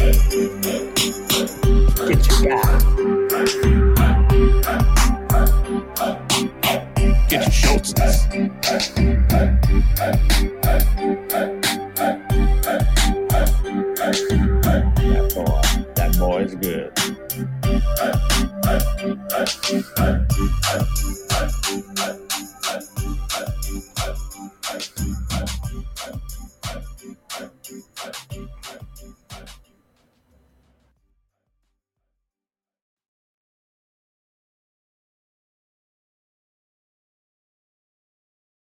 [0.08, 0.24] Get
[2.30, 2.64] your guy.
[7.28, 7.94] Get your shoulders.
[15.04, 15.62] That boy,
[15.96, 16.94] that boy is good.